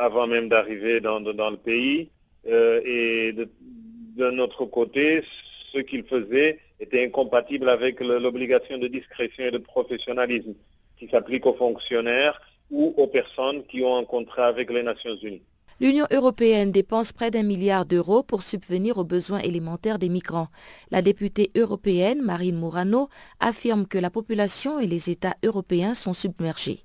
avant 0.00 0.26
même 0.26 0.48
d'arriver 0.48 1.00
dans, 1.00 1.20
le 1.20 1.56
pays. 1.56 2.08
et 2.44 3.32
de, 3.32 3.48
de 4.16 4.30
notre 4.30 4.64
côté, 4.64 5.22
ce 5.72 5.78
qu'il 5.78 6.02
faisait 6.04 6.58
était 6.80 7.04
incompatible 7.04 7.68
avec 7.68 8.00
l'obligation 8.00 8.78
de 8.78 8.88
discrétion 8.88 9.44
et 9.44 9.52
de 9.52 9.58
professionnalisme 9.58 10.54
qui 10.98 11.06
s'applique 11.08 11.46
aux 11.46 11.54
fonctionnaires 11.54 12.40
ou 12.72 12.92
aux 12.96 13.06
personnes 13.06 13.62
qui 13.66 13.84
ont 13.84 13.98
un 13.98 14.04
contrat 14.04 14.46
avec 14.46 14.70
les 14.70 14.82
Nations 14.82 15.16
Unies. 15.22 15.42
L'Union 15.82 16.06
européenne 16.12 16.70
dépense 16.70 17.12
près 17.12 17.32
d'un 17.32 17.42
milliard 17.42 17.84
d'euros 17.84 18.22
pour 18.22 18.42
subvenir 18.42 18.98
aux 18.98 19.04
besoins 19.04 19.40
élémentaires 19.40 19.98
des 19.98 20.08
migrants. 20.08 20.46
La 20.92 21.02
députée 21.02 21.50
européenne 21.56 22.22
Marine 22.22 22.56
Morano 22.56 23.08
affirme 23.40 23.88
que 23.88 23.98
la 23.98 24.08
population 24.08 24.78
et 24.78 24.86
les 24.86 25.10
États 25.10 25.34
européens 25.42 25.94
sont 25.94 26.12
submergés. 26.12 26.84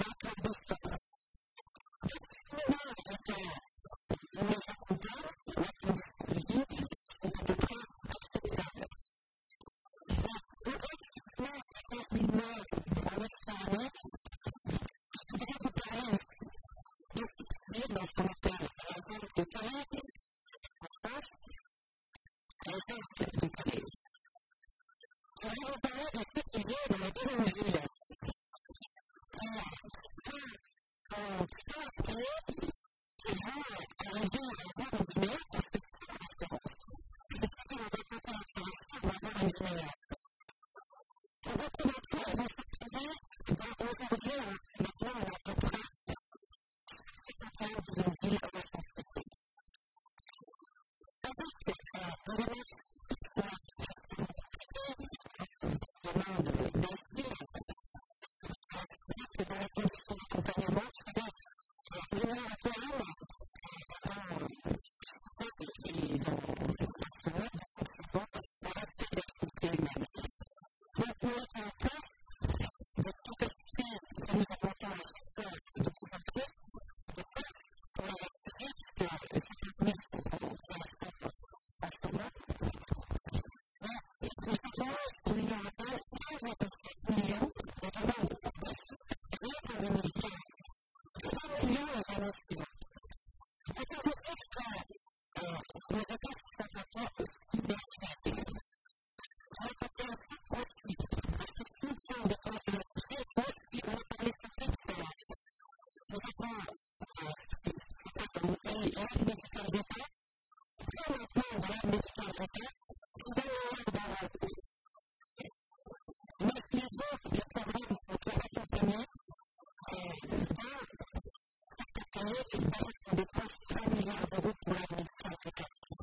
Thank 125.61 125.99
you. 125.99 126.00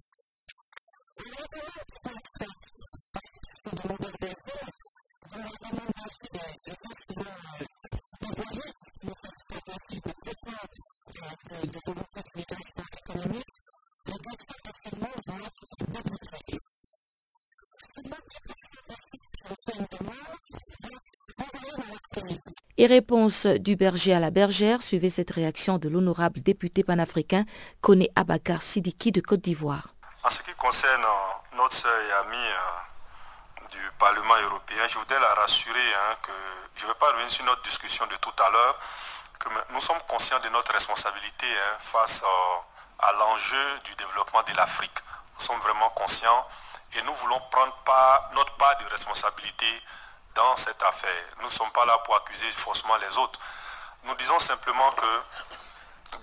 Et 22.81 22.87
réponse 22.87 23.47
du 23.47 23.75
berger 23.75 24.15
à 24.15 24.21
la 24.21 24.31
bergère, 24.31 24.83
suivait 24.83 25.11
cette 25.11 25.33
réaction 25.33 25.79
de 25.79 25.89
l'honorable 25.89 26.41
député 26.41 26.85
panafricain 26.85 27.45
Kone 27.81 28.05
Abakar 28.15 28.63
Sidiki 28.63 29.11
de 29.11 29.21
Côte 29.21 29.41
d'Ivoire. 29.41 29.89
En 30.23 30.31
ce 30.31 30.41
qui 30.43 30.53
concerne 30.53 31.03
euh, 31.03 31.57
notre 31.57 31.73
sœur 31.73 31.91
et 31.91 32.13
amie 32.25 32.37
euh, 32.37 33.67
du 33.73 33.81
Parlement 33.99 34.37
européen, 34.45 34.87
je 34.87 34.97
voudrais 34.97 35.19
la 35.19 35.35
rassurer 35.35 35.93
hein, 35.93 36.15
que 36.23 36.31
je 36.77 36.85
ne 36.85 36.91
vais 36.91 36.95
pas 36.95 37.11
revenir 37.11 37.29
sur 37.29 37.45
notre 37.47 37.63
discussion 37.63 38.07
de 38.07 38.15
tout 38.15 38.39
à 38.39 38.49
l'heure, 38.49 38.79
que 39.41 39.49
nous 39.75 39.81
sommes 39.81 40.01
conscients 40.07 40.39
de 40.39 40.49
notre 40.51 40.73
responsabilité 40.73 41.47
hein, 41.47 41.77
face 41.81 42.23
euh, 42.23 43.07
à 43.09 43.13
l'enjeu 43.19 43.81
du 43.87 43.95
développement 43.97 44.45
de 44.45 44.57
l'Afrique. 44.57 45.03
Nous 45.35 45.45
sommes 45.45 45.59
vraiment 45.59 45.91
conscients 45.97 46.47
et 46.95 47.03
nous 47.03 47.15
voulons 47.15 47.41
prendre 47.51 47.75
notre 48.37 48.55
part 48.55 48.79
de 48.79 48.87
responsabilité 48.89 49.67
dans 50.39 50.57
cette 50.57 50.81
affaire. 50.85 51.25
Nous 51.41 51.47
ne 51.47 51.51
sommes 51.51 51.71
pas 51.73 51.85
là 51.85 51.99
pour 51.99 52.15
accuser 52.15 52.49
faussement 52.53 52.97
les 52.99 53.19
autres. 53.19 53.41
Nous 54.05 54.15
disons 54.15 54.39
simplement 54.39 54.91
que 54.93 55.23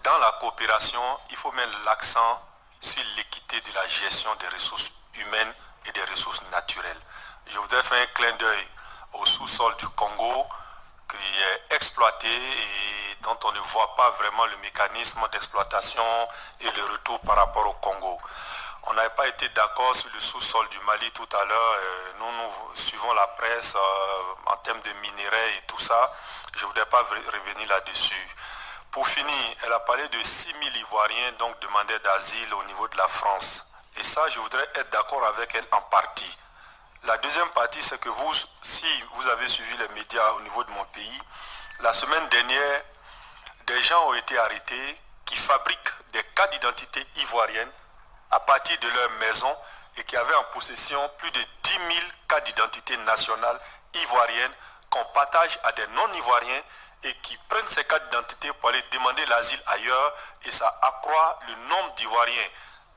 dans 0.04 0.18
la 0.20 0.32
coopération, 0.40 1.02
il 1.32 1.36
faut 1.36 1.52
mettre 1.52 1.78
l'accent 1.84 2.42
sur 2.80 3.04
l'équité 3.18 3.60
de 3.60 3.76
la 3.76 3.86
gestion 3.88 4.34
des 4.36 4.48
ressources 4.48 4.94
humaines 5.20 5.54
et 5.86 5.92
des 5.92 6.04
ressources 6.06 6.42
naturelles. 6.50 7.02
Je 7.48 7.58
voudrais 7.58 7.84
faire 7.84 8.02
un 8.02 8.08
clin 8.14 8.32
d'œil 8.38 8.68
au 9.14 9.26
sous-sol 9.26 9.76
du 9.76 9.88
Congo 9.90 10.48
qui 11.10 11.18
est 11.18 11.76
exploité 11.76 12.28
et 12.28 13.16
dont 13.22 13.38
on 13.44 13.52
ne 13.52 13.60
voit 13.60 13.96
pas 13.96 14.12
vraiment 14.12 14.46
le 14.46 14.58
mécanisme 14.58 15.20
d'exploitation 15.34 16.04
et 16.62 16.72
le 16.72 16.84
retour 16.94 17.20
par 17.20 17.36
rapport 17.36 17.68
au 17.68 17.74
Congo. 17.74 18.18
On 18.88 18.94
n'avait 18.94 19.10
pas 19.16 19.28
été 19.28 19.50
d'accord 19.50 19.96
sur 19.96 20.10
le 20.14 20.20
sous-sol 20.20 20.68
du 20.70 20.80
Mali 20.82 21.12
tout 21.12 21.28
à 21.36 21.44
l'heure. 21.46 21.76
Euh, 21.80 22.12
nous, 22.20 22.32
nous 22.32 22.76
suivons 22.76 23.12
la 23.14 23.28
presse 23.28 23.76
euh, 23.76 24.52
en 24.52 24.58
termes 24.58 24.80
de 24.80 24.92
minerais 25.02 25.58
et 25.58 25.62
tout 25.66 25.80
ça. 25.80 26.12
Je 26.56 26.62
ne 26.62 26.68
voudrais 26.68 26.86
pas 26.86 27.02
revenir 27.02 27.68
là-dessus. 27.68 28.36
Pour 28.92 29.08
finir, 29.08 29.56
elle 29.64 29.74
a 29.74 29.80
parlé 29.80 30.08
de 30.10 30.22
6 30.22 30.54
000 30.54 30.76
Ivoiriens 30.76 31.32
donc 31.40 31.60
demandeurs 31.62 32.00
d'asile 32.02 32.54
au 32.54 32.64
niveau 32.66 32.88
de 32.88 32.98
la 32.98 33.08
France. 33.08 33.66
Et 33.98 34.04
ça, 34.04 34.30
je 34.30 34.40
voudrais 34.40 34.68
être 34.76 34.90
d'accord 34.92 35.26
avec 35.26 35.56
elle 35.56 35.68
en 35.72 35.82
partie. 35.82 36.38
La 37.04 37.18
deuxième 37.18 37.50
partie, 37.50 37.82
c'est 37.82 38.00
que 38.00 38.10
vous, 38.10 38.34
si 38.62 38.88
vous 39.14 39.28
avez 39.30 39.48
suivi 39.48 39.76
les 39.78 39.88
médias 39.90 40.32
au 40.34 40.42
niveau 40.42 40.64
de 40.64 40.72
mon 40.72 40.86
pays, 40.86 41.22
la 41.80 41.92
semaine 41.92 42.28
dernière, 42.30 42.82
des 43.66 43.82
gens 43.82 44.10
ont 44.10 44.14
été 44.14 44.38
arrêtés 44.38 45.02
qui 45.26 45.36
fabriquent 45.36 46.12
des 46.14 46.24
cas 46.36 46.48
d'identité 46.48 47.06
ivoiriennes 47.16 47.72
à 48.32 48.40
partir 48.40 48.78
de 48.80 48.88
leur 48.88 49.10
maison 49.20 49.56
et 49.98 50.04
qui 50.04 50.16
avaient 50.18 50.36
en 50.36 50.44
possession 50.46 51.10
plus 51.18 51.32
de 51.32 51.40
10 51.64 51.72
000 51.74 51.82
cas 52.28 52.40
d'identité 52.42 52.98
nationale 52.98 53.60
ivoirienne 53.94 54.52
qu'on 54.90 55.06
partage 55.14 55.60
à 55.64 55.72
des 55.72 55.88
non-ivoiriens 55.88 56.62
et 57.04 57.14
qui 57.22 57.38
prennent 57.50 57.68
ces 57.68 57.84
cas 57.84 58.00
d'identité 58.00 58.52
pour 58.60 58.70
aller 58.70 58.84
demander 58.92 59.26
l'asile 59.28 59.62
ailleurs 59.68 60.14
et 60.46 60.52
ça 60.52 60.74
accroît 60.82 61.40
le 61.48 61.56
nombre 61.70 61.94
d'Ivoiriens 61.96 62.50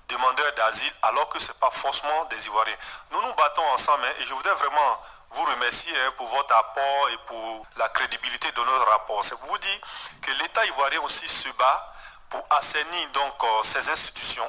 demandeurs 0.08 0.52
d'asile 0.54 0.92
alors 1.02 1.28
que 1.28 1.38
ce 1.38 1.48
n'est 1.48 1.58
pas 1.58 1.70
forcément 1.70 2.24
des 2.26 2.46
Ivoiriens. 2.46 2.76
Nous 3.10 3.20
nous 3.20 3.34
battons 3.34 3.64
ensemble 3.74 4.04
hein, 4.06 4.12
et 4.18 4.24
je 4.24 4.32
voudrais 4.32 4.54
vraiment 4.54 4.98
vous 5.30 5.44
remercier 5.44 5.92
hein, 5.98 6.12
pour 6.16 6.26
votre 6.28 6.54
apport 6.54 7.08
et 7.12 7.18
pour 7.26 7.66
la 7.76 7.88
crédibilité 7.90 8.50
de 8.50 8.60
notre 8.60 8.90
rapport. 8.90 9.22
C'est 9.22 9.38
pour 9.38 9.50
vous 9.50 9.58
dire 9.58 9.78
que 10.22 10.30
l'État 10.32 10.64
ivoirien 10.64 11.00
aussi 11.02 11.28
se 11.28 11.48
bat 11.50 11.92
pour 12.30 12.42
assainir 12.50 13.10
donc 13.12 13.34
euh, 13.42 13.62
ces 13.62 13.90
institutions 13.90 14.48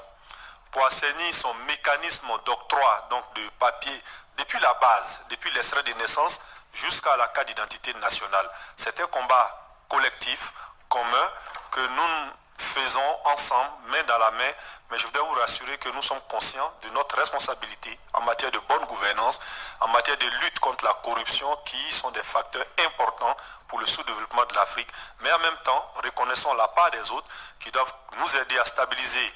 pour 0.72 0.86
assainir 0.86 1.34
son 1.34 1.54
mécanisme 1.68 2.28
d'octroi 2.46 3.08
donc 3.10 3.34
de 3.36 3.42
papier 3.60 4.04
depuis 4.38 4.60
la 4.60 4.74
base, 4.76 5.22
depuis 5.30 5.52
l'extrait 5.52 5.84
de 5.84 5.94
naissance 5.94 6.40
jusqu'à 6.74 7.16
la 7.18 7.28
carte 7.30 7.48
d'identité 7.48 7.94
nationale. 7.96 8.50
C'est 8.78 9.00
un 9.00 9.08
combat 9.08 9.78
collectif, 9.90 10.54
commun, 10.88 11.32
que 11.72 11.82
nous 11.82 12.34
faisons 12.58 13.18
ensemble, 13.26 13.72
main 13.88 14.04
dans 14.04 14.18
la 14.18 14.32
main, 14.32 14.52
mais 14.92 15.00
je 15.00 15.06
voudrais 15.06 15.24
vous 15.24 15.40
rassurer 15.40 15.78
que 15.78 15.90
nous 15.90 16.02
sommes 16.02 16.22
conscients 16.28 16.74
de 16.84 16.90
notre 16.90 17.16
responsabilité 17.18 17.98
en 18.14 18.22
matière 18.22 18.52
de 18.52 18.60
bonne 18.68 18.84
gouvernance, 18.86 19.40
en 19.80 19.88
matière 19.90 20.18
de 20.18 20.26
lutte 20.26 20.60
contre 20.60 20.84
la 20.84 20.94
corruption, 20.96 21.48
qui 21.66 21.92
sont 21.92 22.12
des 22.12 22.24
facteurs 22.24 22.66
importants 22.86 23.36
pour 23.68 23.80
le 23.80 23.86
sous-développement 23.86 24.46
de 24.46 24.56
l'Afrique, 24.56 24.90
mais 25.22 25.32
en 25.32 25.40
même 25.40 25.58
temps, 25.64 25.94
reconnaissons 26.04 26.54
la 26.56 26.68
part 26.70 26.92
des 26.92 27.12
autres 27.12 27.30
qui 27.60 27.72
doivent 27.72 27.94
nous 28.18 28.36
aider 28.36 28.58
à 28.60 28.66
stabiliser 28.66 29.34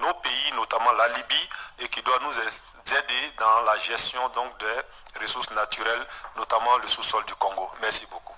nos 0.00 0.14
pays, 0.22 0.52
notamment 0.56 0.92
la 0.92 1.08
Libye, 1.08 1.48
et 1.82 1.88
qui 1.88 2.02
doit 2.02 2.18
nous 2.22 2.32
aider 2.32 3.24
dans 3.38 3.64
la 3.66 3.78
gestion 3.78 4.20
donc 4.34 4.52
des 4.60 5.20
ressources 5.20 5.50
naturelles, 5.54 6.06
notamment 6.36 6.76
le 6.82 6.88
sous-sol 6.88 7.22
du 7.26 7.34
Congo. 7.34 7.68
Merci 7.80 8.06
beaucoup. 8.10 8.34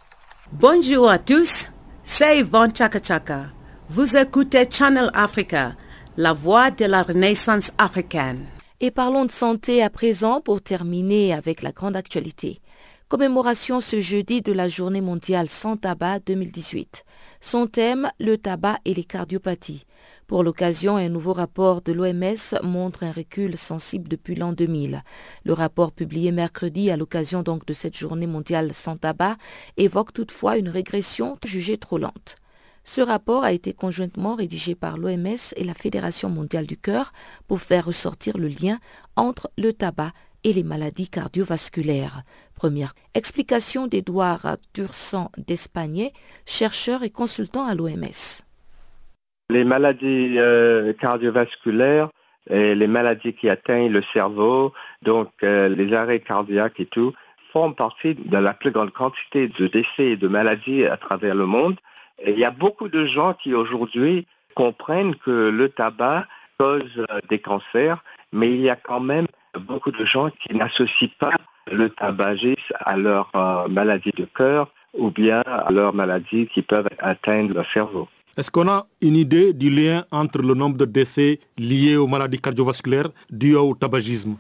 Bonjour 0.53 1.11
à 1.11 1.19
tous, 1.19 1.69
c'est 2.05 2.39
Yvonne 2.39 2.75
Chaka 2.75 3.01
Chaka. 3.03 3.41
Vous 3.89 4.17
écoutez 4.17 4.69
Channel 4.71 5.11
Africa, 5.15 5.73
la 6.17 6.33
voix 6.33 6.71
de 6.71 6.85
la 6.85 7.03
renaissance 7.03 7.71
africaine. 7.79 8.47
Et 8.81 8.91
parlons 8.91 9.25
de 9.25 9.33
santé 9.33 9.83
à 9.83 9.91
présent 9.91 10.41
pour 10.41 10.61
terminer 10.61 11.33
avec 11.33 11.63
la 11.63 11.73
grande 11.73 11.97
actualité. 11.97 12.61
Commémoration 13.09 13.81
ce 13.81 14.01
jeudi 14.01 14.43
de 14.43 14.53
la 14.53 14.69
journée 14.69 15.01
mondiale 15.01 15.49
sans 15.49 15.77
tabac 15.77 16.19
2018. 16.27 17.05
Son 17.41 17.69
thème, 17.69 18.11
le 18.19 18.37
tabac 18.37 18.79
et 18.85 18.95
les 18.95 19.05
cardiopathies. 19.05 19.87
Pour 20.27 20.43
l'occasion, 20.43 20.97
un 20.97 21.09
nouveau 21.09 21.33
rapport 21.33 21.83
de 21.83 21.93
l'OMS 21.93 22.61
montre 22.65 23.05
un 23.05 23.13
recul 23.13 23.57
sensible 23.57 24.09
depuis 24.09 24.35
l'an 24.35 24.53
2000. 24.53 25.05
Le 25.45 25.53
rapport 25.53 25.93
publié 25.93 26.33
mercredi 26.33 26.91
à 26.91 26.97
l'occasion 26.97 27.45
donc 27.45 27.65
de 27.65 27.73
cette 27.73 27.97
journée 27.97 28.27
mondiale 28.27 28.75
sans 28.75 28.97
tabac 28.97 29.37
évoque 29.77 30.13
toutefois 30.13 30.57
une 30.57 30.69
régression 30.69 31.39
jugée 31.45 31.79
trop 31.79 31.99
lente. 31.99 32.35
Ce 32.83 33.01
rapport 33.01 33.45
a 33.45 33.53
été 33.53 33.73
conjointement 33.73 34.35
rédigé 34.35 34.75
par 34.75 34.99
l'OMS 34.99 35.55
et 35.55 35.65
la 35.65 35.75
Fédération 35.75 36.29
mondiale 36.29 36.67
du 36.67 36.77
cœur 36.77 37.13
pour 37.47 37.61
faire 37.61 37.85
ressortir 37.85 38.37
le 38.37 38.49
lien 38.49 38.81
entre 39.15 39.49
le 39.57 39.73
tabac 39.73 40.13
et 40.43 40.53
les 40.53 40.65
maladies 40.65 41.09
cardiovasculaires. 41.09 42.25
Première 42.55 42.95
explication 43.15 43.87
d'Edouard 43.87 44.57
Tursan 44.73 45.31
d'Espagne, 45.39 46.11
chercheur 46.47 47.05
et 47.05 47.11
consultant 47.11 47.65
à 47.65 47.77
l'OMS. 47.77 48.46
Les 49.49 49.65
maladies 49.65 50.37
euh, 50.39 50.93
cardiovasculaires 50.93 52.09
et 52.51 52.75
les 52.75 52.87
maladies 52.87 53.33
qui 53.33 53.49
atteignent 53.49 53.93
le 53.93 54.03
cerveau, 54.03 54.73
donc 55.03 55.31
euh, 55.43 55.69
les 55.69 55.93
arrêts 55.93 56.21
cardiaques 56.21 56.81
et 56.81 56.87
tout, 56.87 57.13
forme 57.53 57.75
partie 57.75 58.15
de 58.15 58.37
la 58.37 58.55
plus 58.55 58.71
grande 58.71 58.93
quantité 58.93 59.49
de 59.49 59.67
décès 59.67 60.09
et 60.09 60.17
de 60.17 60.29
maladies 60.29 60.85
à 60.85 60.97
travers 60.97 61.35
le 61.35 61.47
monde. 61.47 61.77
Il 62.27 62.39
y 62.39 62.45
a 62.45 62.51
beaucoup 62.51 62.89
de 62.89 63.05
gens 63.05 63.35
qui 63.35 63.55
aujourd'hui 63.55 64.27
comprennent 64.55 65.15
que 65.17 65.51
le 65.51 65.69
tabac 65.69 66.27
cause 66.59 66.83
euh, 66.99 67.21
des 67.29 67.39
cancers, 67.39 68.03
mais 68.33 68.51
il 68.51 68.61
y 68.61 68.71
a 68.71 68.77
quand 68.77 69.01
même 69.01 69.27
beaucoup 69.61 69.91
de 69.91 70.05
gens 70.05 70.31
qui 70.31 70.55
n'associent 70.55 71.11
pas 71.19 71.33
le 71.71 71.89
tabagisme 71.91 72.75
à 72.81 72.97
leur 72.97 73.31
euh, 73.35 73.69
maladie 73.69 74.13
de 74.13 74.25
cœur 74.25 74.69
ou 74.95 75.11
bien 75.11 75.43
à 75.47 75.71
leurs 75.71 75.95
maladies 75.95 76.47
qui 76.47 76.63
peuvent 76.63 76.89
atteindre 76.99 77.55
le 77.55 77.65
cerveau. 77.65 78.09
Est-ce 78.37 78.51
qu'on 78.51 78.69
a 78.69 78.87
une 79.01 79.17
idée 79.17 79.55
du 79.55 79.71
lien 79.71 80.05
entre 80.11 80.43
le 80.43 80.53
nombre 80.53 80.77
de 80.77 80.85
décès 80.85 81.41
liés 81.57 81.97
aux 81.97 82.07
maladies 82.07 82.39
cardiovasculaires 82.39 83.09
dues 83.31 83.57
au 83.57 83.75
tabagisme? 83.75 84.37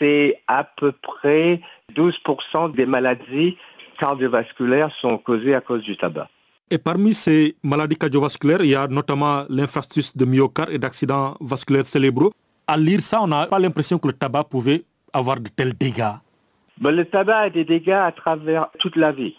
C'est 0.00 0.40
à 0.48 0.64
peu 0.64 0.90
près 0.90 1.60
12% 1.94 2.74
des 2.74 2.86
maladies 2.86 3.56
cardiovasculaires 4.00 4.90
sont 4.90 5.16
causées 5.18 5.54
à 5.54 5.60
cause 5.60 5.82
du 5.82 5.96
tabac. 5.96 6.28
Et 6.72 6.78
parmi 6.78 7.14
ces 7.14 7.54
maladies 7.62 7.94
cardiovasculaires, 7.94 8.62
il 8.62 8.70
y 8.70 8.74
a 8.74 8.88
notamment 8.88 9.44
l'infarctus 9.48 10.16
de 10.16 10.24
myocarde 10.24 10.70
et 10.72 10.78
d'accidents 10.78 11.36
vasculaires 11.40 11.86
cérébraux. 11.86 12.32
À 12.66 12.76
lire 12.76 12.98
ça, 13.00 13.22
on 13.22 13.28
n'a 13.28 13.46
pas 13.46 13.60
l'impression 13.60 13.96
que 14.00 14.08
le 14.08 14.14
tabac 14.14 14.42
pouvait 14.50 14.82
avoir 15.12 15.38
de 15.38 15.48
tels 15.50 15.74
dégâts. 15.74 16.18
Mais 16.80 16.90
le 16.90 17.04
tabac 17.04 17.38
a 17.38 17.50
des 17.50 17.64
dégâts 17.64 17.90
à 17.90 18.10
travers 18.10 18.66
toute 18.80 18.96
la 18.96 19.12
vie. 19.12 19.36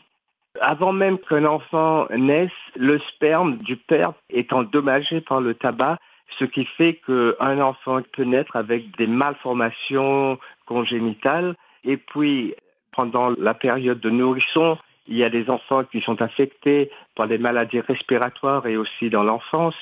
Avant 0.62 0.93
même 0.93 1.18
qu'un 1.18 1.45
enfant 1.45 2.08
naisse, 2.10 2.51
le 2.76 2.99
sperme 2.99 3.58
du 3.58 3.76
père 3.76 4.14
est 4.30 4.53
endommagé 4.53 5.22
par 5.22 5.41
le 5.41 5.53
tabac, 5.53 5.97
ce 6.28 6.45
qui 6.45 6.66
fait 6.66 6.99
qu'un 7.05 7.62
enfant 7.62 8.01
peut 8.12 8.24
naître 8.24 8.55
avec 8.55 8.95
des 8.97 9.08
malformations 9.08 10.38
congénitales. 10.66 11.55
Et 11.84 11.97
puis, 11.97 12.53
pendant 12.91 13.34
la 13.38 13.53
période 13.53 13.99
de 13.99 14.10
nourrisson, 14.10 14.78
il 15.08 15.18
y 15.18 15.24
a 15.24 15.30
des 15.30 15.49
enfants 15.49 15.84
qui 15.84 16.01
sont 16.01 16.22
affectés 16.22 16.91
par 17.16 17.28
des 17.28 17.38
maladies 17.38 17.80
respiratoires 17.80 18.68
et 18.68 18.78
aussi 18.78 19.10
dans 19.10 19.24
l'enfance. 19.24 19.76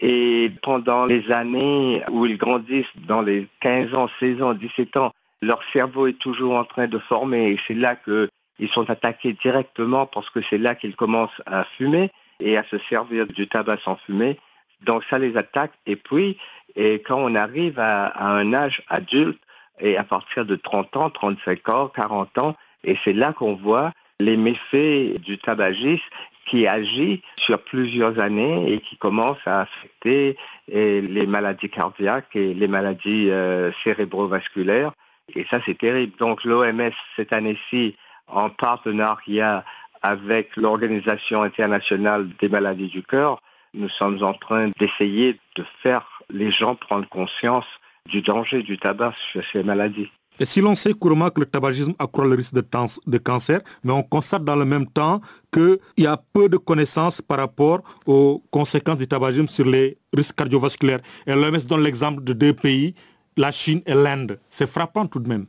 Et 0.00 0.50
pendant 0.62 1.06
les 1.06 1.30
années 1.30 2.02
où 2.10 2.26
ils 2.26 2.36
grandissent, 2.36 2.92
dans 3.06 3.22
les 3.22 3.46
15 3.60 3.94
ans, 3.94 4.08
16 4.18 4.42
ans, 4.42 4.54
17 4.54 4.96
ans, 4.96 5.12
leur 5.40 5.62
cerveau 5.62 6.08
est 6.08 6.18
toujours 6.18 6.56
en 6.56 6.64
train 6.64 6.88
de 6.88 6.98
former. 6.98 7.50
Et 7.50 7.60
c'est 7.64 7.74
là 7.74 7.94
que 7.94 8.28
ils 8.58 8.68
sont 8.68 8.88
attaqués 8.90 9.32
directement 9.32 10.06
parce 10.06 10.30
que 10.30 10.40
c'est 10.42 10.58
là 10.58 10.74
qu'ils 10.74 10.96
commencent 10.96 11.42
à 11.46 11.64
fumer 11.64 12.10
et 12.40 12.56
à 12.56 12.64
se 12.64 12.78
servir 12.78 13.26
du 13.26 13.48
tabac 13.48 13.78
sans 13.84 13.96
fumer. 13.96 14.38
Donc 14.84 15.04
ça 15.04 15.18
les 15.18 15.36
attaque. 15.36 15.72
Et 15.86 15.96
puis, 15.96 16.36
et 16.76 16.94
quand 16.94 17.18
on 17.18 17.34
arrive 17.34 17.78
à, 17.78 18.12
un 18.36 18.52
âge 18.52 18.82
adulte, 18.88 19.40
et 19.80 19.96
à 19.96 20.04
partir 20.04 20.44
de 20.44 20.54
30 20.54 20.96
ans, 20.96 21.10
35 21.10 21.68
ans, 21.68 21.88
40 21.88 22.38
ans, 22.38 22.56
et 22.84 22.96
c'est 23.02 23.12
là 23.12 23.32
qu'on 23.32 23.54
voit 23.54 23.92
les 24.20 24.36
méfaits 24.36 25.18
du 25.20 25.38
tabagisme 25.38 26.04
qui 26.44 26.66
agit 26.66 27.22
sur 27.36 27.60
plusieurs 27.62 28.18
années 28.18 28.72
et 28.72 28.80
qui 28.80 28.96
commence 28.96 29.38
à 29.46 29.62
affecter 29.62 30.36
les 30.68 31.26
maladies 31.26 31.70
cardiaques 31.70 32.34
et 32.34 32.54
les 32.54 32.68
maladies 32.68 33.30
euh, 33.30 33.72
cérébrovasculaires. 33.84 34.92
Et 35.34 35.44
ça, 35.44 35.60
c'est 35.64 35.78
terrible. 35.78 36.16
Donc 36.18 36.44
l'OMS, 36.44 36.90
cette 37.16 37.32
année-ci, 37.32 37.96
en 38.26 38.50
partenariat 38.50 39.64
avec 40.02 40.56
l'Organisation 40.56 41.42
internationale 41.42 42.28
des 42.40 42.48
maladies 42.48 42.88
du 42.88 43.02
cœur, 43.02 43.40
nous 43.74 43.88
sommes 43.88 44.22
en 44.22 44.34
train 44.34 44.70
d'essayer 44.78 45.38
de 45.56 45.64
faire 45.82 46.06
les 46.30 46.50
gens 46.50 46.74
prendre 46.74 47.08
conscience 47.08 47.66
du 48.08 48.20
danger 48.20 48.62
du 48.62 48.78
tabac 48.78 49.14
sur 49.16 49.44
ces 49.44 49.62
maladies. 49.62 50.10
Et 50.40 50.44
si 50.44 50.60
l'on 50.60 50.74
sait 50.74 50.94
couramment 50.94 51.30
que 51.30 51.40
le 51.40 51.46
tabagisme 51.46 51.94
accroît 51.98 52.26
le 52.26 52.34
risque 52.34 52.54
de, 52.54 52.64
de 53.06 53.18
cancer, 53.18 53.60
mais 53.84 53.92
on 53.92 54.02
constate 54.02 54.44
dans 54.44 54.56
le 54.56 54.64
même 54.64 54.86
temps 54.86 55.20
qu'il 55.52 55.78
y 55.98 56.06
a 56.06 56.16
peu 56.16 56.48
de 56.48 56.56
connaissances 56.56 57.20
par 57.20 57.38
rapport 57.38 57.82
aux 58.06 58.42
conséquences 58.50 58.98
du 58.98 59.06
tabagisme 59.06 59.46
sur 59.46 59.66
les 59.66 59.98
risques 60.12 60.34
cardiovasculaires. 60.34 61.00
Et 61.26 61.34
l'OMS 61.34 61.64
donne 61.66 61.82
l'exemple 61.82 62.24
de 62.24 62.32
deux 62.32 62.54
pays, 62.54 62.94
la 63.36 63.50
Chine 63.50 63.82
et 63.86 63.94
l'Inde. 63.94 64.40
C'est 64.48 64.66
frappant 64.66 65.06
tout 65.06 65.20
de 65.20 65.28
même. 65.28 65.46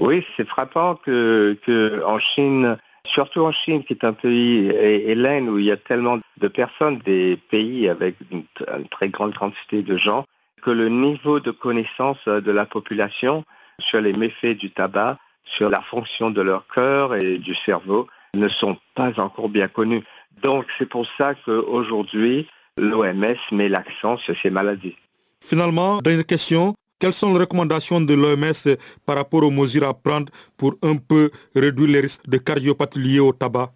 Oui, 0.00 0.24
c'est 0.36 0.48
frappant 0.48 0.94
que, 0.94 2.02
en 2.06 2.18
Chine, 2.18 2.78
surtout 3.04 3.42
en 3.42 3.52
Chine, 3.52 3.84
qui 3.84 3.92
est 3.92 4.04
un 4.04 4.14
pays, 4.14 4.68
l'Inde, 5.14 5.48
où 5.48 5.58
il 5.58 5.66
y 5.66 5.70
a 5.70 5.76
tellement 5.76 6.18
de 6.38 6.48
personnes, 6.48 6.98
des 7.04 7.36
pays 7.36 7.88
avec 7.88 8.16
une, 8.30 8.44
très 8.90 9.10
grande 9.10 9.34
quantité 9.34 9.82
de 9.82 9.96
gens, 9.96 10.24
que 10.62 10.70
le 10.70 10.88
niveau 10.88 11.40
de 11.40 11.50
connaissance 11.50 12.26
de 12.26 12.50
la 12.50 12.64
population 12.64 13.44
sur 13.78 14.00
les 14.00 14.12
méfaits 14.12 14.56
du 14.56 14.70
tabac, 14.70 15.18
sur 15.44 15.68
la 15.68 15.82
fonction 15.82 16.30
de 16.30 16.40
leur 16.40 16.66
cœur 16.66 17.14
et 17.14 17.38
du 17.38 17.54
cerveau, 17.54 18.06
ne 18.34 18.48
sont 18.48 18.78
pas 18.94 19.12
encore 19.20 19.48
bien 19.48 19.68
connus. 19.68 20.04
Donc 20.42 20.66
c'est 20.78 20.88
pour 20.88 21.06
ça 21.18 21.34
qu'aujourd'hui, 21.34 22.46
l'OMS 22.76 23.36
met 23.52 23.68
l'accent 23.68 24.16
sur 24.16 24.36
ces 24.36 24.50
maladies. 24.50 24.96
Finalement, 25.42 25.98
dernière 25.98 26.26
question, 26.26 26.74
quelles 27.00 27.14
sont 27.14 27.32
les 27.32 27.40
recommandations 27.40 28.00
de 28.00 28.14
l'OMS 28.14 28.76
par 29.06 29.16
rapport 29.16 29.42
aux 29.42 29.50
mesures 29.50 29.88
à 29.88 29.94
prendre 29.94 30.30
pour 30.56 30.74
un 30.82 30.96
peu 30.96 31.30
réduire 31.56 31.88
les 31.88 32.00
risques 32.00 32.28
de 32.28 32.38
cardiopathie 32.38 33.00
liés 33.00 33.20
au 33.20 33.32
tabac? 33.32 33.72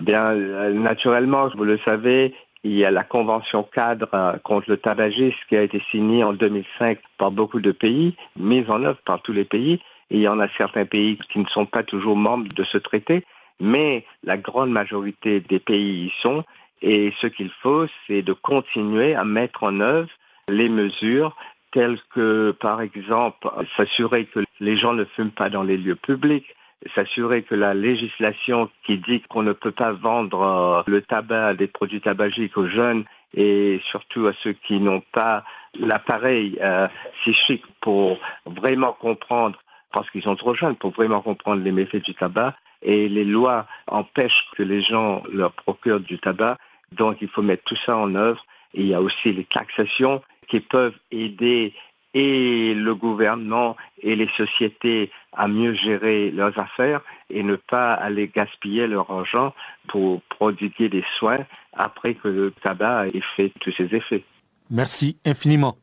Bien, 0.00 0.32
euh, 0.32 0.72
naturellement, 0.72 1.48
vous 1.54 1.64
le 1.64 1.76
savez, 1.78 2.32
il 2.62 2.72
y 2.72 2.84
a 2.84 2.90
la 2.90 3.02
convention 3.02 3.62
cadre 3.64 4.08
euh, 4.14 4.38
contre 4.38 4.70
le 4.70 4.76
tabagisme 4.76 5.38
qui 5.48 5.56
a 5.56 5.62
été 5.62 5.80
signée 5.80 6.24
en 6.24 6.32
2005 6.32 6.98
par 7.18 7.32
beaucoup 7.32 7.60
de 7.60 7.72
pays, 7.72 8.14
mise 8.36 8.70
en 8.70 8.82
œuvre 8.84 9.00
par 9.04 9.20
tous 9.20 9.32
les 9.32 9.44
pays. 9.44 9.80
Il 10.10 10.20
y 10.20 10.28
en 10.28 10.40
a 10.40 10.48
certains 10.48 10.86
pays 10.86 11.18
qui 11.28 11.40
ne 11.40 11.46
sont 11.46 11.66
pas 11.66 11.82
toujours 11.82 12.16
membres 12.16 12.48
de 12.54 12.62
ce 12.62 12.78
traité, 12.78 13.24
mais 13.60 14.04
la 14.24 14.36
grande 14.36 14.70
majorité 14.70 15.40
des 15.40 15.58
pays 15.58 16.06
y 16.06 16.10
sont. 16.10 16.44
Et 16.82 17.12
ce 17.18 17.26
qu'il 17.26 17.50
faut, 17.50 17.86
c'est 18.06 18.22
de 18.22 18.32
continuer 18.32 19.14
à 19.14 19.24
mettre 19.24 19.64
en 19.64 19.80
œuvre 19.80 20.08
les 20.48 20.68
mesures 20.68 21.36
tels 21.72 21.98
que, 22.14 22.50
par 22.52 22.80
exemple, 22.80 23.48
s'assurer 23.76 24.24
que 24.26 24.40
les 24.60 24.76
gens 24.76 24.92
ne 24.92 25.04
fument 25.04 25.30
pas 25.30 25.50
dans 25.50 25.62
les 25.62 25.76
lieux 25.76 25.96
publics, 25.96 26.54
s'assurer 26.94 27.42
que 27.42 27.54
la 27.54 27.74
législation 27.74 28.70
qui 28.82 28.98
dit 28.98 29.20
qu'on 29.22 29.42
ne 29.42 29.52
peut 29.52 29.70
pas 29.70 29.92
vendre 29.92 30.40
euh, 30.40 30.82
le 30.86 31.02
tabac, 31.02 31.54
des 31.54 31.66
produits 31.66 32.00
tabagiques 32.00 32.56
aux 32.56 32.66
jeunes 32.66 33.04
et 33.34 33.80
surtout 33.84 34.26
à 34.26 34.32
ceux 34.32 34.52
qui 34.52 34.80
n'ont 34.80 35.02
pas 35.12 35.44
l'appareil 35.78 36.58
euh, 36.62 36.88
psychique 37.16 37.64
pour 37.80 38.18
vraiment 38.46 38.92
comprendre, 38.92 39.58
parce 39.92 40.10
qu'ils 40.10 40.22
sont 40.22 40.36
trop 40.36 40.54
jeunes, 40.54 40.74
pour 40.74 40.90
vraiment 40.92 41.20
comprendre 41.20 41.62
les 41.62 41.72
méfaits 41.72 42.04
du 42.04 42.14
tabac, 42.14 42.54
et 42.82 43.08
les 43.08 43.24
lois 43.24 43.66
empêchent 43.86 44.48
que 44.56 44.62
les 44.62 44.82
gens 44.82 45.22
leur 45.32 45.52
procurent 45.52 46.00
du 46.00 46.18
tabac, 46.18 46.56
donc 46.92 47.18
il 47.20 47.28
faut 47.28 47.42
mettre 47.42 47.64
tout 47.64 47.76
ça 47.76 47.96
en 47.96 48.14
œuvre. 48.14 48.44
il 48.74 48.86
y 48.86 48.94
a 48.94 49.00
aussi 49.00 49.32
les 49.32 49.44
taxations 49.44 50.22
qui 50.50 50.60
peuvent 50.60 50.98
aider 51.10 51.72
et 52.12 52.74
le 52.74 52.94
gouvernement 52.94 53.76
et 54.02 54.16
les 54.16 54.26
sociétés 54.26 55.10
à 55.32 55.46
mieux 55.46 55.74
gérer 55.74 56.32
leurs 56.32 56.58
affaires 56.58 57.00
et 57.30 57.44
ne 57.44 57.54
pas 57.54 57.94
aller 57.94 58.26
gaspiller 58.28 58.88
leur 58.88 59.10
argent 59.10 59.54
pour 59.86 60.20
prodiguer 60.22 60.88
des 60.88 61.04
soins 61.16 61.46
après 61.72 62.14
que 62.14 62.28
le 62.28 62.50
tabac 62.50 63.06
ait 63.08 63.20
fait 63.20 63.52
tous 63.60 63.70
ses 63.70 63.94
effets. 63.94 64.24
Merci 64.70 65.16
infiniment. 65.24 65.76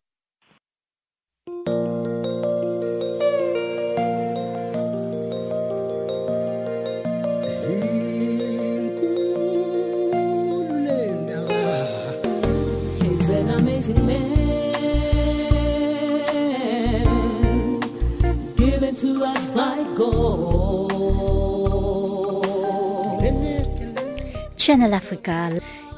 Channel 24.67 24.93
Africa. 24.93 25.47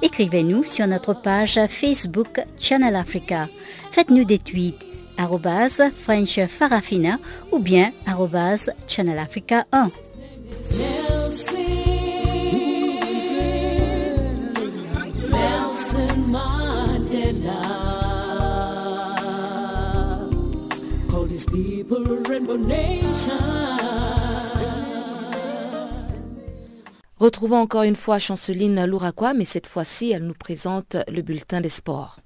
Écrivez-nous 0.04 0.64
sur 0.64 0.86
notre 0.86 1.16
page 1.16 1.60
Facebook 1.70 2.40
Channel 2.60 2.96
Africa. 2.96 3.50
Faites-nous 3.90 4.26
des 4.26 4.38
tweets 4.38 4.86
French 6.04 6.40
Farafina 6.48 7.18
ou 7.52 7.58
bien 7.58 7.92
Channel 8.88 9.18
Africa 9.18 9.66
1. 9.72 9.90
Retrouvons 27.20 27.58
encore 27.58 27.84
une 27.84 27.98
fois 27.98 28.18
Chanceline 28.18 28.86
Louraquois, 28.86 29.34
mais 29.34 29.44
cette 29.44 29.68
fois-ci, 29.68 30.12
elle 30.12 30.26
nous 30.26 30.34
présente 30.34 30.96
le 31.12 31.22
bulletin 31.22 31.60
des 31.60 31.68
sports. 31.68 32.22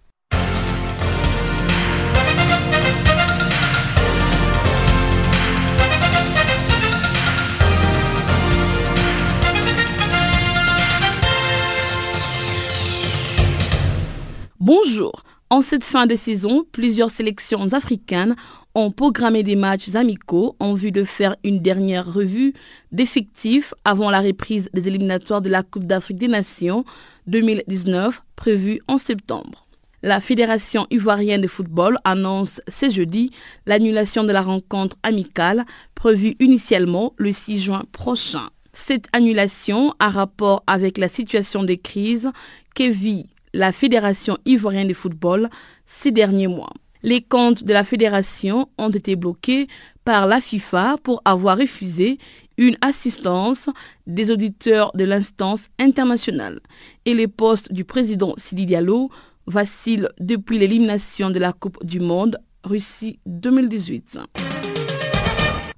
Bonjour. 14.59 15.23
En 15.49 15.61
cette 15.63 15.83
fin 15.83 16.05
de 16.05 16.15
saison, 16.15 16.65
plusieurs 16.71 17.09
sélections 17.09 17.73
africaines 17.73 18.35
ont 18.76 18.91
programmé 18.91 19.43
des 19.43 19.55
matchs 19.55 19.95
amicaux 19.95 20.55
en 20.59 20.74
vue 20.74 20.91
de 20.91 21.03
faire 21.03 21.36
une 21.43 21.59
dernière 21.59 22.11
revue 22.11 22.53
d'effectifs 22.91 23.74
avant 23.86 24.09
la 24.09 24.19
reprise 24.19 24.69
des 24.74 24.88
éliminatoires 24.88 25.41
de 25.41 25.49
la 25.49 25.63
Coupe 25.63 25.86
d'Afrique 25.86 26.17
des 26.17 26.28
Nations 26.28 26.84
2019 27.28 28.24
prévue 28.36 28.80
en 28.88 28.97
septembre. 28.97 29.67
La 30.01 30.19
Fédération 30.19 30.86
ivoirienne 30.91 31.41
de 31.41 31.47
football 31.47 31.97
annonce 32.03 32.59
ce 32.67 32.89
jeudi 32.89 33.32
l'annulation 33.65 34.24
de 34.24 34.34
la 34.34 34.41
rencontre 34.41 34.97
amicale 35.03 35.65
prévue 35.95 36.36
initialement 36.39 37.13
le 37.17 37.32
6 37.32 37.57
juin 37.59 37.84
prochain. 37.93 38.49
Cette 38.74 39.07
annulation 39.13 39.93
a 39.99 40.09
rapport 40.09 40.63
avec 40.67 40.97
la 40.97 41.07
situation 41.07 41.63
de 41.63 41.76
crise 41.76 42.32
que 42.76 42.89
vit 42.89 43.28
la 43.53 43.71
Fédération 43.71 44.38
ivoirienne 44.45 44.88
de 44.88 44.93
football 44.93 45.49
ces 45.86 46.11
derniers 46.11 46.47
mois. 46.47 46.74
Les 47.06 47.22
comptes 47.22 47.66
de 47.66 47.74
la 47.74 47.84
fédération 47.84 48.70
ont 48.78 48.89
été 48.89 49.18
bloqués 49.18 49.68
par 50.06 50.26
la 50.26 50.39
FIFA 50.39 50.95
pour 51.04 51.22
avoir 51.26 51.58
refusé 51.58 52.18
une 52.58 52.78
assistance 52.80 53.70
des 54.08 54.32
auditeurs 54.32 54.93
de 54.95 55.04
l'instance 55.04 55.66
internationale. 55.80 56.62
Et 57.04 57.14
les 57.14 57.28
postes 57.28 57.74
du 57.74 57.84
président 57.84 58.34
Sidi 58.38 58.66
Diallo 58.66 59.10
vacillent 59.47 60.08
depuis 60.22 60.58
l'élimination 60.58 61.30
de 61.30 61.39
la 61.39 61.51
Coupe 61.51 61.86
du 61.86 61.99
Monde 61.99 62.38
Russie 62.64 63.20
2018. 63.26 64.20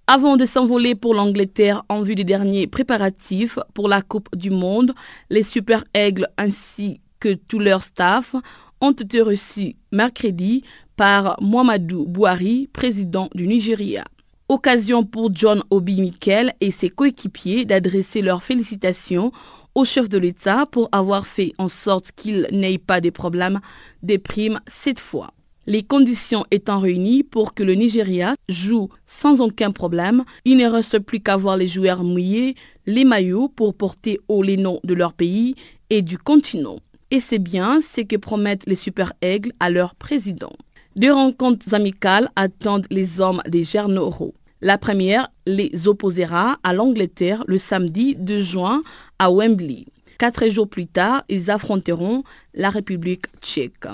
Avant 0.06 0.38
de 0.38 0.46
s'envoler 0.46 0.94
pour 0.94 1.16
l'Angleterre 1.16 1.84
en 1.90 2.04
vue 2.04 2.14
des 2.14 2.24
derniers 2.24 2.68
préparatifs 2.68 3.58
pour 3.74 3.90
la 3.90 4.04
Coupe 4.04 4.36
du 4.36 4.52
Monde, 4.52 4.94
les 5.32 5.42
Super 5.42 5.84
Aigles 5.96 6.28
ainsi 6.38 7.02
que 7.20 7.34
tout 7.34 7.58
leur 7.58 7.84
staff 7.84 8.36
ont 8.82 8.92
été 8.92 9.22
reçus 9.22 9.76
mercredi 9.92 10.64
par 10.96 11.38
Mohamedou 11.42 12.06
Bouhari, 12.06 12.70
président 12.72 13.30
du 13.36 13.48
Nigeria. 13.48 14.06
Occasion 14.48 15.04
pour 15.04 15.32
John 15.34 15.64
Obi 15.70 16.00
Mikel 16.02 16.54
et 16.62 16.72
ses 16.72 16.90
coéquipiers 16.90 17.66
d'adresser 17.66 18.22
leurs 18.22 18.44
félicitations 18.44 19.32
au 19.74 19.86
chef 19.86 20.08
de 20.08 20.18
l'État 20.18 20.66
pour 20.66 20.88
avoir 20.92 21.26
fait 21.26 21.54
en 21.58 21.68
sorte 21.68 22.12
qu'il 22.16 22.48
n'ait 22.52 22.78
pas 22.78 23.02
de 23.02 23.10
problèmes 23.10 23.60
des 24.04 24.20
primes 24.20 24.60
cette 24.68 25.00
fois. 25.00 25.32
Les 25.68 25.82
conditions 25.82 26.46
étant 26.52 26.80
réunies 26.80 27.24
pour 27.24 27.56
que 27.56 27.64
le 27.64 27.74
Nigeria 27.74 28.36
joue 28.48 28.90
sans 29.08 29.42
aucun 29.42 29.72
problème, 29.72 30.24
il 30.46 30.58
ne 30.58 30.68
reste 30.68 31.00
plus 31.00 31.20
qu'à 31.20 31.38
voir 31.38 31.58
les 31.58 31.68
joueurs 31.68 32.04
mouiller 32.04 32.56
les 32.86 33.04
maillots 33.04 33.50
pour 33.50 33.74
porter 33.74 34.20
haut 34.28 34.44
les 34.44 34.58
noms 34.58 34.80
de 34.84 34.94
leur 34.94 35.14
pays 35.14 35.56
et 35.90 36.02
du 36.04 36.18
continent. 36.20 36.78
Et 37.10 37.20
c'est 37.20 37.40
bien 37.40 37.82
ce 37.82 38.02
que 38.02 38.16
promettent 38.16 38.66
les 38.68 38.76
Super 38.76 39.14
Aigles 39.22 39.54
à 39.60 39.70
leur 39.70 39.96
président. 39.96 40.54
Deux 40.96 41.12
rencontres 41.12 41.74
amicales 41.74 42.30
attendent 42.38 42.88
les 42.90 43.20
hommes 43.20 43.42
des 43.50 43.66
Gernoro. 43.66 44.34
La 44.62 44.78
première 44.78 45.28
les 45.46 45.90
opposera 45.90 46.58
à 46.64 46.72
l'Angleterre 46.74 47.44
le 47.48 47.58
samedi 47.58 48.16
2 48.16 48.42
juin 48.42 48.82
à 49.20 49.30
Wembley. 49.30 49.88
Quatre 50.18 50.48
jours 50.48 50.70
plus 50.70 50.88
tard, 50.88 51.26
ils 51.28 51.52
affronteront 51.52 52.24
la 52.54 52.70
République 52.70 53.26
tchèque. 53.42 53.88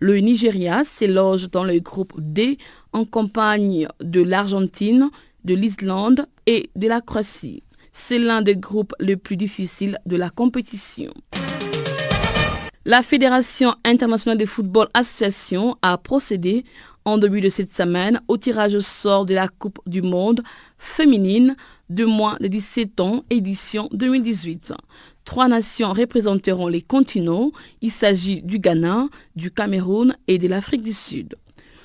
Le 0.00 0.16
Nigeria 0.18 0.82
s'éloge 0.82 1.48
dans 1.48 1.62
le 1.62 1.78
groupe 1.78 2.14
D 2.18 2.58
en 2.92 3.04
compagnie 3.04 3.86
de 4.00 4.20
l'Argentine, 4.20 5.10
de 5.44 5.54
l'Islande 5.54 6.26
et 6.46 6.70
de 6.74 6.88
la 6.88 7.00
Croatie. 7.00 7.62
C'est 7.92 8.18
l'un 8.18 8.42
des 8.42 8.56
groupes 8.56 8.94
les 8.98 9.16
plus 9.16 9.36
difficiles 9.36 9.98
de 10.06 10.16
la 10.16 10.30
compétition. 10.30 11.12
La 12.88 13.02
Fédération 13.02 13.74
internationale 13.84 14.38
de 14.38 14.46
football 14.46 14.88
association 14.94 15.76
a 15.82 15.98
procédé 15.98 16.64
en 17.04 17.18
début 17.18 17.42
de 17.42 17.50
cette 17.50 17.70
semaine 17.70 18.22
au 18.28 18.38
tirage 18.38 18.74
au 18.74 18.80
sort 18.80 19.26
de 19.26 19.34
la 19.34 19.46
Coupe 19.46 19.78
du 19.84 20.00
Monde 20.00 20.40
féminine 20.78 21.54
de 21.90 22.06
moins 22.06 22.38
de 22.40 22.46
17 22.46 22.98
ans, 23.00 23.24
édition 23.28 23.90
2018. 23.92 24.72
Trois 25.26 25.48
nations 25.48 25.92
représenteront 25.92 26.68
les 26.68 26.80
continents. 26.80 27.52
Il 27.82 27.90
s'agit 27.90 28.40
du 28.40 28.58
Ghana, 28.58 29.08
du 29.36 29.50
Cameroun 29.50 30.16
et 30.26 30.38
de 30.38 30.48
l'Afrique 30.48 30.82
du 30.82 30.94
Sud. 30.94 31.34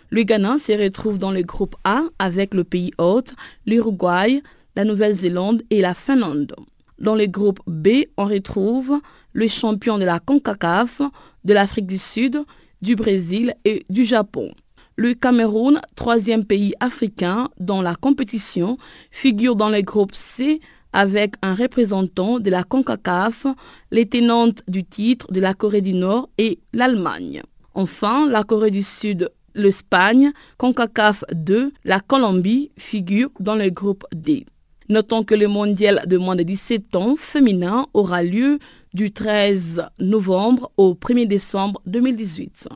Le 0.09 0.23
Ghana 0.23 0.57
se 0.57 0.71
retrouve 0.71 1.17
dans 1.17 1.31
le 1.31 1.41
groupe 1.41 1.75
A 1.83 2.03
avec 2.17 2.53
le 2.53 2.63
pays 2.63 2.93
hôte, 2.97 3.33
l'Uruguay, 3.65 4.41
la 4.77 4.85
Nouvelle-Zélande 4.85 5.63
et 5.69 5.81
la 5.81 5.95
Finlande. 5.95 6.55
Dans 7.03 7.15
le 7.15 7.25
groupe 7.25 7.59
B, 7.67 8.05
on 8.15 8.23
retrouve 8.27 9.01
le 9.33 9.49
champion 9.49 9.97
de 9.97 10.05
la 10.05 10.21
CONCACAF, 10.21 11.01
de 11.43 11.53
l'Afrique 11.53 11.85
du 11.85 11.97
Sud, 11.97 12.45
du 12.81 12.95
Brésil 12.95 13.55
et 13.65 13.85
du 13.89 14.05
Japon. 14.05 14.53
Le 14.95 15.13
Cameroun, 15.13 15.81
troisième 15.97 16.45
pays 16.45 16.73
africain 16.79 17.49
dans 17.59 17.81
la 17.81 17.95
compétition, 17.95 18.77
figure 19.11 19.57
dans 19.57 19.67
le 19.67 19.81
groupe 19.81 20.15
C 20.15 20.61
avec 20.93 21.33
un 21.41 21.55
représentant 21.55 22.39
de 22.39 22.49
la 22.49 22.63
CONCACAF, 22.63 23.47
les 23.91 24.07
tenantes 24.07 24.63
du 24.69 24.85
titre 24.85 25.29
de 25.29 25.41
la 25.41 25.53
Corée 25.53 25.81
du 25.81 25.93
Nord 25.93 26.29
et 26.37 26.59
l'Allemagne. 26.71 27.41
Enfin, 27.73 28.29
la 28.29 28.45
Corée 28.45 28.71
du 28.71 28.83
Sud, 28.83 29.29
l'Espagne, 29.55 30.31
CONCACAF 30.57 31.25
2, 31.33 31.73
la 31.83 31.99
Colombie 31.99 32.71
figurent 32.77 33.31
dans 33.41 33.55
le 33.55 33.69
groupe 33.71 34.05
D. 34.15 34.45
Notons 34.93 35.23
que 35.23 35.33
le 35.33 35.47
mondial 35.47 36.03
de 36.05 36.19
moins 36.19 36.35
de 36.35 36.43
17 36.43 36.95
ans 36.97 37.15
féminin 37.15 37.87
aura 37.95 38.21
lieu 38.21 38.59
du 38.93 39.11
13 39.11 39.87
novembre 39.97 40.71
au 40.77 40.93
1er 40.93 41.27
décembre 41.27 41.81
2018. 41.87 42.69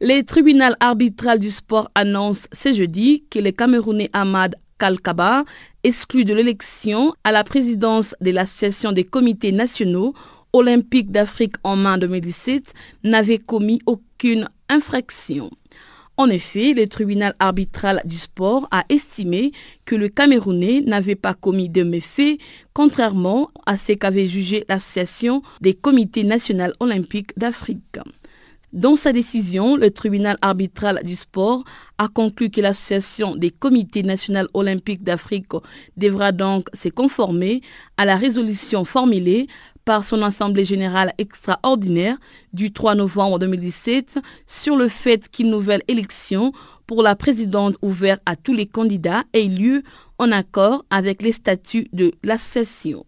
Les 0.00 0.22
tribunaux 0.22 0.76
arbitral 0.78 1.40
du 1.40 1.50
sport 1.50 1.90
annoncent 1.96 2.46
ce 2.52 2.72
jeudi 2.72 3.24
que 3.28 3.40
le 3.40 3.50
Camerounais 3.50 4.08
Ahmad 4.12 4.54
Kalkaba, 4.78 5.42
exclu 5.82 6.24
de 6.24 6.32
l'élection 6.32 7.12
à 7.24 7.32
la 7.32 7.42
présidence 7.42 8.14
de 8.20 8.30
l'Association 8.30 8.92
des 8.92 9.02
comités 9.02 9.50
nationaux 9.50 10.14
olympiques 10.52 11.10
d'Afrique 11.10 11.56
en 11.64 11.74
main 11.74 11.98
2017, 11.98 12.72
n'avait 13.02 13.38
commis 13.38 13.80
aucune 13.84 14.48
infraction. 14.68 15.50
En 16.18 16.30
effet, 16.30 16.72
le 16.72 16.86
tribunal 16.86 17.34
arbitral 17.40 18.00
du 18.06 18.16
sport 18.16 18.68
a 18.70 18.84
estimé 18.88 19.52
que 19.84 19.94
le 19.94 20.08
Camerounais 20.08 20.80
n'avait 20.80 21.14
pas 21.14 21.34
commis 21.34 21.68
de 21.68 21.82
méfaits, 21.82 22.38
contrairement 22.72 23.50
à 23.66 23.76
ce 23.76 23.92
qu'avait 23.92 24.26
jugé 24.26 24.64
l'Association 24.66 25.42
des 25.60 25.74
comités 25.74 26.24
nationaux 26.24 26.72
olympiques 26.80 27.38
d'Afrique. 27.38 27.98
Dans 28.72 28.96
sa 28.96 29.12
décision, 29.12 29.76
le 29.76 29.90
tribunal 29.90 30.38
arbitral 30.40 31.00
du 31.04 31.16
sport 31.16 31.64
a 31.98 32.08
conclu 32.08 32.50
que 32.50 32.62
l'Association 32.62 33.36
des 33.36 33.50
comités 33.50 34.02
nationaux 34.02 34.48
olympiques 34.54 35.04
d'Afrique 35.04 35.52
devra 35.98 36.32
donc 36.32 36.68
se 36.72 36.88
conformer 36.88 37.60
à 37.98 38.06
la 38.06 38.16
résolution 38.16 38.84
formulée 38.84 39.48
par 39.86 40.04
son 40.04 40.20
Assemblée 40.20 40.64
générale 40.64 41.14
extraordinaire 41.16 42.18
du 42.52 42.72
3 42.72 42.96
novembre 42.96 43.38
2017 43.38 44.18
sur 44.44 44.76
le 44.76 44.88
fait 44.88 45.30
qu'une 45.30 45.48
nouvelle 45.48 45.82
élection 45.88 46.52
pour 46.86 47.02
la 47.02 47.14
présidente 47.14 47.76
ouverte 47.80 48.20
à 48.26 48.34
tous 48.34 48.52
les 48.52 48.66
candidats 48.66 49.22
ait 49.32 49.44
lieu 49.44 49.84
en 50.18 50.32
accord 50.32 50.84
avec 50.90 51.22
les 51.22 51.32
statuts 51.32 51.88
de 51.92 52.12
l'association. 52.24 53.06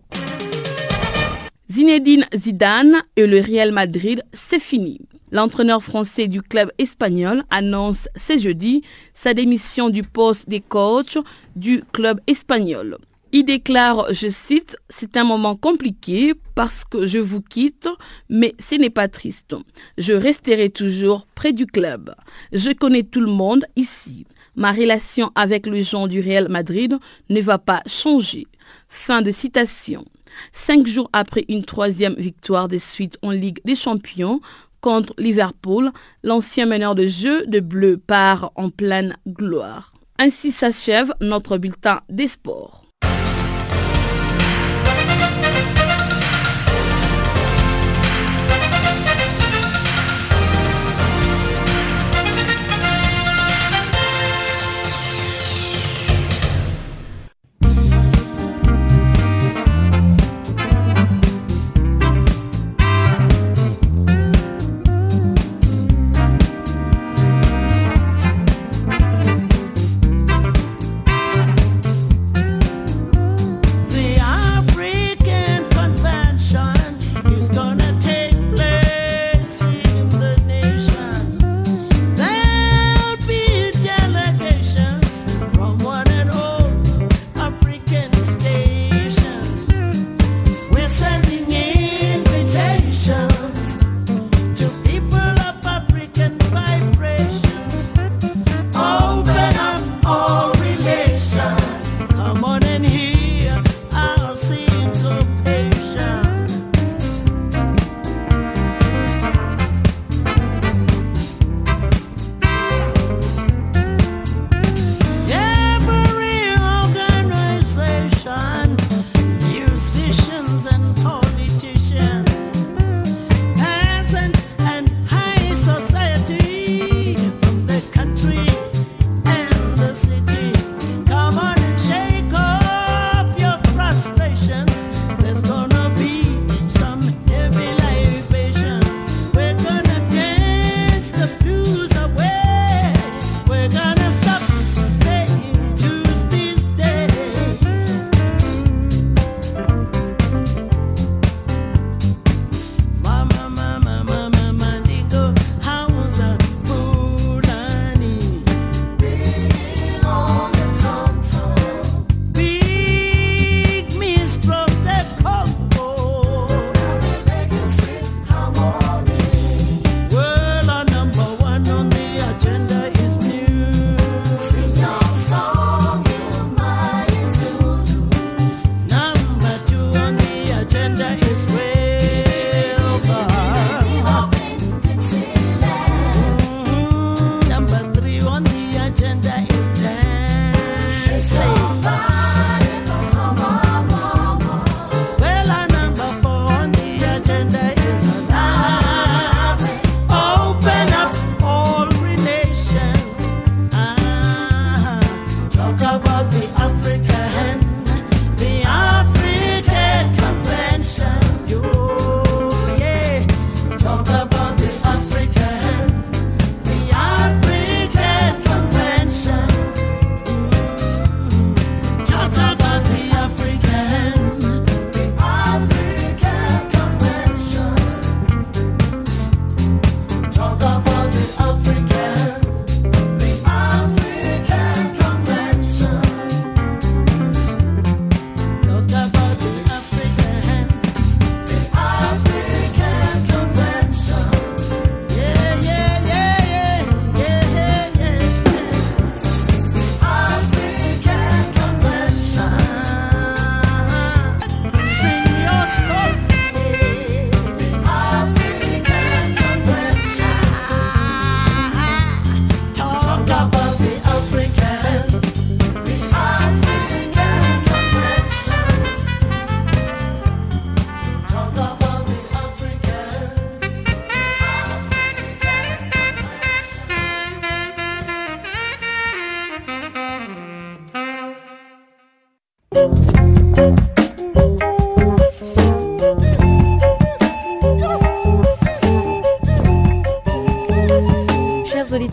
Zinedine 1.68 2.26
Zidane 2.34 3.02
et 3.16 3.26
le 3.26 3.40
Real 3.40 3.72
Madrid, 3.72 4.22
c'est 4.32 4.60
fini. 4.60 5.00
L'entraîneur 5.32 5.82
français 5.82 6.28
du 6.28 6.42
club 6.42 6.70
espagnol 6.78 7.42
annonce 7.50 8.08
ce 8.16 8.38
jeudi 8.38 8.82
sa 9.14 9.34
démission 9.34 9.90
du 9.90 10.02
poste 10.02 10.48
de 10.48 10.58
coach 10.58 11.18
du 11.56 11.82
club 11.92 12.20
espagnol. 12.28 12.98
Il 13.30 13.44
déclare, 13.44 14.06
je 14.14 14.28
cite, 14.28 14.76
C'est 14.88 15.18
un 15.18 15.24
moment 15.24 15.54
compliqué 15.54 16.32
parce 16.54 16.84
que 16.84 17.06
je 17.06 17.18
vous 17.18 17.42
quitte, 17.42 17.86
mais 18.30 18.54
ce 18.58 18.76
n'est 18.76 18.88
pas 18.88 19.08
triste. 19.08 19.54
Je 19.98 20.14
resterai 20.14 20.70
toujours 20.70 21.26
près 21.34 21.52
du 21.52 21.66
club. 21.66 22.14
Je 22.52 22.70
connais 22.70 23.02
tout 23.02 23.20
le 23.20 23.30
monde 23.30 23.66
ici. 23.76 24.24
Ma 24.56 24.72
relation 24.72 25.30
avec 25.34 25.66
les 25.66 25.82
gens 25.82 26.06
du 26.06 26.20
Real 26.20 26.48
Madrid 26.48 26.98
ne 27.28 27.40
va 27.42 27.58
pas 27.58 27.82
changer. 27.86 28.46
Fin 28.88 29.20
de 29.20 29.30
citation. 29.30 30.06
Cinq 30.54 30.86
jours 30.86 31.10
après 31.12 31.44
une 31.48 31.64
troisième 31.64 32.14
victoire 32.14 32.68
de 32.68 32.78
suite 32.78 33.18
en 33.20 33.30
Ligue 33.30 33.60
des 33.64 33.76
Champions 33.76 34.40
contre 34.80 35.12
Liverpool, 35.18 35.90
l'ancien 36.22 36.64
meneur 36.64 36.94
de 36.94 37.06
jeu 37.06 37.46
de 37.46 37.60
bleu 37.60 37.98
part 37.98 38.52
en 38.54 38.70
pleine 38.70 39.16
gloire. 39.26 39.92
Ainsi 40.18 40.50
s'achève 40.50 41.12
notre 41.20 41.58
bulletin 41.58 42.00
des 42.08 42.26
sports. 42.26 42.87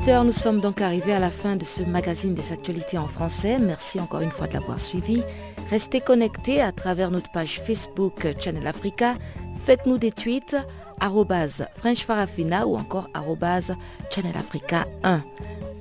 Nous 0.08 0.32
sommes 0.32 0.62
donc 0.62 0.82
arrivés 0.82 1.14
à 1.14 1.20
la 1.20 1.32
fin 1.32 1.56
de 1.56 1.66
ce 1.66 1.82
magazine 1.82 2.36
des 2.36 2.54
actualités 2.54 2.98
en 2.98 3.08
français. 3.08 3.58
Merci 3.60 4.00
encore 4.00 4.22
une 4.22 4.30
fois 4.30 4.48
de 4.48 4.54
l'avoir 4.54 4.80
suivi. 4.80 5.24
Restez 5.72 6.00
connectés 6.00 6.62
à 6.62 6.72
travers 6.72 7.10
notre 7.10 7.32
page 7.32 7.60
Facebook 7.60 8.28
Channel 8.40 8.68
Africa. 8.68 9.16
Faites-nous 9.66 9.98
des 9.98 10.12
tweets 10.12 10.58
French 11.76 12.06
Farafina 12.06 12.68
ou 12.68 12.76
encore 12.76 13.10
Channel 14.12 14.38
Africa 14.38 14.86
1. 15.04 15.24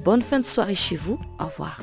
Bonne 0.05 0.22
fin 0.22 0.41
de 0.41 0.45
soirée 0.45 0.75
chez 0.75 0.97
vous. 0.97 1.18
Au 1.39 1.45
revoir. 1.45 1.81